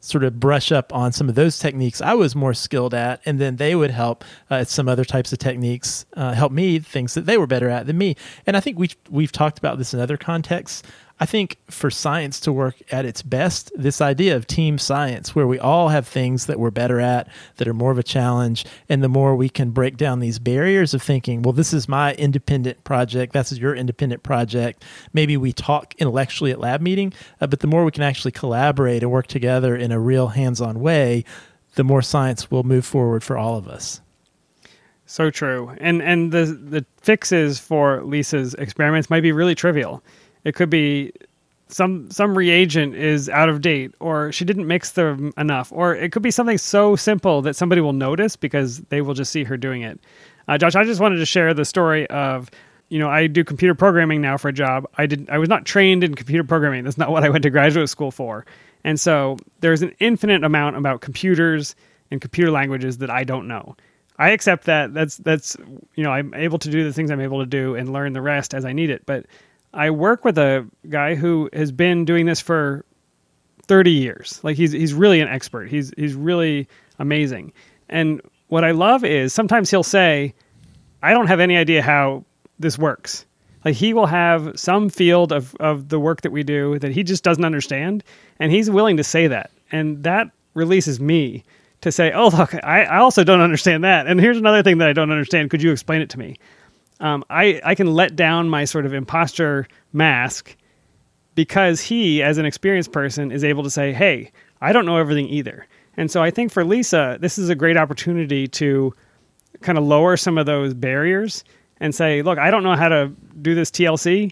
sort 0.05 0.23
of 0.23 0.39
brush 0.39 0.71
up 0.71 0.93
on 0.93 1.11
some 1.11 1.27
of 1.29 1.35
those 1.35 1.57
techniques 1.57 2.01
I 2.01 2.13
was 2.13 2.35
more 2.35 2.53
skilled 2.53 2.93
at, 2.93 3.21
and 3.25 3.39
then 3.39 3.55
they 3.55 3.75
would 3.75 3.91
help 3.91 4.23
uh, 4.51 4.55
at 4.55 4.69
some 4.69 4.87
other 4.87 5.03
types 5.03 5.33
of 5.33 5.39
techniques 5.39 6.05
uh, 6.13 6.33
help 6.33 6.51
me 6.51 6.79
things 6.79 7.13
that 7.15 7.25
they 7.25 7.37
were 7.37 7.47
better 7.47 7.69
at 7.69 7.87
than 7.87 7.97
me. 7.97 8.15
And 8.45 8.55
I 8.55 8.59
think 8.59 8.77
we've 8.77 8.95
we've 9.09 9.31
talked 9.31 9.57
about 9.57 9.77
this 9.77 9.93
in 9.93 9.99
other 9.99 10.17
contexts. 10.17 10.83
I 11.17 11.25
think 11.25 11.57
for 11.69 11.89
science 11.89 12.41
to 12.41 12.51
work 12.51 12.75
at 12.91 13.05
its 13.05 13.21
best, 13.21 13.71
this 13.73 14.01
idea 14.01 14.35
of 14.35 14.47
team 14.47 14.77
science, 14.77 15.33
where 15.33 15.47
we 15.47 15.57
all 15.57 15.87
have 15.87 16.05
things 16.05 16.45
that 16.47 16.59
we're 16.59 16.71
better 16.71 16.99
at 16.99 17.29
that 17.55 17.69
are 17.69 17.73
more 17.73 17.91
of 17.91 17.97
a 17.97 18.03
challenge, 18.03 18.65
and 18.89 19.01
the 19.01 19.07
more 19.07 19.33
we 19.33 19.47
can 19.47 19.71
break 19.71 19.95
down 19.95 20.19
these 20.19 20.39
barriers 20.39 20.93
of 20.93 21.01
thinking, 21.01 21.41
well, 21.41 21.53
this 21.53 21.73
is 21.73 21.87
my 21.87 22.13
independent 22.15 22.83
project, 22.83 23.31
that's 23.31 23.53
your 23.53 23.73
independent 23.73 24.23
project. 24.23 24.83
Maybe 25.13 25.37
we 25.37 25.53
talk 25.53 25.95
intellectually 25.99 26.51
at 26.51 26.59
lab 26.59 26.81
meeting, 26.81 27.13
uh, 27.39 27.47
but 27.47 27.61
the 27.61 27.67
more 27.67 27.85
we 27.85 27.91
can 27.91 28.03
actually 28.03 28.31
collaborate 28.31 29.01
and 29.01 29.11
work 29.11 29.27
together 29.27 29.73
in 29.73 29.93
a 29.93 29.99
real 29.99 30.27
hands-on 30.27 30.81
way, 30.81 31.23
the 31.75 31.85
more 31.85 32.01
science 32.01 32.51
will 32.51 32.63
move 32.63 32.85
forward 32.85 33.23
for 33.23 33.37
all 33.37 33.57
of 33.57 33.69
us. 33.69 34.01
So 35.05 35.29
true. 35.29 35.71
And 35.79 36.01
and 36.01 36.31
the 36.31 36.45
the 36.45 36.85
fixes 36.99 37.59
for 37.59 38.03
Lisa's 38.03 38.55
experiments 38.55 39.09
might 39.09 39.21
be 39.21 39.31
really 39.31 39.53
trivial. 39.53 40.03
It 40.45 40.55
could 40.55 40.69
be 40.69 41.11
some 41.67 42.09
some 42.11 42.37
reagent 42.37 42.95
is 42.95 43.27
out 43.27 43.49
of 43.49 43.61
date 43.61 43.93
or 43.99 44.31
she 44.31 44.45
didn't 44.45 44.67
mix 44.67 44.91
them 44.91 45.33
enough 45.37 45.71
or 45.71 45.95
it 45.95 46.11
could 46.11 46.21
be 46.21 46.31
something 46.31 46.59
so 46.59 46.95
simple 46.95 47.41
that 47.41 47.55
somebody 47.55 47.81
will 47.81 47.93
notice 47.93 48.35
because 48.35 48.79
they 48.89 49.01
will 49.01 49.15
just 49.15 49.31
see 49.31 49.43
her 49.43 49.57
doing 49.57 49.81
it. 49.81 49.99
Uh, 50.47 50.57
Josh, 50.57 50.75
I 50.75 50.83
just 50.83 51.01
wanted 51.01 51.17
to 51.17 51.25
share 51.25 51.53
the 51.53 51.65
story 51.65 52.07
of 52.09 52.49
you 52.89 52.99
know, 52.99 53.09
I 53.09 53.25
do 53.25 53.43
computer 53.43 53.73
programming 53.73 54.21
now 54.21 54.37
for 54.37 54.49
a 54.49 54.53
job. 54.53 54.87
I 54.97 55.07
didn't 55.07 55.29
I 55.29 55.39
was 55.39 55.49
not 55.49 55.65
trained 55.65 56.03
in 56.03 56.13
computer 56.13 56.43
programming. 56.43 56.83
That's 56.83 56.97
not 56.97 57.11
what 57.11 57.23
I 57.23 57.29
went 57.29 57.43
to 57.43 57.49
graduate 57.49 57.89
school 57.89 58.11
for. 58.11 58.45
And 58.83 58.99
so 58.99 59.37
there's 59.61 59.81
an 59.81 59.93
infinite 59.99 60.43
amount 60.43 60.77
about 60.77 61.01
computers 61.01 61.75
and 62.11 62.21
computer 62.21 62.51
languages 62.51 62.99
that 62.99 63.09
I 63.09 63.23
don't 63.23 63.47
know. 63.47 63.75
I 64.17 64.29
accept 64.29 64.65
that. 64.65 64.93
That's 64.93 65.17
that's 65.17 65.57
you 65.95 66.03
know 66.03 66.11
I'm 66.11 66.33
able 66.35 66.59
to 66.59 66.69
do 66.69 66.83
the 66.83 66.93
things 66.93 67.11
I'm 67.11 67.21
able 67.21 67.39
to 67.39 67.45
do 67.45 67.75
and 67.75 67.91
learn 67.91 68.13
the 68.13 68.21
rest 68.21 68.53
as 68.53 68.63
I 68.63 68.73
need 68.73 68.91
it. 68.91 69.03
But 69.05 69.25
I 69.75 69.89
work 69.91 70.23
with 70.23 70.37
a 70.37 70.65
guy 70.89 71.15
who 71.15 71.49
has 71.53 71.71
been 71.71 72.05
doing 72.05 72.25
this 72.25 72.39
for 72.39 72.85
30 73.67 73.91
years. 73.91 74.39
Like 74.43 74.55
he's 74.55 74.71
he's 74.71 74.93
really 74.93 75.19
an 75.19 75.27
expert. 75.27 75.69
He's 75.69 75.91
he's 75.97 76.13
really 76.13 76.67
amazing. 76.97 77.51
And 77.89 78.21
what 78.47 78.63
I 78.63 78.71
love 78.71 79.03
is 79.03 79.33
sometimes 79.33 79.69
he'll 79.69 79.83
say, 79.83 80.33
"I 81.03 81.11
don't 81.11 81.27
have 81.27 81.39
any 81.39 81.57
idea 81.57 81.81
how 81.81 82.23
this 82.57 82.77
works." 82.77 83.25
Like 83.65 83.75
he 83.75 83.93
will 83.93 84.05
have 84.05 84.57
some 84.57 84.89
field 84.89 85.31
of 85.31 85.55
of 85.59 85.89
the 85.89 85.99
work 85.99 86.21
that 86.21 86.31
we 86.31 86.43
do 86.43 86.79
that 86.79 86.91
he 86.91 87.03
just 87.03 87.23
doesn't 87.23 87.45
understand, 87.45 88.03
and 88.39 88.51
he's 88.51 88.69
willing 88.69 88.97
to 88.97 89.03
say 89.03 89.27
that. 89.27 89.51
And 89.71 90.03
that 90.03 90.29
releases 90.53 90.99
me 90.99 91.43
to 91.81 91.91
say, 91.91 92.11
"Oh, 92.13 92.29
look, 92.29 92.53
I, 92.63 92.83
I 92.83 92.97
also 92.99 93.23
don't 93.23 93.41
understand 93.41 93.83
that." 93.83 94.07
And 94.07 94.19
here's 94.21 94.37
another 94.37 94.63
thing 94.63 94.77
that 94.77 94.87
I 94.87 94.93
don't 94.93 95.11
understand. 95.11 95.49
Could 95.49 95.61
you 95.61 95.71
explain 95.71 96.01
it 96.01 96.09
to 96.11 96.19
me? 96.19 96.37
Um, 96.99 97.23
I 97.29 97.61
I 97.63 97.75
can 97.75 97.93
let 97.93 98.15
down 98.15 98.49
my 98.49 98.65
sort 98.65 98.85
of 98.85 98.93
imposter 98.93 99.67
mask 99.93 100.55
because 101.35 101.81
he, 101.81 102.23
as 102.23 102.37
an 102.37 102.45
experienced 102.45 102.91
person, 102.91 103.31
is 103.31 103.43
able 103.43 103.63
to 103.63 103.69
say, 103.69 103.91
"Hey, 103.93 104.31
I 104.61 104.71
don't 104.71 104.85
know 104.85 104.97
everything 104.97 105.27
either." 105.27 105.67
And 105.97 106.09
so 106.09 106.21
I 106.21 106.31
think 106.31 106.51
for 106.51 106.63
Lisa, 106.63 107.17
this 107.19 107.37
is 107.37 107.49
a 107.49 107.55
great 107.55 107.77
opportunity 107.77 108.47
to 108.47 108.93
kind 109.61 109.77
of 109.77 109.83
lower 109.83 110.17
some 110.17 110.37
of 110.37 110.45
those 110.45 110.73
barriers 110.73 111.43
and 111.79 111.93
say, 111.93 112.21
"Look, 112.21 112.37
I 112.39 112.51
don't 112.51 112.63
know 112.63 112.75
how 112.75 112.89
to 112.89 113.11
do 113.41 113.55
this 113.55 113.71
TLC," 113.71 114.31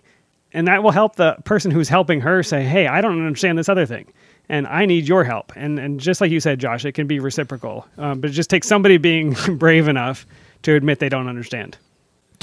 and 0.53 0.67
that 0.67 0.83
will 0.83 0.91
help 0.91 1.15
the 1.17 1.35
person 1.43 1.71
who's 1.71 1.89
helping 1.89 2.21
her 2.21 2.43
say, 2.43 2.63
"Hey, 2.63 2.87
I 2.87 3.01
don't 3.01 3.25
understand 3.25 3.57
this 3.57 3.69
other 3.69 3.85
thing." 3.85 4.05
And 4.49 4.67
I 4.67 4.85
need 4.85 5.07
your 5.07 5.23
help, 5.25 5.51
and 5.55 5.79
and 5.79 5.99
just 5.99 6.21
like 6.21 6.31
you 6.31 6.39
said, 6.39 6.59
Josh, 6.59 6.85
it 6.85 6.93
can 6.93 7.07
be 7.07 7.19
reciprocal, 7.19 7.85
um, 7.97 8.21
but 8.21 8.29
it 8.29 8.33
just 8.33 8.49
takes 8.49 8.67
somebody 8.67 8.97
being 8.97 9.35
brave 9.57 9.87
enough 9.89 10.25
to 10.63 10.75
admit 10.75 10.99
they 10.99 11.09
don't 11.09 11.27
understand. 11.27 11.77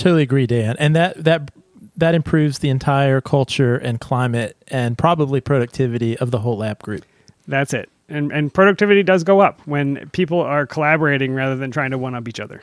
Totally 0.00 0.22
agree, 0.22 0.46
Dan. 0.46 0.76
And 0.78 0.96
that 0.96 1.22
that 1.22 1.50
that 1.98 2.14
improves 2.14 2.60
the 2.60 2.70
entire 2.70 3.20
culture 3.20 3.76
and 3.76 4.00
climate 4.00 4.56
and 4.68 4.96
probably 4.96 5.42
productivity 5.42 6.16
of 6.16 6.30
the 6.30 6.38
whole 6.38 6.56
lab 6.56 6.82
group. 6.82 7.04
That's 7.46 7.74
it. 7.74 7.90
And 8.08 8.32
and 8.32 8.52
productivity 8.52 9.02
does 9.02 9.24
go 9.24 9.40
up 9.40 9.60
when 9.66 10.08
people 10.12 10.40
are 10.40 10.66
collaborating 10.66 11.34
rather 11.34 11.54
than 11.54 11.70
trying 11.70 11.90
to 11.90 11.98
one 11.98 12.14
up 12.14 12.26
each 12.28 12.40
other. 12.40 12.62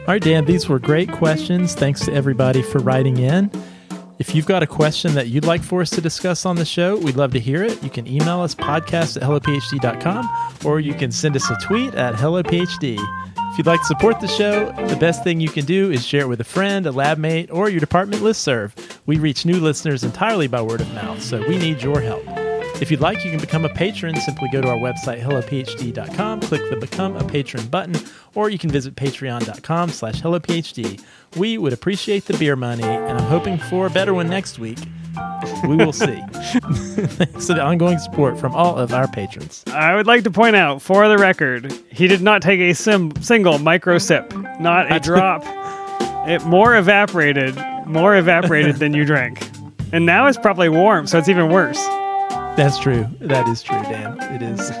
All 0.00 0.06
right, 0.06 0.22
Dan, 0.22 0.46
these 0.46 0.66
were 0.66 0.78
great 0.78 1.12
questions. 1.12 1.74
Thanks 1.74 2.06
to 2.06 2.12
everybody 2.14 2.62
for 2.62 2.78
writing 2.78 3.18
in. 3.18 3.50
If 4.18 4.34
you've 4.34 4.46
got 4.46 4.64
a 4.64 4.66
question 4.66 5.14
that 5.14 5.28
you'd 5.28 5.44
like 5.44 5.62
for 5.62 5.80
us 5.80 5.90
to 5.90 6.00
discuss 6.00 6.44
on 6.44 6.56
the 6.56 6.64
show, 6.64 6.96
we'd 6.96 7.14
love 7.14 7.32
to 7.34 7.40
hear 7.40 7.62
it. 7.62 7.80
You 7.84 7.90
can 7.90 8.06
email 8.08 8.40
us 8.40 8.52
podcast 8.52 9.16
at 9.16 9.22
hellophd.com 9.22 10.28
or 10.64 10.80
you 10.80 10.92
can 10.92 11.12
send 11.12 11.36
us 11.36 11.48
a 11.48 11.56
tweet 11.62 11.94
at 11.94 12.14
hellophd. 12.14 12.98
If 13.52 13.58
you'd 13.58 13.66
like 13.66 13.80
to 13.80 13.86
support 13.86 14.20
the 14.20 14.26
show, 14.26 14.72
the 14.88 14.96
best 14.96 15.22
thing 15.22 15.38
you 15.38 15.48
can 15.48 15.64
do 15.64 15.92
is 15.92 16.04
share 16.04 16.22
it 16.22 16.28
with 16.28 16.40
a 16.40 16.44
friend, 16.44 16.84
a 16.86 16.90
lab 16.90 17.18
mate, 17.18 17.50
or 17.52 17.68
your 17.68 17.80
department 17.80 18.22
listserv. 18.22 18.72
We 19.06 19.18
reach 19.18 19.46
new 19.46 19.60
listeners 19.60 20.02
entirely 20.02 20.48
by 20.48 20.62
word 20.62 20.80
of 20.80 20.92
mouth, 20.94 21.22
so 21.22 21.40
we 21.46 21.56
need 21.56 21.80
your 21.80 22.00
help. 22.00 22.47
If 22.80 22.92
you'd 22.92 23.00
like, 23.00 23.24
you 23.24 23.30
can 23.32 23.40
become 23.40 23.64
a 23.64 23.68
patron. 23.68 24.14
Simply 24.20 24.48
go 24.52 24.60
to 24.60 24.68
our 24.68 24.76
website, 24.76 25.20
hellophd.com, 25.20 26.40
click 26.42 26.62
the 26.70 26.76
Become 26.76 27.16
a 27.16 27.24
Patron 27.24 27.66
button, 27.66 27.96
or 28.36 28.50
you 28.50 28.58
can 28.58 28.70
visit 28.70 28.94
patreon.com 28.94 29.90
slash 29.90 30.22
hellophd. 30.22 31.02
We 31.36 31.58
would 31.58 31.72
appreciate 31.72 32.26
the 32.26 32.38
beer 32.38 32.54
money, 32.54 32.84
and 32.84 33.18
I'm 33.18 33.24
hoping 33.28 33.58
for 33.58 33.86
a 33.86 33.90
better 33.90 34.14
one 34.14 34.28
next 34.28 34.60
week. 34.60 34.78
We 35.66 35.74
will 35.74 35.92
see. 35.92 36.22
Thanks 36.32 37.46
to 37.48 37.54
the 37.54 37.62
ongoing 37.62 37.98
support 37.98 38.38
from 38.38 38.54
all 38.54 38.76
of 38.76 38.92
our 38.94 39.08
patrons. 39.08 39.64
I 39.72 39.96
would 39.96 40.06
like 40.06 40.22
to 40.24 40.30
point 40.30 40.54
out, 40.54 40.80
for 40.80 41.08
the 41.08 41.18
record, 41.18 41.72
he 41.90 42.06
did 42.06 42.22
not 42.22 42.42
take 42.42 42.60
a 42.60 42.74
sim- 42.74 43.12
single 43.20 43.58
micro 43.58 43.98
sip, 43.98 44.32
not 44.60 44.92
a 44.92 45.00
drop. 45.00 45.42
It 46.28 46.44
more 46.44 46.76
evaporated, 46.76 47.56
more 47.86 48.16
evaporated 48.16 48.76
than 48.76 48.94
you 48.94 49.04
drank. 49.04 49.44
And 49.92 50.06
now 50.06 50.26
it's 50.26 50.38
probably 50.38 50.68
warm, 50.68 51.08
so 51.08 51.18
it's 51.18 51.28
even 51.28 51.50
worse. 51.50 51.78
That's 52.58 52.76
true. 52.76 53.06
That 53.20 53.46
is 53.46 53.62
true, 53.62 53.80
Dan. 53.82 54.18
It 54.34 54.42
is. 54.42 54.72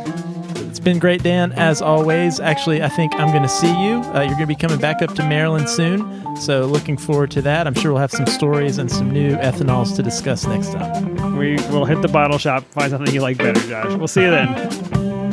It's 0.68 0.80
been 0.80 0.98
great, 0.98 1.22
Dan, 1.22 1.52
as 1.52 1.80
always. 1.80 2.40
Actually, 2.40 2.82
I 2.82 2.88
think 2.88 3.14
I'm 3.14 3.30
going 3.30 3.44
to 3.44 3.48
see 3.48 3.68
you. 3.68 4.00
Uh, 4.00 4.22
you're 4.22 4.34
going 4.34 4.40
to 4.40 4.46
be 4.48 4.56
coming 4.56 4.80
back 4.80 5.00
up 5.00 5.14
to 5.14 5.22
Maryland 5.22 5.70
soon. 5.70 6.36
So, 6.38 6.66
looking 6.66 6.96
forward 6.96 7.30
to 7.30 7.42
that. 7.42 7.68
I'm 7.68 7.74
sure 7.74 7.92
we'll 7.92 8.00
have 8.00 8.10
some 8.10 8.26
stories 8.26 8.78
and 8.78 8.90
some 8.90 9.12
new 9.12 9.36
ethanols 9.36 9.94
to 9.94 10.02
discuss 10.02 10.44
next 10.44 10.72
time. 10.72 11.36
We 11.36 11.54
will 11.70 11.84
hit 11.84 12.02
the 12.02 12.08
bottle 12.08 12.38
shop, 12.38 12.64
find 12.64 12.90
something 12.90 13.14
you 13.14 13.20
like 13.20 13.38
better, 13.38 13.60
Josh. 13.68 13.96
We'll 13.96 14.08
see 14.08 14.22
you 14.22 14.30
then. 14.30 15.27